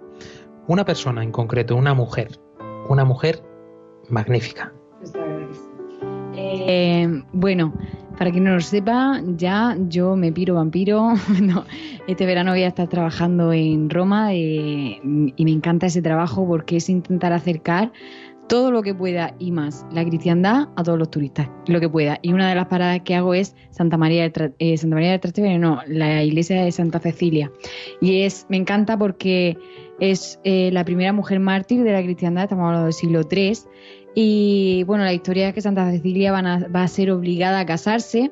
Una 0.68 0.86
persona 0.86 1.24
en 1.24 1.32
concreto, 1.32 1.76
una 1.76 1.94
mujer, 1.94 2.40
una 2.90 3.06
mujer 3.06 3.44
magnífica. 4.10 4.74
Eh, 6.36 7.24
bueno, 7.34 7.74
para 8.18 8.32
quien 8.32 8.44
no 8.46 8.54
lo 8.54 8.62
sepa, 8.62 9.22
ya 9.38 9.78
yo 9.88 10.16
me 10.16 10.32
piro 10.32 10.56
vampiro. 10.56 11.14
Este 12.08 12.26
verano 12.26 12.52
voy 12.52 12.64
a 12.64 12.70
estar 12.70 12.88
trabajando 12.88 13.54
en 13.54 13.88
Roma 13.88 14.34
eh, 14.34 15.00
y 15.04 15.46
me 15.46 15.52
encanta 15.52 15.86
ese 15.86 16.02
trabajo 16.02 16.48
porque 16.48 16.78
es 16.78 16.90
intentar 16.90 17.34
acercar 17.34 17.92
todo 18.50 18.72
lo 18.72 18.82
que 18.82 18.93
pueda 18.93 19.34
y 19.39 19.52
más 19.52 19.86
la 19.93 20.04
cristiandad 20.04 20.68
a 20.76 20.84
todos 20.84 21.00
los 21.00 21.10
turistas, 21.10 21.47
lo 21.68 21.80
que 21.80 21.88
pueda. 21.88 22.20
Y 22.22 22.34
una 22.34 22.50
de 22.50 22.56
las 22.56 22.66
paradas 22.66 23.00
que 23.06 23.16
hago 23.16 23.34
es 23.34 23.56
Santa 23.70 23.95
María 23.95 24.24
del, 24.24 24.34
Tra- 24.34 24.54
eh, 24.60 24.76
Santa 24.76 24.95
María 24.95 25.12
del 25.12 25.20
Trastevere, 25.22 25.60
no, 25.60 25.80
la 25.88 26.24
iglesia 26.24 26.64
de 26.64 26.72
Santa 26.72 27.00
Cecilia. 27.00 27.52
Y 28.02 28.24
es, 28.24 28.47
me 28.50 28.58
encanta 28.58 28.97
porque 28.97 29.58
es 30.00 30.39
eh, 30.43 30.72
la 30.74 30.84
primera 30.84 31.14
mujer 31.14 31.39
mártir 31.39 31.84
de 31.84 31.93
la 31.93 32.02
cristiandad, 32.02 32.43
estamos 32.45 32.66
hablando 32.66 32.86
del 32.86 32.93
siglo 32.93 33.22
III. 33.30 33.54
Y 34.16 34.84
bueno, 34.86 35.04
la 35.04 35.14
historia 35.14 35.50
es 35.50 35.54
que 35.54 35.62
Santa 35.62 35.89
Cecilia 35.91 36.32
va 36.32 36.84
a 36.84 36.88
ser 36.88 37.12
obligada 37.12 37.60
a 37.60 37.66
casarse 37.66 38.32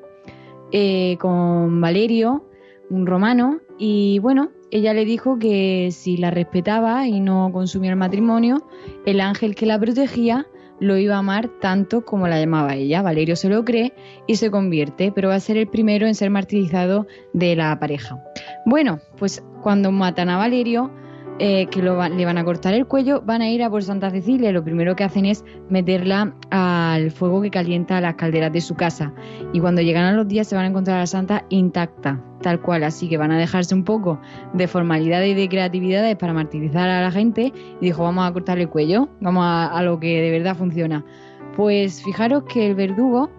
eh, 0.71 1.15
con 1.19 1.79
Valerio, 1.79 2.46
un 2.89 3.05
romano, 3.05 3.59
y 3.77 4.19
bueno, 4.19 4.51
ella 4.71 4.93
le 4.93 5.05
dijo 5.05 5.39
que 5.39 5.89
si 5.91 6.17
la 6.17 6.31
respetaba 6.31 7.07
y 7.07 7.19
no 7.19 7.51
consumía 7.51 7.91
el 7.91 7.97
matrimonio, 7.97 8.67
el 9.05 9.21
ángel 9.21 9.55
que 9.55 9.65
la 9.65 9.79
protegía 9.79 10.47
lo 10.79 10.97
iba 10.97 11.15
a 11.15 11.19
amar 11.19 11.47
tanto 11.59 12.05
como 12.05 12.27
la 12.27 12.39
llamaba 12.39 12.75
ella. 12.75 13.01
Valerio 13.01 13.35
se 13.35 13.49
lo 13.49 13.65
cree 13.65 13.93
y 14.27 14.35
se 14.35 14.51
convierte, 14.51 15.11
pero 15.11 15.29
va 15.29 15.35
a 15.35 15.39
ser 15.39 15.57
el 15.57 15.67
primero 15.67 16.05
en 16.05 16.15
ser 16.15 16.29
martirizado 16.29 17.07
de 17.33 17.55
la 17.55 17.79
pareja. 17.79 18.21
Bueno, 18.65 18.99
pues 19.17 19.43
cuando 19.63 19.91
matan 19.91 20.29
a 20.29 20.37
Valerio, 20.37 20.91
eh, 21.39 21.67
que 21.67 21.81
lo 21.81 22.01
le 22.09 22.25
van 22.25 22.37
a 22.37 22.43
cortar 22.43 22.73
el 22.73 22.87
cuello, 22.87 23.21
van 23.21 23.41
a 23.41 23.49
ir 23.49 23.61
a 23.61 23.69
por 23.69 23.83
Santa 23.83 24.09
Cecilia 24.09 24.49
y 24.49 24.53
lo 24.53 24.63
primero 24.63 24.95
que 24.95 25.03
hacen 25.03 25.25
es 25.25 25.45
meterla 25.69 26.33
al 26.49 27.11
fuego 27.11 27.41
que 27.41 27.51
calienta 27.51 28.01
las 28.01 28.15
calderas 28.15 28.51
de 28.51 28.61
su 28.61 28.75
casa. 28.75 29.13
Y 29.53 29.59
cuando 29.59 29.81
llegan 29.81 30.05
a 30.05 30.13
los 30.13 30.27
días 30.27 30.47
se 30.47 30.55
van 30.55 30.65
a 30.65 30.69
encontrar 30.69 30.97
a 30.97 31.01
la 31.01 31.07
santa 31.07 31.45
intacta, 31.49 32.23
tal 32.41 32.59
cual. 32.61 32.83
Así 32.83 33.07
que 33.07 33.17
van 33.17 33.31
a 33.31 33.37
dejarse 33.37 33.75
un 33.75 33.83
poco 33.83 34.19
de 34.53 34.67
formalidades 34.67 35.29
y 35.29 35.33
de 35.35 35.47
creatividades 35.47 36.15
para 36.15 36.33
martirizar 36.33 36.89
a 36.89 37.01
la 37.01 37.11
gente 37.11 37.53
y 37.81 37.85
dijo, 37.85 38.03
vamos 38.03 38.27
a 38.27 38.33
cortarle 38.33 38.63
el 38.63 38.69
cuello, 38.69 39.09
vamos 39.21 39.45
a 39.45 39.81
lo 39.83 39.99
que 39.99 40.21
de 40.21 40.31
verdad 40.31 40.55
funciona. 40.55 41.05
Pues 41.55 42.03
fijaros 42.03 42.43
que 42.43 42.67
el 42.67 42.75
verdugo 42.75 43.29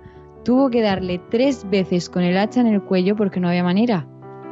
tuvo 0.44 0.70
que 0.70 0.82
darle 0.82 1.20
tres 1.30 1.68
veces 1.68 2.08
con 2.08 2.22
el 2.22 2.38
hacha 2.38 2.60
en 2.60 2.68
el 2.68 2.82
cuello 2.82 3.16
porque 3.16 3.40
no 3.40 3.48
había 3.48 3.62
manera. 3.62 4.06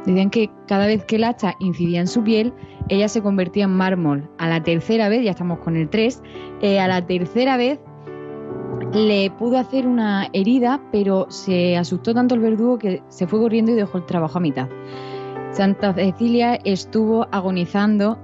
Decían 0.05 0.29
que 0.29 0.49
cada 0.67 0.87
vez 0.87 1.03
que 1.05 1.17
el 1.17 1.25
hacha 1.25 1.55
incidía 1.59 1.99
en 1.99 2.07
su 2.07 2.23
piel, 2.23 2.53
ella 2.89 3.07
se 3.09 3.21
convertía 3.21 3.65
en 3.65 3.71
mármol. 3.71 4.29
A 4.37 4.47
la 4.47 4.63
tercera 4.63 5.09
vez, 5.09 5.23
ya 5.23 5.31
estamos 5.31 5.59
con 5.59 5.75
el 5.75 5.89
3, 5.89 6.21
eh, 6.61 6.79
a 6.79 6.87
la 6.87 7.05
tercera 7.05 7.57
vez 7.57 7.79
le 8.93 9.29
pudo 9.31 9.57
hacer 9.57 9.87
una 9.87 10.27
herida, 10.33 10.81
pero 10.91 11.25
se 11.29 11.77
asustó 11.77 12.13
tanto 12.13 12.35
el 12.35 12.41
verdugo 12.41 12.77
que 12.77 13.03
se 13.09 13.27
fue 13.27 13.39
corriendo 13.39 13.71
y 13.71 13.75
dejó 13.75 13.97
el 13.97 14.05
trabajo 14.05 14.37
a 14.37 14.41
mitad. 14.41 14.69
Santa 15.51 15.93
Cecilia 15.93 16.55
estuvo 16.63 17.27
agonizando, 17.31 18.17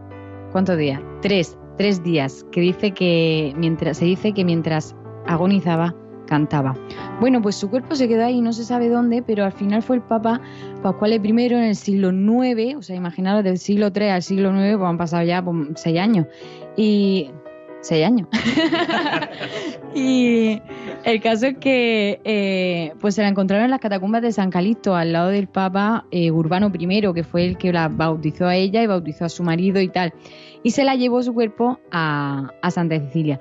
¿cuántos 0.52 0.78
días? 0.78 1.02
Tres, 1.22 1.58
tres 1.78 2.04
días, 2.04 2.46
que 2.52 2.62
dice 2.62 2.92
que 2.92 3.54
mientras, 3.58 3.98
se 3.98 4.06
dice 4.06 4.34
que 4.34 4.46
mientras 4.46 4.96
agonizaba, 5.26 5.96
cantaba. 6.28 6.76
Bueno, 7.24 7.42
pues 7.42 7.56
su 7.56 7.70
cuerpo 7.70 7.96
se 7.96 8.10
quedó 8.10 8.26
ahí, 8.26 8.42
no 8.42 8.52
se 8.52 8.66
sabe 8.66 8.90
dónde, 8.90 9.24
pero 9.26 9.46
al 9.46 9.54
final 9.54 9.82
fue 9.82 9.96
el 9.96 10.02
Papa 10.02 10.42
Pascual 10.82 11.14
I 11.14 11.20
en 11.26 11.54
el 11.54 11.76
siglo 11.78 12.12
IX, 12.12 12.76
o 12.76 12.82
sea, 12.82 12.98
imaginaros 12.98 13.46
del 13.46 13.60
siglo 13.60 13.94
III 13.96 14.10
al 14.10 14.24
siglo 14.24 14.50
IX, 14.50 14.76
pues 14.76 14.90
han 14.90 14.98
pasado 14.98 15.24
ya 15.24 15.42
pues, 15.42 15.70
seis 15.76 16.02
años. 16.02 16.28
Y. 16.76 17.32
seis 17.80 18.06
años. 18.06 18.28
y 19.96 20.62
el 21.06 21.22
caso 21.22 21.46
es 21.46 21.58
que 21.60 22.20
eh, 22.26 22.92
pues 23.00 23.16
se 23.16 23.22
la 23.22 23.30
encontraron 23.30 23.64
en 23.64 23.72
las 23.72 23.80
catacumbas 23.80 24.22
de 24.22 24.34
San 24.34 24.50
Calixto, 24.50 24.94
al 24.94 25.14
lado 25.14 25.30
del 25.30 25.48
Papa 25.48 26.06
eh, 26.12 26.30
Urbano 26.30 26.74
I, 26.78 27.14
que 27.14 27.24
fue 27.24 27.46
el 27.46 27.58
que 27.58 27.72
la 27.72 27.88
bautizó 27.88 28.48
a 28.48 28.58
ella 28.58 28.84
y 28.84 28.88
bautizó 28.88 29.24
a 29.24 29.30
su 29.30 29.44
marido 29.44 29.80
y 29.80 29.88
tal. 29.88 30.14
Y 30.62 30.72
se 30.72 30.84
la 30.84 30.96
llevó 30.96 31.24
su 31.24 31.34
cuerpo 31.34 31.80
a, 31.90 32.50
a 32.62 32.70
Santa 32.70 33.00
Cecilia. 33.00 33.40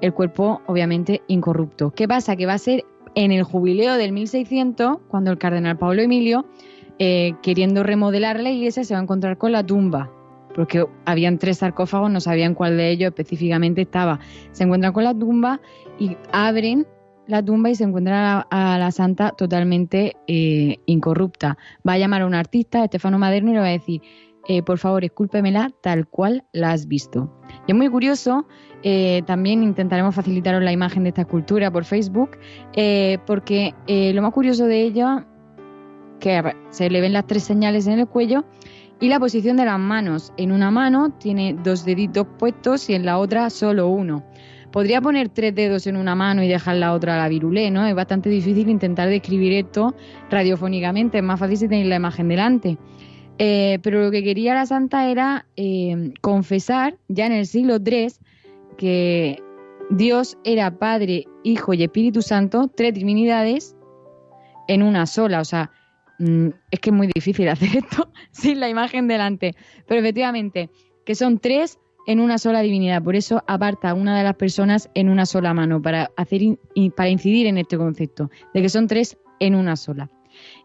El 0.00 0.14
cuerpo, 0.14 0.60
obviamente, 0.66 1.22
incorrupto. 1.26 1.90
¿Qué 1.90 2.06
pasa? 2.06 2.36
Que 2.36 2.46
va 2.46 2.52
a 2.52 2.58
ser 2.58 2.84
en 3.16 3.32
el 3.32 3.42
jubileo 3.42 3.96
del 3.96 4.12
1600, 4.12 4.98
cuando 5.08 5.32
el 5.32 5.38
cardenal 5.38 5.76
Pablo 5.78 6.02
Emilio, 6.02 6.46
eh, 6.98 7.32
queriendo 7.42 7.82
remodelar 7.82 8.38
la 8.38 8.50
iglesia, 8.50 8.84
se 8.84 8.94
va 8.94 9.00
a 9.00 9.02
encontrar 9.02 9.38
con 9.38 9.52
la 9.52 9.66
tumba. 9.66 10.12
Porque 10.54 10.86
habían 11.04 11.38
tres 11.38 11.58
sarcófagos, 11.58 12.10
no 12.10 12.20
sabían 12.20 12.54
cuál 12.54 12.76
de 12.76 12.90
ellos 12.90 13.08
específicamente 13.08 13.82
estaba. 13.82 14.20
Se 14.52 14.64
encuentran 14.64 14.92
con 14.92 15.04
la 15.04 15.14
tumba 15.14 15.60
y 15.98 16.16
abren 16.30 16.86
la 17.26 17.42
tumba 17.42 17.70
y 17.70 17.74
se 17.74 17.84
encuentran 17.84 18.44
a 18.50 18.78
la, 18.78 18.90
santa 18.90 19.30
totalmente 19.30 20.16
eh, 20.26 20.78
incorrupta. 20.86 21.58
Va 21.86 21.94
a 21.94 21.98
llamar 21.98 22.22
a 22.22 22.26
un 22.26 22.34
artista, 22.34 22.84
Estefano 22.84 23.18
Maderno, 23.18 23.50
y 23.50 23.54
le 23.54 23.60
va 23.60 23.66
a 23.66 23.70
decir, 23.70 24.02
eh, 24.48 24.62
por 24.62 24.78
favor, 24.78 25.04
escúlpemela 25.04 25.70
tal 25.82 26.06
cual 26.06 26.44
la 26.52 26.72
has 26.72 26.86
visto. 26.86 27.32
Y 27.66 27.72
es 27.72 27.76
muy 27.76 27.88
curioso, 27.88 28.46
eh, 28.82 29.22
también 29.26 29.62
intentaremos 29.62 30.14
facilitaros 30.14 30.62
la 30.62 30.72
imagen 30.72 31.02
de 31.02 31.08
esta 31.10 31.22
escultura 31.22 31.70
por 31.70 31.84
Facebook, 31.84 32.38
eh, 32.74 33.18
porque 33.26 33.74
lo 33.86 34.22
más 34.22 34.32
curioso 34.32 34.66
de 34.66 34.82
ella, 34.82 35.26
que 36.20 36.54
se 36.70 36.90
le 36.90 37.00
ven 37.00 37.12
las 37.12 37.26
tres 37.26 37.42
señales 37.42 37.86
en 37.86 37.98
el 37.98 38.06
cuello, 38.06 38.44
y 39.00 39.08
la 39.08 39.20
posición 39.20 39.56
de 39.56 39.64
las 39.64 39.78
manos. 39.78 40.32
En 40.36 40.52
una 40.52 40.70
mano 40.70 41.10
tiene 41.18 41.54
dos 41.62 41.84
deditos 41.84 42.26
puestos 42.38 42.88
y 42.88 42.94
en 42.94 43.04
la 43.04 43.18
otra 43.18 43.50
solo 43.50 43.88
uno. 43.88 44.24
Podría 44.72 45.00
poner 45.00 45.28
tres 45.28 45.54
dedos 45.54 45.86
en 45.86 45.96
una 45.96 46.14
mano 46.14 46.42
y 46.42 46.48
dejar 46.48 46.76
la 46.76 46.92
otra 46.92 47.14
a 47.14 47.18
la 47.18 47.28
virulé, 47.28 47.70
¿no? 47.70 47.86
Es 47.86 47.94
bastante 47.94 48.28
difícil 48.28 48.68
intentar 48.68 49.08
describir 49.08 49.52
esto 49.52 49.94
radiofónicamente, 50.30 51.18
es 51.18 51.24
más 51.24 51.38
fácil 51.38 51.56
si 51.56 51.68
tenéis 51.68 51.88
la 51.88 51.96
imagen 51.96 52.28
delante. 52.28 52.78
Eh, 53.38 53.78
pero 53.82 54.02
lo 54.02 54.10
que 54.10 54.22
quería 54.22 54.54
la 54.54 54.66
santa 54.66 55.10
era 55.10 55.46
eh, 55.56 56.14
confesar, 56.20 56.96
ya 57.08 57.26
en 57.26 57.32
el 57.32 57.46
siglo 57.46 57.76
III, 57.84 58.12
que 58.78 59.42
Dios 59.90 60.38
era 60.44 60.78
Padre, 60.78 61.26
Hijo 61.42 61.74
y 61.74 61.82
Espíritu 61.82 62.22
Santo, 62.22 62.70
tres 62.74 62.94
divinidades 62.94 63.76
en 64.68 64.82
una 64.82 65.06
sola. 65.06 65.40
O 65.40 65.44
sea, 65.44 65.70
mm, 66.18 66.48
es 66.70 66.80
que 66.80 66.90
es 66.90 66.96
muy 66.96 67.08
difícil 67.14 67.48
hacer 67.50 67.76
esto 67.76 68.10
sin 68.32 68.60
la 68.60 68.68
imagen 68.68 69.06
delante. 69.08 69.54
Pero 69.86 70.00
efectivamente, 70.00 70.70
que 71.04 71.14
son 71.14 71.38
tres 71.38 71.78
en 72.06 72.20
una 72.20 72.38
sola 72.38 72.60
divinidad. 72.60 73.02
Por 73.02 73.16
eso 73.16 73.42
aparta 73.46 73.90
a 73.90 73.94
una 73.94 74.16
de 74.16 74.24
las 74.24 74.36
personas 74.36 74.88
en 74.94 75.08
una 75.08 75.26
sola 75.26 75.52
mano, 75.52 75.82
para, 75.82 76.10
hacer 76.16 76.40
para 76.96 77.10
incidir 77.10 77.46
en 77.46 77.58
este 77.58 77.76
concepto, 77.76 78.30
de 78.54 78.62
que 78.62 78.68
son 78.68 78.86
tres 78.86 79.18
en 79.40 79.54
una 79.54 79.76
sola. 79.76 80.08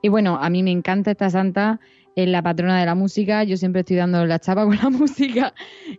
Y 0.02 0.10
bueno, 0.10 0.38
a 0.42 0.50
mí 0.50 0.64
me 0.64 0.72
encanta 0.72 1.12
esta 1.12 1.30
santa, 1.30 1.80
es 2.16 2.28
la 2.28 2.42
patrona 2.42 2.80
de 2.80 2.86
la 2.86 2.96
música, 2.96 3.44
yo 3.44 3.58
siempre 3.58 3.82
estoy 3.82 3.98
dando 3.98 4.26
la 4.26 4.40
chapa 4.40 4.66
con 4.66 4.76
la 4.76 4.90
música 4.92 5.54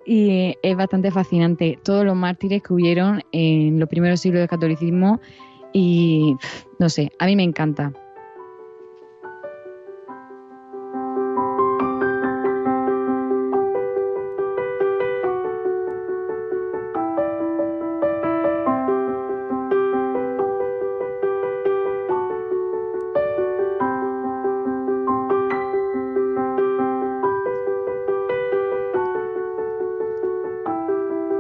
y 0.07 0.55
es 0.63 0.77
bastante 0.77 1.11
fascinante. 1.11 1.79
Todos 1.85 2.05
los 2.05 2.17
mártires 2.17 2.63
que 2.63 2.73
hubieron 2.73 3.23
en 3.33 3.79
los 3.79 3.89
primeros 3.89 4.21
siglos 4.21 4.41
del 4.41 4.49
catolicismo 4.49 5.21
y 5.73 6.37
no 6.79 6.89
sé, 6.89 7.13
a 7.19 7.27
mí 7.27 7.37
me 7.37 7.45
encanta. 7.45 7.93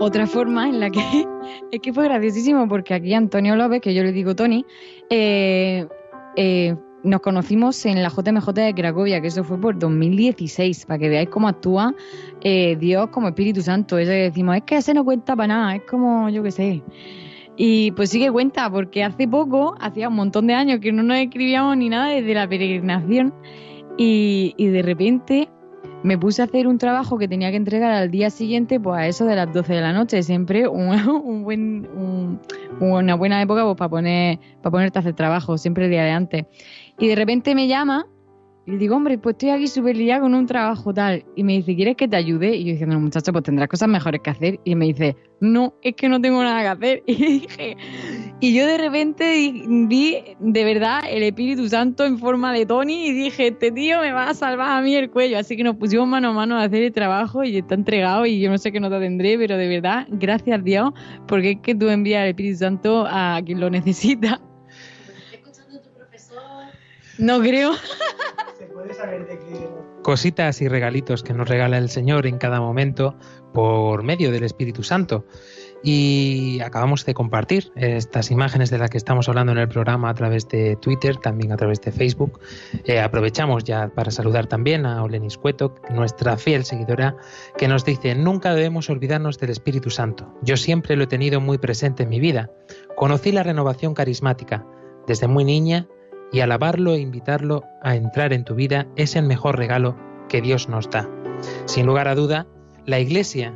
Otra 0.04 0.26
forma 0.26 0.68
en 0.68 0.80
la 0.80 0.90
que 0.90 0.98
es 1.70 1.80
que 1.80 1.92
fue 1.92 2.02
graciosísimo 2.02 2.66
porque 2.66 2.92
aquí 2.92 3.14
Antonio 3.14 3.54
López, 3.54 3.80
que 3.80 3.94
yo 3.94 4.02
le 4.02 4.10
digo 4.10 4.34
Tony, 4.34 4.66
eh, 5.10 5.86
eh, 6.34 6.74
nos 7.04 7.20
conocimos 7.20 7.86
en 7.86 8.02
la 8.02 8.08
JMJ 8.08 8.52
de 8.52 8.74
Cracovia, 8.74 9.20
que 9.20 9.28
eso 9.28 9.44
fue 9.44 9.60
por 9.60 9.78
2016, 9.78 10.86
para 10.86 10.98
que 10.98 11.08
veáis 11.08 11.28
cómo 11.28 11.46
actúa 11.46 11.94
eh, 12.40 12.76
Dios 12.80 13.10
como 13.10 13.28
Espíritu 13.28 13.62
Santo. 13.62 13.96
Eso 13.96 14.10
que 14.10 14.16
decimos, 14.16 14.56
es 14.56 14.62
que 14.64 14.78
ese 14.78 14.92
no 14.92 15.04
cuenta 15.04 15.36
para 15.36 15.46
nada, 15.46 15.76
es 15.76 15.82
como, 15.88 16.28
yo 16.30 16.42
qué 16.42 16.50
sé. 16.50 16.82
Y 17.56 17.92
pues 17.92 18.10
sí 18.10 18.18
que 18.18 18.32
cuenta, 18.32 18.68
porque 18.68 19.04
hace 19.04 19.28
poco, 19.28 19.76
hacía 19.78 20.08
un 20.08 20.16
montón 20.16 20.48
de 20.48 20.54
años 20.54 20.80
que 20.80 20.90
no 20.90 21.04
nos 21.04 21.18
escribíamos 21.18 21.76
ni 21.76 21.88
nada 21.88 22.08
desde 22.08 22.34
la 22.34 22.48
peregrinación, 22.48 23.32
y, 23.96 24.52
y 24.56 24.66
de 24.66 24.82
repente 24.82 25.48
me 26.02 26.18
puse 26.18 26.42
a 26.42 26.46
hacer 26.46 26.66
un 26.66 26.78
trabajo 26.78 27.16
que 27.18 27.28
tenía 27.28 27.50
que 27.50 27.56
entregar 27.56 27.92
al 27.92 28.10
día 28.10 28.30
siguiente, 28.30 28.80
pues 28.80 28.98
a 28.98 29.06
eso 29.06 29.24
de 29.24 29.36
las 29.36 29.52
12 29.52 29.74
de 29.74 29.80
la 29.80 29.92
noche, 29.92 30.22
siempre 30.22 30.66
un, 30.66 30.88
un 31.24 31.42
buen, 31.44 31.88
un- 31.94 32.40
una 32.80 33.14
buena 33.14 33.40
época 33.40 33.64
pues, 33.64 33.76
para, 33.76 33.88
poner, 33.88 34.38
para 34.60 34.70
ponerte 34.72 34.98
a 34.98 35.00
hacer 35.00 35.14
trabajo, 35.14 35.56
siempre 35.58 35.84
el 35.84 35.90
día 35.90 36.04
de 36.04 36.10
antes. 36.10 36.44
Y 36.98 37.06
de 37.08 37.14
repente 37.14 37.54
me 37.54 37.68
llama 37.68 38.06
y 38.64 38.70
le 38.70 38.78
digo, 38.78 38.94
hombre, 38.94 39.18
pues 39.18 39.34
estoy 39.34 39.50
aquí 39.50 39.66
súper 39.66 39.96
liada 39.96 40.20
con 40.20 40.34
un 40.34 40.46
trabajo 40.46 40.94
tal. 40.94 41.24
Y 41.34 41.42
me 41.42 41.54
dice, 41.54 41.74
¿quieres 41.74 41.96
que 41.96 42.06
te 42.06 42.14
ayude? 42.14 42.54
Y 42.54 42.64
yo 42.64 42.70
diciendo, 42.72 42.98
muchacho, 43.00 43.32
pues 43.32 43.42
tendrás 43.42 43.68
cosas 43.68 43.88
mejores 43.88 44.20
que 44.20 44.30
hacer. 44.30 44.60
Y 44.62 44.76
me 44.76 44.86
dice, 44.86 45.16
no, 45.40 45.74
es 45.82 45.96
que 45.96 46.08
no 46.08 46.20
tengo 46.20 46.44
nada 46.44 46.60
que 46.60 46.68
hacer. 46.68 47.02
Y 47.06 47.14
dije, 47.40 47.76
Y 48.38 48.54
yo 48.54 48.64
de 48.64 48.78
repente 48.78 49.52
vi 49.88 50.16
de 50.38 50.64
verdad 50.64 51.00
el 51.10 51.24
Espíritu 51.24 51.68
Santo 51.68 52.04
en 52.04 52.18
forma 52.18 52.52
de 52.52 52.64
Tony 52.64 53.08
y 53.08 53.12
dije, 53.12 53.48
este 53.48 53.72
tío 53.72 54.00
me 54.00 54.12
va 54.12 54.30
a 54.30 54.34
salvar 54.34 54.78
a 54.78 54.80
mí 54.80 54.94
el 54.94 55.10
cuello. 55.10 55.38
Así 55.38 55.56
que 55.56 55.64
nos 55.64 55.74
pusimos 55.74 56.06
mano 56.06 56.28
a 56.28 56.32
mano 56.32 56.56
a 56.56 56.62
hacer 56.62 56.84
el 56.84 56.92
trabajo 56.92 57.42
y 57.42 57.56
está 57.56 57.74
entregado 57.74 58.26
y 58.26 58.40
yo 58.40 58.48
no 58.48 58.58
sé 58.58 58.70
qué 58.70 58.78
nota 58.78 59.00
tendré, 59.00 59.36
pero 59.38 59.56
de 59.56 59.66
verdad, 59.66 60.06
gracias 60.08 60.62
Dios, 60.62 60.92
porque 61.26 61.50
es 61.52 61.60
que 61.60 61.74
tú 61.74 61.88
envías 61.88 62.22
el 62.22 62.28
Espíritu 62.28 62.58
Santo 62.58 63.06
a 63.08 63.40
quien 63.44 63.58
lo 63.58 63.70
necesita. 63.70 64.40
No 67.18 67.40
creo. 67.40 67.72
Cositas 70.02 70.60
y 70.60 70.68
regalitos 70.68 71.22
que 71.22 71.32
nos 71.32 71.48
regala 71.48 71.78
el 71.78 71.88
Señor 71.88 72.26
en 72.26 72.38
cada 72.38 72.60
momento 72.60 73.16
por 73.52 74.02
medio 74.02 74.32
del 74.32 74.44
Espíritu 74.44 74.82
Santo. 74.82 75.24
Y 75.84 76.60
acabamos 76.60 77.04
de 77.04 77.14
compartir 77.14 77.72
estas 77.74 78.30
imágenes 78.30 78.70
de 78.70 78.78
las 78.78 78.90
que 78.90 78.98
estamos 78.98 79.28
hablando 79.28 79.52
en 79.52 79.58
el 79.58 79.68
programa 79.68 80.10
a 80.10 80.14
través 80.14 80.48
de 80.48 80.76
Twitter, 80.76 81.16
también 81.16 81.52
a 81.52 81.56
través 81.56 81.80
de 81.80 81.90
Facebook. 81.90 82.40
Eh, 82.84 83.00
aprovechamos 83.00 83.64
ya 83.64 83.88
para 83.88 84.10
saludar 84.10 84.46
también 84.46 84.86
a 84.86 85.02
Olenis 85.02 85.36
Cueto, 85.36 85.74
nuestra 85.90 86.36
fiel 86.36 86.64
seguidora, 86.64 87.16
que 87.56 87.66
nos 87.66 87.84
dice, 87.84 88.14
nunca 88.14 88.54
debemos 88.54 88.90
olvidarnos 88.90 89.38
del 89.38 89.50
Espíritu 89.50 89.90
Santo. 89.90 90.32
Yo 90.42 90.56
siempre 90.56 90.96
lo 90.96 91.04
he 91.04 91.08
tenido 91.08 91.40
muy 91.40 91.58
presente 91.58 92.04
en 92.04 92.10
mi 92.10 92.20
vida. 92.20 92.50
Conocí 92.96 93.32
la 93.32 93.42
renovación 93.42 93.94
carismática 93.94 94.64
desde 95.08 95.26
muy 95.26 95.44
niña 95.44 95.88
y 96.32 96.40
alabarlo 96.40 96.94
e 96.94 97.00
invitarlo 97.00 97.64
a 97.82 97.94
entrar 97.94 98.32
en 98.32 98.44
tu 98.44 98.54
vida 98.54 98.86
es 98.96 99.16
el 99.16 99.24
mejor 99.24 99.58
regalo 99.58 99.96
que 100.28 100.40
Dios 100.40 100.68
nos 100.68 100.90
da. 100.90 101.08
Sin 101.66 101.86
lugar 101.86 102.08
a 102.08 102.14
duda, 102.14 102.46
la 102.86 102.98
Iglesia 102.98 103.54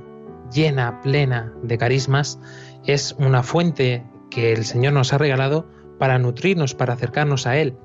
llena, 0.52 1.00
plena 1.00 1.52
de 1.62 1.78
carismas, 1.78 2.38
es 2.84 3.14
una 3.18 3.42
fuente 3.42 4.04
que 4.30 4.52
el 4.52 4.64
Señor 4.64 4.92
nos 4.92 5.12
ha 5.12 5.18
regalado 5.18 5.66
para 5.98 6.18
nutrirnos, 6.18 6.74
para 6.74 6.92
acercarnos 6.92 7.46
a 7.46 7.56
Él. 7.56 7.76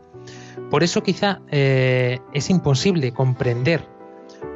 Por 0.70 0.84
eso 0.84 1.02
quizá 1.02 1.42
eh, 1.50 2.20
es 2.34 2.50
imposible 2.50 3.14
comprender 3.14 3.88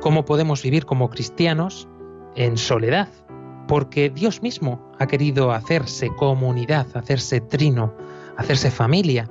cómo 0.01 0.25
podemos 0.25 0.61
vivir 0.61 0.85
como 0.85 1.09
cristianos 1.09 1.87
en 2.35 2.57
soledad, 2.57 3.07
porque 3.67 4.09
Dios 4.09 4.41
mismo 4.41 4.91
ha 4.99 5.07
querido 5.07 5.51
hacerse 5.51 6.09
comunidad, 6.15 6.87
hacerse 6.95 7.41
trino, 7.41 7.93
hacerse 8.37 8.71
familia. 8.71 9.29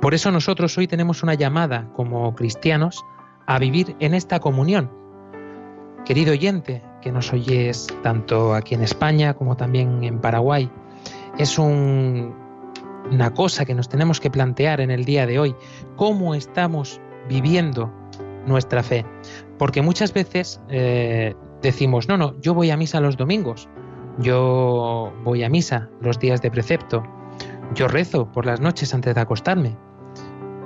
Por 0.00 0.14
eso 0.14 0.30
nosotros 0.30 0.76
hoy 0.78 0.86
tenemos 0.86 1.22
una 1.22 1.34
llamada 1.34 1.88
como 1.94 2.34
cristianos 2.34 3.04
a 3.46 3.58
vivir 3.58 3.96
en 4.00 4.14
esta 4.14 4.40
comunión. 4.40 4.90
Querido 6.04 6.32
oyente, 6.32 6.82
que 7.02 7.12
nos 7.12 7.32
oyes 7.32 7.86
tanto 8.02 8.54
aquí 8.54 8.74
en 8.74 8.82
España 8.82 9.34
como 9.34 9.56
también 9.56 10.02
en 10.02 10.18
Paraguay, 10.20 10.70
es 11.38 11.58
un- 11.58 12.34
una 13.10 13.32
cosa 13.34 13.64
que 13.64 13.74
nos 13.74 13.88
tenemos 13.88 14.20
que 14.20 14.30
plantear 14.30 14.80
en 14.80 14.90
el 14.90 15.04
día 15.04 15.26
de 15.26 15.38
hoy. 15.38 15.54
¿Cómo 15.96 16.34
estamos 16.34 17.00
viviendo 17.28 17.92
nuestra 18.46 18.82
fe? 18.82 19.04
Porque 19.58 19.82
muchas 19.82 20.12
veces 20.14 20.62
eh, 20.68 21.34
decimos, 21.60 22.08
no, 22.08 22.16
no, 22.16 22.40
yo 22.40 22.54
voy 22.54 22.70
a 22.70 22.76
misa 22.76 23.00
los 23.00 23.16
domingos, 23.18 23.68
yo 24.18 25.12
voy 25.24 25.44
a 25.44 25.50
misa 25.50 25.88
los 26.00 26.18
días 26.18 26.40
de 26.40 26.50
precepto, 26.50 27.02
yo 27.74 27.86
rezo 27.88 28.30
por 28.32 28.46
las 28.46 28.60
noches 28.60 28.94
antes 28.94 29.14
de 29.14 29.20
acostarme, 29.20 29.76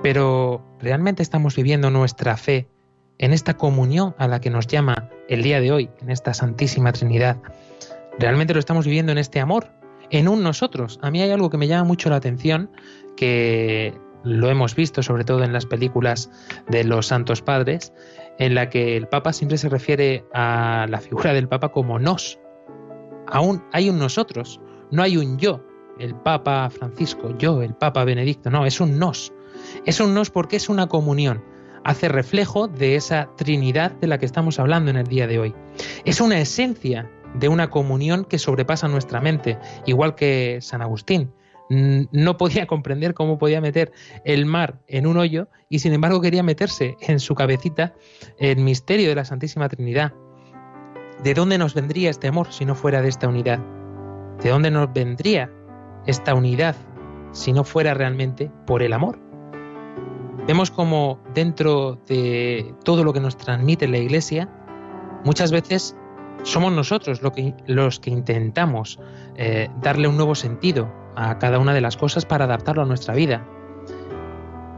pero 0.04 0.62
¿realmente 0.80 1.22
estamos 1.22 1.56
viviendo 1.56 1.88
nuestra 1.88 2.36
fe 2.36 2.68
en 3.16 3.32
esta 3.32 3.56
comunión 3.56 4.14
a 4.18 4.28
la 4.28 4.38
que 4.38 4.50
nos 4.50 4.66
llama 4.66 5.08
el 5.30 5.42
día 5.42 5.62
de 5.62 5.72
hoy, 5.72 5.90
en 6.02 6.10
esta 6.10 6.34
Santísima 6.34 6.92
Trinidad? 6.92 7.38
¿Realmente 8.18 8.52
lo 8.52 8.60
estamos 8.60 8.84
viviendo 8.84 9.12
en 9.12 9.16
este 9.16 9.40
amor? 9.40 9.70
En 10.10 10.28
un 10.28 10.42
nosotros. 10.42 10.98
A 11.00 11.10
mí 11.10 11.22
hay 11.22 11.30
algo 11.30 11.48
que 11.48 11.56
me 11.56 11.68
llama 11.68 11.84
mucho 11.84 12.10
la 12.10 12.16
atención, 12.16 12.70
que 13.16 13.98
lo 14.24 14.50
hemos 14.50 14.74
visto 14.74 15.02
sobre 15.02 15.24
todo 15.24 15.42
en 15.42 15.54
las 15.54 15.64
películas 15.64 16.30
de 16.68 16.84
los 16.84 17.06
Santos 17.06 17.40
Padres, 17.40 17.94
en 18.38 18.54
la 18.54 18.68
que 18.68 18.98
el 18.98 19.08
Papa 19.08 19.32
siempre 19.32 19.56
se 19.56 19.70
refiere 19.70 20.26
a 20.34 20.86
la 20.86 21.00
figura 21.00 21.32
del 21.32 21.48
Papa 21.48 21.70
como 21.70 21.98
nos. 21.98 22.38
Aún 23.26 23.64
hay 23.72 23.88
un 23.88 23.98
nosotros, 23.98 24.60
no 24.90 25.02
hay 25.02 25.16
un 25.16 25.38
yo, 25.38 25.64
el 25.98 26.14
Papa 26.14 26.68
Francisco, 26.68 27.34
yo, 27.38 27.62
el 27.62 27.74
Papa 27.74 28.04
Benedicto, 28.04 28.50
no, 28.50 28.66
es 28.66 28.82
un 28.82 28.98
nos. 28.98 29.33
Es 29.84 30.00
un 30.00 30.14
nos 30.14 30.30
porque 30.30 30.56
es 30.56 30.68
una 30.68 30.86
comunión, 30.86 31.42
hace 31.84 32.08
reflejo 32.08 32.68
de 32.68 32.96
esa 32.96 33.30
Trinidad 33.36 33.92
de 33.92 34.06
la 34.06 34.18
que 34.18 34.26
estamos 34.26 34.58
hablando 34.58 34.90
en 34.90 34.96
el 34.96 35.06
día 35.06 35.26
de 35.26 35.38
hoy. 35.38 35.54
Es 36.04 36.20
una 36.20 36.40
esencia 36.40 37.10
de 37.34 37.48
una 37.48 37.70
comunión 37.70 38.24
que 38.24 38.38
sobrepasa 38.38 38.88
nuestra 38.88 39.20
mente, 39.20 39.58
igual 39.86 40.14
que 40.14 40.58
San 40.60 40.82
Agustín. 40.82 41.32
No 41.68 42.36
podía 42.36 42.66
comprender 42.68 43.14
cómo 43.14 43.38
podía 43.38 43.60
meter 43.60 43.92
el 44.24 44.46
mar 44.46 44.80
en 44.86 45.06
un 45.06 45.18
hoyo 45.18 45.48
y 45.68 45.80
sin 45.80 45.92
embargo 45.92 46.20
quería 46.20 46.42
meterse 46.42 46.96
en 47.00 47.20
su 47.20 47.34
cabecita 47.34 47.94
el 48.38 48.58
misterio 48.58 49.08
de 49.08 49.14
la 49.14 49.24
Santísima 49.24 49.68
Trinidad. 49.68 50.12
¿De 51.22 51.34
dónde 51.34 51.58
nos 51.58 51.74
vendría 51.74 52.10
este 52.10 52.28
amor 52.28 52.52
si 52.52 52.64
no 52.64 52.74
fuera 52.74 53.00
de 53.00 53.08
esta 53.08 53.28
unidad? 53.28 53.60
¿De 54.42 54.50
dónde 54.50 54.70
nos 54.70 54.92
vendría 54.92 55.50
esta 56.06 56.34
unidad 56.34 56.76
si 57.32 57.52
no 57.52 57.64
fuera 57.64 57.94
realmente 57.94 58.50
por 58.66 58.82
el 58.82 58.92
amor? 58.92 59.18
Vemos 60.46 60.70
como 60.70 61.18
dentro 61.34 61.98
de 62.06 62.74
todo 62.84 63.02
lo 63.04 63.12
que 63.12 63.20
nos 63.20 63.36
transmite 63.36 63.88
la 63.88 63.98
Iglesia, 63.98 64.48
muchas 65.24 65.50
veces 65.50 65.96
somos 66.42 66.72
nosotros 66.72 67.20
los 67.66 68.00
que 68.00 68.10
intentamos 68.10 68.98
eh, 69.36 69.68
darle 69.80 70.08
un 70.08 70.16
nuevo 70.16 70.34
sentido 70.34 70.92
a 71.16 71.38
cada 71.38 71.58
una 71.58 71.72
de 71.72 71.80
las 71.80 71.96
cosas 71.96 72.26
para 72.26 72.44
adaptarlo 72.44 72.82
a 72.82 72.86
nuestra 72.86 73.14
vida. 73.14 73.46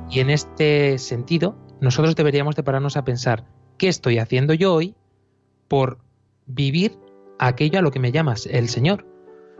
Y 0.08 0.20
en 0.20 0.30
este 0.30 0.98
sentido, 0.98 1.56
nosotros 1.80 2.14
deberíamos 2.14 2.54
de 2.54 2.62
pararnos 2.62 2.96
a 2.96 3.04
pensar, 3.04 3.44
¿qué 3.78 3.88
estoy 3.88 4.18
haciendo 4.18 4.54
yo 4.54 4.74
hoy 4.74 4.94
por 5.68 5.98
vivir 6.46 6.96
aquello 7.38 7.80
a 7.80 7.82
lo 7.82 7.90
que 7.90 7.98
me 7.98 8.12
llamas 8.12 8.46
el 8.46 8.68
Señor? 8.68 9.04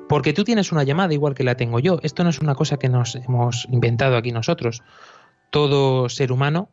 Porque 0.08 0.32
tú 0.32 0.44
tienes 0.44 0.70
una 0.70 0.84
llamada 0.84 1.12
igual 1.14 1.34
que 1.34 1.42
la 1.42 1.56
tengo 1.56 1.80
yo. 1.80 1.98
Esto 2.02 2.22
no 2.22 2.30
es 2.30 2.38
una 2.38 2.54
cosa 2.54 2.76
que 2.78 2.88
nos 2.88 3.16
hemos 3.16 3.66
inventado 3.70 4.16
aquí 4.16 4.30
nosotros. 4.30 4.82
Todo 5.56 6.10
ser 6.10 6.32
humano, 6.32 6.68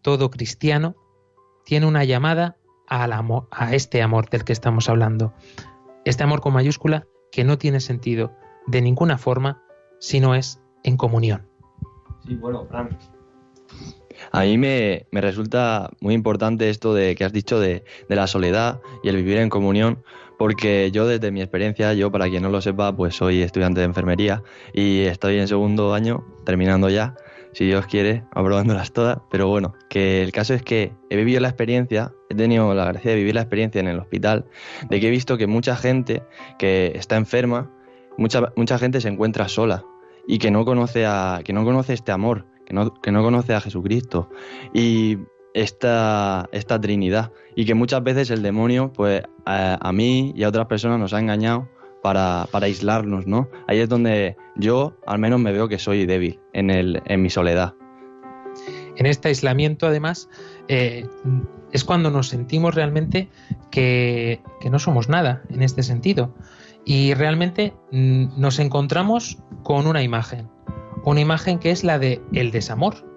todo 0.00 0.30
cristiano, 0.30 0.96
tiene 1.66 1.84
una 1.84 2.04
llamada 2.04 2.56
al 2.88 3.12
amor, 3.12 3.48
a 3.50 3.74
este 3.74 4.00
amor 4.00 4.30
del 4.30 4.44
que 4.44 4.54
estamos 4.54 4.88
hablando. 4.88 5.34
Este 6.06 6.22
amor 6.22 6.40
con 6.40 6.54
mayúscula 6.54 7.06
que 7.30 7.44
no 7.44 7.58
tiene 7.58 7.80
sentido 7.80 8.32
de 8.66 8.80
ninguna 8.80 9.18
forma 9.18 9.62
si 10.00 10.20
no 10.20 10.34
es 10.34 10.58
en 10.84 10.96
comunión. 10.96 11.46
Sí, 12.26 12.34
bueno, 12.36 12.64
Fran. 12.64 12.96
A 14.30 14.40
mí 14.40 14.56
me, 14.56 15.06
me 15.10 15.20
resulta 15.20 15.90
muy 16.00 16.14
importante 16.14 16.70
esto 16.70 16.94
de 16.94 17.14
que 17.14 17.26
has 17.26 17.32
dicho 17.34 17.60
de, 17.60 17.84
de 18.08 18.16
la 18.16 18.26
soledad 18.26 18.80
y 19.02 19.10
el 19.10 19.16
vivir 19.16 19.36
en 19.36 19.50
comunión, 19.50 20.02
porque 20.38 20.90
yo 20.92 21.06
desde 21.06 21.30
mi 21.30 21.42
experiencia, 21.42 21.92
yo 21.92 22.10
para 22.10 22.30
quien 22.30 22.42
no 22.42 22.48
lo 22.48 22.62
sepa, 22.62 22.96
pues 22.96 23.16
soy 23.16 23.42
estudiante 23.42 23.80
de 23.80 23.84
enfermería 23.84 24.42
y 24.72 25.00
estoy 25.00 25.38
en 25.38 25.46
segundo 25.46 25.92
año, 25.92 26.24
terminando 26.46 26.88
ya, 26.88 27.16
si 27.52 27.66
Dios 27.66 27.86
quiere, 27.86 28.24
aprobándolas 28.32 28.92
todas, 28.92 29.18
pero 29.30 29.48
bueno, 29.48 29.74
que 29.88 30.22
el 30.22 30.32
caso 30.32 30.54
es 30.54 30.62
que 30.62 30.92
he 31.10 31.16
vivido 31.16 31.40
la 31.40 31.48
experiencia, 31.48 32.12
he 32.30 32.34
tenido 32.34 32.74
la 32.74 32.86
gracia 32.86 33.10
de 33.10 33.16
vivir 33.16 33.34
la 33.34 33.42
experiencia 33.42 33.80
en 33.80 33.88
el 33.88 33.98
hospital, 33.98 34.46
de 34.88 35.00
que 35.00 35.08
he 35.08 35.10
visto 35.10 35.36
que 35.36 35.46
mucha 35.46 35.76
gente 35.76 36.22
que 36.58 36.92
está 36.94 37.16
enferma, 37.16 37.70
mucha, 38.16 38.52
mucha 38.56 38.78
gente 38.78 39.00
se 39.00 39.08
encuentra 39.08 39.48
sola 39.48 39.84
y 40.26 40.38
que 40.38 40.50
no 40.50 40.64
conoce 40.64 41.04
a, 41.06 41.40
que 41.44 41.52
no 41.52 41.64
conoce 41.64 41.92
este 41.92 42.12
amor, 42.12 42.46
que 42.64 42.74
no, 42.74 42.94
que 42.94 43.12
no 43.12 43.22
conoce 43.22 43.54
a 43.54 43.60
Jesucristo 43.60 44.30
y 44.72 45.18
esta, 45.54 46.48
esta 46.52 46.80
Trinidad. 46.80 47.32
Y 47.54 47.66
que 47.66 47.74
muchas 47.74 48.02
veces 48.02 48.30
el 48.30 48.42
demonio, 48.42 48.92
pues 48.92 49.22
a, 49.44 49.78
a 49.86 49.92
mí 49.92 50.32
y 50.34 50.44
a 50.44 50.48
otras 50.48 50.66
personas 50.66 50.98
nos 50.98 51.12
ha 51.12 51.20
engañado 51.20 51.68
para, 52.02 52.46
para 52.50 52.66
aislarnos, 52.66 53.26
¿no? 53.26 53.48
Ahí 53.68 53.78
es 53.78 53.88
donde 53.88 54.36
yo 54.56 54.96
al 55.06 55.18
menos 55.18 55.40
me 55.40 55.52
veo 55.52 55.68
que 55.68 55.78
soy 55.78 56.04
débil 56.06 56.40
en, 56.52 56.70
el, 56.70 57.02
en 57.06 57.22
mi 57.22 57.30
soledad. 57.30 57.74
En 58.96 59.06
este 59.06 59.28
aislamiento, 59.28 59.86
además, 59.86 60.28
eh, 60.68 61.06
es 61.72 61.84
cuando 61.84 62.10
nos 62.10 62.28
sentimos 62.28 62.74
realmente 62.74 63.28
que, 63.70 64.42
que 64.60 64.68
no 64.68 64.78
somos 64.78 65.08
nada 65.08 65.42
en 65.48 65.62
este 65.62 65.82
sentido. 65.82 66.34
Y 66.84 67.14
realmente 67.14 67.72
mm, 67.92 68.38
nos 68.40 68.58
encontramos 68.58 69.38
con 69.62 69.86
una 69.86 70.02
imagen, 70.02 70.50
una 71.04 71.20
imagen 71.20 71.58
que 71.58 71.70
es 71.70 71.84
la 71.84 71.98
de 71.98 72.20
el 72.32 72.50
desamor. 72.50 73.11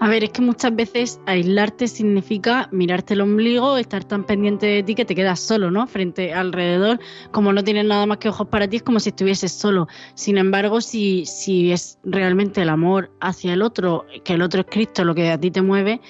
A 0.00 0.08
ver, 0.08 0.24
es 0.24 0.30
que 0.30 0.42
muchas 0.42 0.74
veces 0.74 1.20
aislarte 1.26 1.88
significa 1.88 2.68
mirarte 2.72 3.14
el 3.14 3.20
ombligo, 3.20 3.76
estar 3.76 4.04
tan 4.04 4.24
pendiente 4.24 4.66
de 4.66 4.82
ti 4.82 4.94
que 4.94 5.04
te 5.04 5.14
quedas 5.14 5.40
solo, 5.40 5.70
¿no? 5.70 5.86
Frente 5.86 6.32
alrededor, 6.34 7.00
como 7.30 7.52
no 7.52 7.64
tienes 7.64 7.86
nada 7.86 8.06
más 8.06 8.18
que 8.18 8.28
ojos 8.28 8.48
para 8.48 8.68
ti, 8.68 8.76
es 8.76 8.82
como 8.82 9.00
si 9.00 9.10
estuvieses 9.10 9.52
solo. 9.52 9.88
Sin 10.14 10.38
embargo, 10.38 10.80
si, 10.80 11.24
si 11.26 11.72
es 11.72 11.98
realmente 12.04 12.62
el 12.62 12.68
amor 12.68 13.10
hacia 13.20 13.54
el 13.54 13.62
otro, 13.62 14.04
que 14.24 14.34
el 14.34 14.42
otro 14.42 14.60
es 14.60 14.66
Cristo 14.70 15.04
lo 15.04 15.14
que 15.14 15.30
a 15.30 15.38
ti 15.38 15.50
te 15.50 15.62
mueve, 15.62 16.00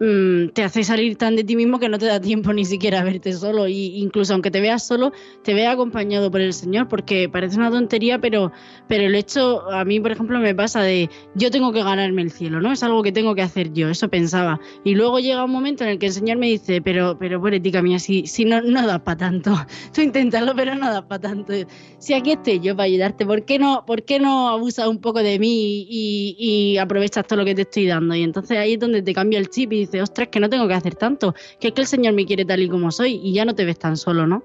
mm, 0.00 0.48
te 0.48 0.62
hace 0.62 0.84
salir 0.84 1.16
tan 1.16 1.36
de 1.36 1.44
ti 1.44 1.56
mismo 1.56 1.78
que 1.78 1.88
no 1.88 1.98
te 1.98 2.06
da 2.06 2.20
tiempo 2.20 2.52
ni 2.52 2.64
siquiera 2.64 3.00
a 3.00 3.04
verte 3.04 3.32
solo. 3.32 3.68
Y 3.68 3.96
incluso 3.98 4.32
aunque 4.32 4.50
te 4.50 4.60
veas 4.60 4.86
solo, 4.86 5.12
te 5.42 5.54
veas 5.54 5.74
acompañado 5.74 6.30
por 6.30 6.40
el 6.40 6.52
Señor, 6.52 6.88
porque 6.88 7.28
parece 7.28 7.56
una 7.56 7.70
tontería, 7.70 8.20
pero, 8.20 8.52
pero 8.88 9.04
el 9.04 9.14
hecho, 9.14 9.70
a 9.70 9.84
mí, 9.84 10.00
por 10.00 10.12
ejemplo, 10.12 10.38
me 10.38 10.54
pasa 10.54 10.82
de 10.82 11.10
yo 11.34 11.50
tengo 11.50 11.72
que 11.72 11.82
ganarme 11.82 12.22
el 12.22 12.30
cielo, 12.30 12.60
¿no? 12.60 12.72
Es 12.72 12.82
algo 12.82 13.02
que 13.02 13.12
tengo 13.12 13.34
que 13.34 13.42
hacer 13.42 13.72
yo, 13.72 13.88
eso 13.88 14.08
pensaba. 14.08 14.60
Y 14.84 14.94
luego 14.94 15.18
llega 15.18 15.44
un 15.44 15.50
momento 15.50 15.84
en 15.84 15.90
el 15.90 15.98
que 15.98 16.06
el 16.06 16.12
Señor 16.12 16.38
me 16.38 16.46
dice, 16.46 16.80
pero, 16.82 17.18
pero 17.18 17.40
tica 17.60 17.82
mía, 17.82 17.98
si, 17.98 18.26
si 18.26 18.44
no, 18.44 18.60
no 18.62 18.86
das 18.86 19.00
para 19.00 19.18
tanto. 19.18 19.54
Tú 19.94 20.00
inténtalo, 20.00 20.54
pero 20.54 20.74
no 20.74 20.90
das 20.90 21.02
para 21.02 21.20
tanto. 21.20 21.52
Si 21.98 22.14
aquí 22.14 22.32
estoy 22.32 22.60
yo 22.60 22.76
para 22.76 22.84
ayudarte, 22.84 23.26
¿por 23.26 23.44
qué 23.44 23.58
no, 23.58 23.84
por 23.86 24.04
qué 24.04 24.18
no 24.18 24.48
abusas 24.48 24.88
un 24.88 25.00
poco 25.00 25.22
de 25.22 25.38
mí 25.38 25.86
y, 25.88 26.36
y 26.38 26.78
aprovechas 26.78 27.26
todo 27.26 27.38
lo 27.40 27.44
que 27.44 27.54
te 27.54 27.62
estoy 27.62 27.86
dando? 27.86 28.14
Y 28.14 28.22
entonces 28.22 28.58
ahí 28.58 28.74
es 28.74 28.80
donde 28.80 29.02
te 29.02 29.12
cambia 29.14 29.38
el 29.38 29.48
chip 29.48 29.72
y 29.72 29.83
dices, 29.86 30.02
ostras, 30.02 30.28
que 30.28 30.40
no 30.40 30.48
tengo 30.48 30.68
que 30.68 30.74
hacer 30.74 30.94
tanto, 30.94 31.34
que 31.60 31.68
es 31.68 31.74
que 31.74 31.80
el 31.80 31.86
Señor 31.86 32.14
me 32.14 32.26
quiere 32.26 32.44
tal 32.44 32.62
y 32.62 32.68
como 32.68 32.90
soy 32.90 33.20
y 33.22 33.32
ya 33.32 33.44
no 33.44 33.54
te 33.54 33.64
ves 33.64 33.78
tan 33.78 33.96
solo, 33.96 34.26
¿no? 34.26 34.44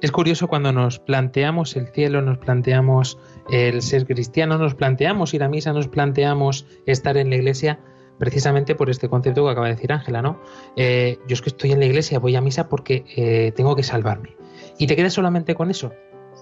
Es 0.00 0.12
curioso 0.12 0.46
cuando 0.46 0.72
nos 0.72 1.00
planteamos 1.00 1.74
el 1.74 1.88
cielo, 1.88 2.22
nos 2.22 2.38
planteamos 2.38 3.18
el 3.50 3.82
ser 3.82 4.06
cristiano, 4.06 4.56
nos 4.56 4.74
planteamos 4.74 5.34
ir 5.34 5.42
a 5.42 5.48
misa, 5.48 5.72
nos 5.72 5.88
planteamos 5.88 6.66
estar 6.86 7.16
en 7.16 7.30
la 7.30 7.36
iglesia, 7.36 7.80
precisamente 8.16 8.76
por 8.76 8.90
este 8.90 9.08
concepto 9.08 9.44
que 9.44 9.50
acaba 9.50 9.66
de 9.66 9.74
decir 9.74 9.92
Ángela, 9.92 10.22
¿no? 10.22 10.40
Eh, 10.76 11.18
yo 11.26 11.34
es 11.34 11.42
que 11.42 11.48
estoy 11.48 11.72
en 11.72 11.80
la 11.80 11.86
iglesia, 11.86 12.20
voy 12.20 12.36
a 12.36 12.40
misa 12.40 12.68
porque 12.68 13.04
eh, 13.16 13.52
tengo 13.56 13.74
que 13.74 13.82
salvarme. 13.82 14.36
Y 14.78 14.86
te 14.86 14.94
quedas 14.94 15.14
solamente 15.14 15.56
con 15.56 15.68
eso, 15.68 15.92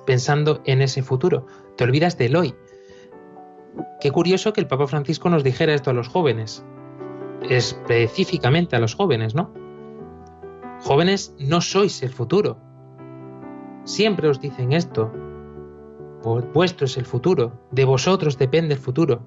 pensando 0.04 0.60
en 0.66 0.82
ese 0.82 1.02
futuro. 1.02 1.46
Te 1.78 1.84
olvidas 1.84 2.18
del 2.18 2.36
hoy. 2.36 2.54
Qué 4.00 4.10
curioso 4.10 4.52
que 4.52 4.60
el 4.60 4.66
Papa 4.66 4.86
Francisco 4.86 5.30
nos 5.30 5.44
dijera 5.44 5.72
esto 5.72 5.90
a 5.90 5.94
los 5.94 6.08
jóvenes, 6.08 6.62
específicamente 7.48 8.76
a 8.76 8.78
los 8.78 8.94
jóvenes, 8.94 9.34
¿no? 9.34 9.52
Jóvenes, 10.80 11.34
no 11.38 11.60
sois 11.60 12.02
el 12.02 12.10
futuro. 12.10 12.58
Siempre 13.84 14.28
os 14.28 14.40
dicen 14.40 14.72
esto. 14.72 15.12
Vuestro 16.52 16.86
es 16.86 16.96
el 16.96 17.06
futuro. 17.06 17.52
De 17.70 17.84
vosotros 17.84 18.36
depende 18.36 18.74
el 18.74 18.80
futuro. 18.80 19.26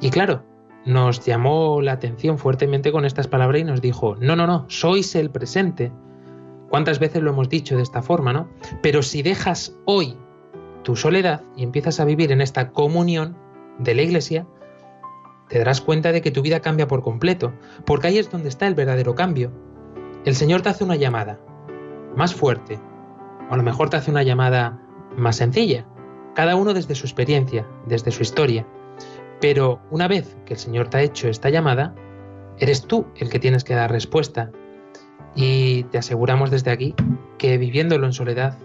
Y 0.00 0.10
claro, 0.10 0.42
nos 0.86 1.24
llamó 1.24 1.80
la 1.80 1.92
atención 1.92 2.38
fuertemente 2.38 2.92
con 2.92 3.04
estas 3.04 3.28
palabras 3.28 3.60
y 3.60 3.64
nos 3.64 3.80
dijo, 3.80 4.16
no, 4.16 4.36
no, 4.36 4.46
no, 4.46 4.66
sois 4.68 5.14
el 5.14 5.30
presente. 5.30 5.92
¿Cuántas 6.70 6.98
veces 6.98 7.22
lo 7.22 7.30
hemos 7.30 7.48
dicho 7.48 7.76
de 7.76 7.82
esta 7.82 8.02
forma, 8.02 8.32
no? 8.32 8.48
Pero 8.82 9.02
si 9.02 9.22
dejas 9.22 9.76
hoy 9.84 10.16
tu 10.82 10.96
soledad 10.96 11.42
y 11.56 11.62
empiezas 11.62 12.00
a 12.00 12.04
vivir 12.04 12.32
en 12.32 12.40
esta 12.40 12.72
comunión 12.72 13.36
de 13.78 13.94
la 13.94 14.02
iglesia, 14.02 14.46
te 15.48 15.58
darás 15.58 15.80
cuenta 15.80 16.12
de 16.12 16.22
que 16.22 16.30
tu 16.30 16.42
vida 16.42 16.60
cambia 16.60 16.88
por 16.88 17.02
completo, 17.02 17.52
porque 17.84 18.08
ahí 18.08 18.18
es 18.18 18.30
donde 18.30 18.48
está 18.48 18.66
el 18.66 18.74
verdadero 18.74 19.14
cambio. 19.14 19.52
El 20.24 20.34
Señor 20.34 20.62
te 20.62 20.70
hace 20.70 20.84
una 20.84 20.96
llamada 20.96 21.38
más 22.16 22.34
fuerte, 22.34 22.80
o 23.50 23.54
a 23.54 23.56
lo 23.56 23.62
mejor 23.62 23.90
te 23.90 23.96
hace 23.96 24.10
una 24.10 24.22
llamada 24.22 24.80
más 25.16 25.36
sencilla, 25.36 25.86
cada 26.34 26.56
uno 26.56 26.74
desde 26.74 26.94
su 26.94 27.06
experiencia, 27.06 27.66
desde 27.86 28.10
su 28.10 28.22
historia. 28.22 28.66
Pero 29.40 29.80
una 29.90 30.08
vez 30.08 30.36
que 30.46 30.54
el 30.54 30.58
Señor 30.58 30.88
te 30.88 30.98
ha 30.98 31.02
hecho 31.02 31.28
esta 31.28 31.50
llamada, 31.50 31.94
eres 32.58 32.86
tú 32.86 33.06
el 33.16 33.28
que 33.28 33.38
tienes 33.38 33.64
que 33.64 33.74
dar 33.74 33.90
respuesta. 33.90 34.50
Y 35.34 35.84
te 35.84 35.98
aseguramos 35.98 36.50
desde 36.50 36.70
aquí 36.70 36.94
que 37.38 37.58
viviéndolo 37.58 38.06
en 38.06 38.12
soledad 38.12 38.58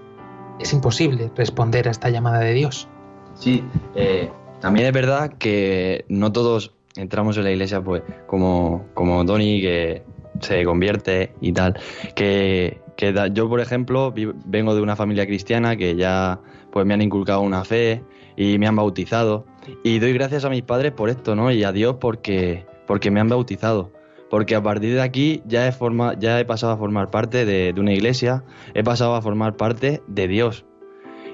es 0.59 0.73
imposible 0.73 1.31
responder 1.35 1.87
a 1.87 1.91
esta 1.91 2.09
llamada 2.09 2.39
de 2.39 2.53
Dios. 2.53 2.87
Sí, 3.33 3.63
eh, 3.95 4.29
también 4.59 4.87
es 4.87 4.93
verdad 4.93 5.33
que 5.37 6.05
no 6.09 6.31
todos 6.31 6.73
entramos 6.95 7.37
en 7.37 7.43
la 7.43 7.51
iglesia 7.51 7.81
pues 7.81 8.03
como, 8.27 8.87
como 8.93 9.25
Tony 9.25 9.61
que 9.61 10.03
se 10.41 10.63
convierte 10.65 11.33
y 11.41 11.53
tal. 11.53 11.79
Que, 12.15 12.81
que 12.95 13.13
yo, 13.33 13.49
por 13.49 13.59
ejemplo, 13.59 14.13
vengo 14.45 14.75
de 14.75 14.81
una 14.81 14.95
familia 14.95 15.25
cristiana 15.25 15.75
que 15.75 15.95
ya 15.95 16.39
pues 16.71 16.85
me 16.85 16.93
han 16.93 17.01
inculcado 17.01 17.41
una 17.41 17.63
fe 17.63 18.03
y 18.35 18.57
me 18.57 18.67
han 18.67 18.75
bautizado. 18.75 19.45
Y 19.83 19.99
doy 19.99 20.13
gracias 20.13 20.45
a 20.45 20.49
mis 20.49 20.63
padres 20.63 20.91
por 20.91 21.09
esto, 21.09 21.35
¿no? 21.35 21.51
Y 21.51 21.63
a 21.63 21.71
Dios 21.71 21.97
porque, 21.99 22.65
porque 22.87 23.11
me 23.11 23.19
han 23.19 23.29
bautizado. 23.29 23.91
Porque 24.29 24.55
a 24.55 24.61
partir 24.61 24.93
de 24.93 25.01
aquí 25.01 25.41
ya 25.45 25.67
he, 25.67 25.71
forma, 25.71 26.17
ya 26.19 26.39
he 26.39 26.45
pasado 26.45 26.73
a 26.73 26.77
formar 26.77 27.09
parte 27.09 27.45
de, 27.45 27.73
de 27.73 27.81
una 27.81 27.93
iglesia, 27.93 28.43
he 28.75 28.83
pasado 28.83 29.15
a 29.15 29.21
formar 29.21 29.57
parte 29.57 30.03
de 30.07 30.27
Dios. 30.27 30.65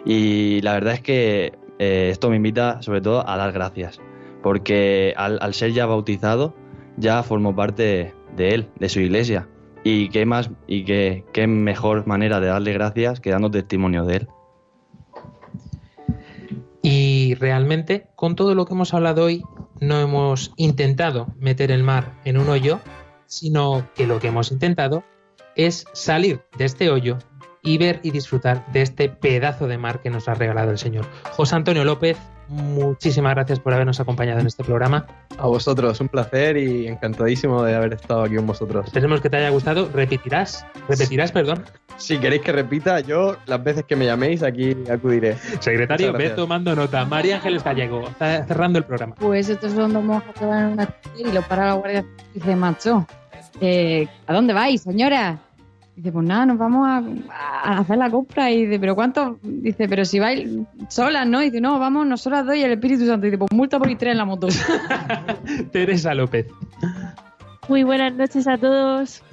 Y 0.06 0.62
la 0.62 0.74
verdad 0.74 0.94
es 0.94 1.02
que 1.02 1.54
eh, 1.80 2.10
esto 2.12 2.30
me 2.30 2.38
invita 2.38 2.82
sobre 2.82 3.02
todo 3.02 3.28
a 3.28 3.38
dar 3.38 3.52
gracias. 3.52 4.00
Porque 4.42 5.14
al, 5.18 5.54
ser 5.54 5.74
ya 5.74 5.86
bautizado, 5.86 6.54
ya 6.98 7.24
formo 7.24 7.56
parte 7.56 8.14
de 8.36 8.50
él, 8.54 8.70
de 8.80 8.90
su 8.90 9.00
iglesia. 9.00 9.48
Y 9.84 10.10
qué 10.10 10.26
más, 10.26 10.50
y 10.68 10.84
qué 10.84 11.48
mejor 11.48 12.08
manera 12.08 12.40
de 12.40 12.48
darle 12.48 12.74
gracias 12.74 13.20
que 13.20 13.32
dando 13.32 13.52
testimonio 13.52 14.06
de 14.06 14.18
él. 14.18 14.28
Y 16.88 17.34
realmente, 17.40 18.10
con 18.16 18.36
todo 18.36 18.54
lo 18.54 18.66
que 18.66 18.76
hemos 18.76 18.94
hablado 18.94 19.24
hoy, 19.24 19.44
no 19.80 20.00
hemos 20.00 20.54
intentado 20.56 21.34
meter 21.40 21.72
el 21.72 21.82
mar 21.82 22.14
en 22.26 22.38
un 22.38 22.48
hoyo, 22.48 22.80
sino 23.26 23.88
que 23.96 24.06
lo 24.06 24.20
que 24.20 24.28
hemos 24.28 24.52
intentado 24.52 25.04
es 25.56 25.86
salir 25.94 26.42
de 26.60 26.66
este 26.66 26.92
hoyo 26.92 27.18
y 27.66 27.78
ver 27.78 28.00
y 28.04 28.12
disfrutar 28.12 28.66
de 28.72 28.82
este 28.82 29.10
pedazo 29.10 29.68
de 29.68 29.78
mar 29.78 30.00
que 30.02 30.10
nos 30.10 30.30
ha 30.30 30.36
regalado 30.36 30.72
el 30.72 30.78
Señor. 30.78 31.06
José 31.32 31.56
Antonio 31.56 31.84
López, 31.84 32.18
muchísimas 32.48 33.34
gracias 33.34 33.60
por 33.60 33.74
habernos 33.74 34.00
acompañado 34.00 34.40
en 34.40 34.48
este 34.48 34.64
programa. 34.64 35.08
A 35.38 35.48
vosotros, 35.48 36.00
un 36.00 36.08
placer 36.08 36.58
y 36.58 36.88
encantadísimo 36.88 37.64
de 37.64 37.76
haber 37.76 37.94
estado 37.94 38.24
aquí 38.24 38.36
con 38.36 38.48
vosotros. 38.48 38.86
Esperemos 38.86 39.20
que 39.20 39.30
te 39.30 39.38
haya 39.38 39.50
gustado. 39.50 39.90
¿Repetirás? 39.94 40.66
¿Repetirás, 40.88 41.32
perdón? 41.32 41.66
Si 41.98 42.18
queréis 42.20 42.44
que 42.44 42.52
repita, 42.52 43.00
yo 43.00 43.36
las 43.48 43.64
veces 43.64 43.84
que 43.86 43.96
me 43.96 44.06
llaméis 44.06 44.44
aquí 44.44 44.76
acudiré. 44.92 45.36
Secretario, 45.60 46.14
ve 46.14 46.30
tomando 46.30 46.76
nota. 46.76 47.04
María 47.06 47.38
Ángeles 47.38 47.64
Gallego, 47.64 48.08
está 48.08 48.46
cerrando 48.46 48.78
el 48.78 48.86
programa. 48.86 49.16
Pues 49.16 49.50
estos 49.50 49.74
son 49.74 49.94
dos 49.94 50.04
monjas 50.04 50.34
que 50.38 50.46
van 50.46 50.66
en 50.66 50.74
una 50.74 50.90
y 51.18 51.32
lo 51.32 51.42
para 51.42 51.66
la 51.66 51.74
guardia 51.74 52.06
y 52.34 52.40
dice, 52.40 52.56
macho, 52.56 53.08
eh, 53.60 54.08
¿a 54.28 54.34
dónde 54.34 54.54
vais, 54.54 54.82
señora? 54.82 55.40
Dice, 55.96 56.12
pues 56.12 56.28
nada, 56.28 56.46
nos 56.46 56.58
vamos 56.58 56.86
a, 56.88 56.98
a 57.64 57.80
hacer 57.80 57.98
la 57.98 58.10
compra. 58.10 58.52
Y 58.52 58.66
dice, 58.66 58.80
¿pero 58.80 58.96
cuánto? 58.96 59.40
Dice, 59.42 59.88
pero 59.88 60.04
si 60.04 60.20
vais 60.20 60.48
solas, 60.90 61.26
¿no? 61.26 61.42
Y 61.42 61.46
dice, 61.46 61.62
no, 61.62 61.80
vamos 61.80 62.06
nosotras 62.06 62.46
dos 62.46 62.56
y 62.56 62.64
el 62.64 62.74
Espíritu 62.74 63.06
Santo. 63.06 63.26
Y 63.26 63.30
dice, 63.30 63.38
pues 63.38 63.52
multa 63.54 63.80
por 63.80 63.90
ir 63.90 63.98
tres 63.98 64.12
en 64.12 64.18
la 64.18 64.26
moto. 64.26 64.48
Teresa 65.72 66.14
López, 66.14 66.48
Muy 67.70 67.84
buenas 67.84 68.14
noches 68.14 68.46
a 68.48 68.58
todos. 68.58 69.24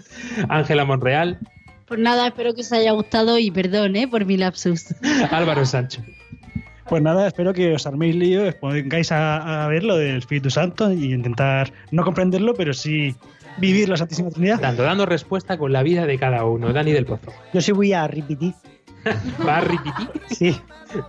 Ángela 0.48 0.84
Monreal, 0.84 1.38
Pues 1.86 1.98
nada, 1.98 2.28
espero 2.28 2.54
que 2.54 2.60
os 2.60 2.72
haya 2.72 2.92
gustado 2.92 3.38
y 3.38 3.50
perdón 3.50 3.96
¿eh? 3.96 4.06
por 4.06 4.24
mi 4.24 4.36
lapsus. 4.36 4.94
Álvaro 5.30 5.64
Sancho. 5.66 6.00
Pues 6.88 7.02
nada, 7.02 7.26
espero 7.26 7.52
que 7.54 7.74
os 7.74 7.86
arméis 7.86 8.14
lío, 8.14 8.46
os 8.46 8.54
pongáis 8.54 9.10
a, 9.10 9.64
a 9.64 9.68
ver 9.68 9.82
lo 9.82 9.96
del 9.96 10.18
Espíritu 10.18 10.50
Santo 10.50 10.92
y 10.92 11.12
intentar 11.12 11.72
no 11.90 12.04
comprenderlo, 12.04 12.54
pero 12.54 12.72
sí 12.74 13.16
vivir 13.58 13.88
la 13.88 13.96
Santísima 13.96 14.30
Trinidad. 14.30 14.60
Dando, 14.60 14.82
dando 14.82 15.06
respuesta 15.06 15.58
con 15.58 15.72
la 15.72 15.82
vida 15.82 16.06
de 16.06 16.18
cada 16.18 16.44
uno. 16.44 16.72
Dani 16.72 16.92
del 16.92 17.06
Pozo. 17.06 17.32
Yo 17.52 17.60
sí 17.60 17.72
voy 17.72 17.92
a 17.92 18.06
repetir. 18.06 18.54
¿Va 19.46 19.58
a 19.58 19.60
repetir? 19.60 20.10
Sí. 20.30 20.60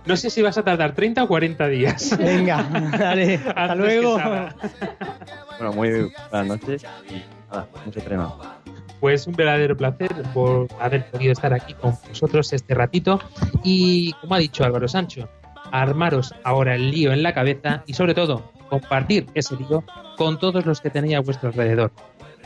No 0.06 0.16
sé 0.16 0.30
si 0.30 0.42
vas 0.42 0.58
a 0.58 0.62
tardar 0.62 0.94
30 0.94 1.22
o 1.22 1.28
40 1.28 1.68
días. 1.68 2.16
Venga, 2.18 2.62
dale, 2.98 3.34
hasta 3.46 3.62
Antes 3.62 3.78
luego. 3.78 4.18
Bueno, 5.58 5.72
muy 5.74 6.12
buenas 6.30 6.46
noches 6.46 6.86
y 7.10 7.22
nada, 7.50 7.68
hemos 7.82 7.96
entrenado. 7.96 8.40
Pues 9.00 9.26
un 9.26 9.34
verdadero 9.34 9.76
placer 9.76 10.10
por 10.32 10.68
haber 10.80 11.10
podido 11.10 11.32
estar 11.32 11.52
aquí 11.52 11.74
con 11.74 11.94
vosotros 12.08 12.52
este 12.52 12.74
ratito. 12.74 13.20
Y 13.62 14.12
como 14.14 14.34
ha 14.34 14.38
dicho 14.38 14.64
Álvaro 14.64 14.88
Sancho, 14.88 15.28
armaros 15.70 16.34
ahora 16.44 16.74
el 16.74 16.90
lío 16.90 17.12
en 17.12 17.22
la 17.22 17.34
cabeza 17.34 17.82
y 17.86 17.92
sobre 17.92 18.14
todo 18.14 18.50
compartir 18.70 19.26
ese 19.34 19.56
lío 19.56 19.84
con 20.16 20.38
todos 20.38 20.64
los 20.64 20.80
que 20.80 20.90
tenéis 20.90 21.16
a 21.16 21.20
vuestro 21.20 21.50
alrededor. 21.50 21.92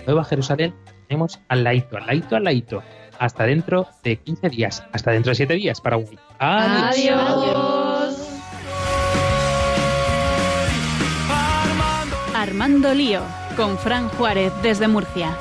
Nueva 0.08 0.24
Jerusalén 0.24 0.74
tenemos 1.06 1.38
al 1.48 1.64
ladito, 1.64 1.98
al 1.98 2.06
ladito, 2.06 2.36
al 2.36 2.44
ladito. 2.44 2.82
Hasta 3.18 3.44
dentro 3.44 3.86
de 4.02 4.16
15 4.16 4.48
días, 4.48 4.82
hasta 4.90 5.10
dentro 5.10 5.32
de 5.32 5.36
7 5.36 5.52
días, 5.52 5.82
Paraguay. 5.82 6.18
Adiós. 6.38 7.20
Adiós. 7.20 8.28
Armando 12.34 12.94
Lío, 12.94 13.20
con 13.54 13.76
Fran 13.76 14.08
Juárez 14.08 14.50
desde 14.62 14.88
Murcia. 14.88 15.36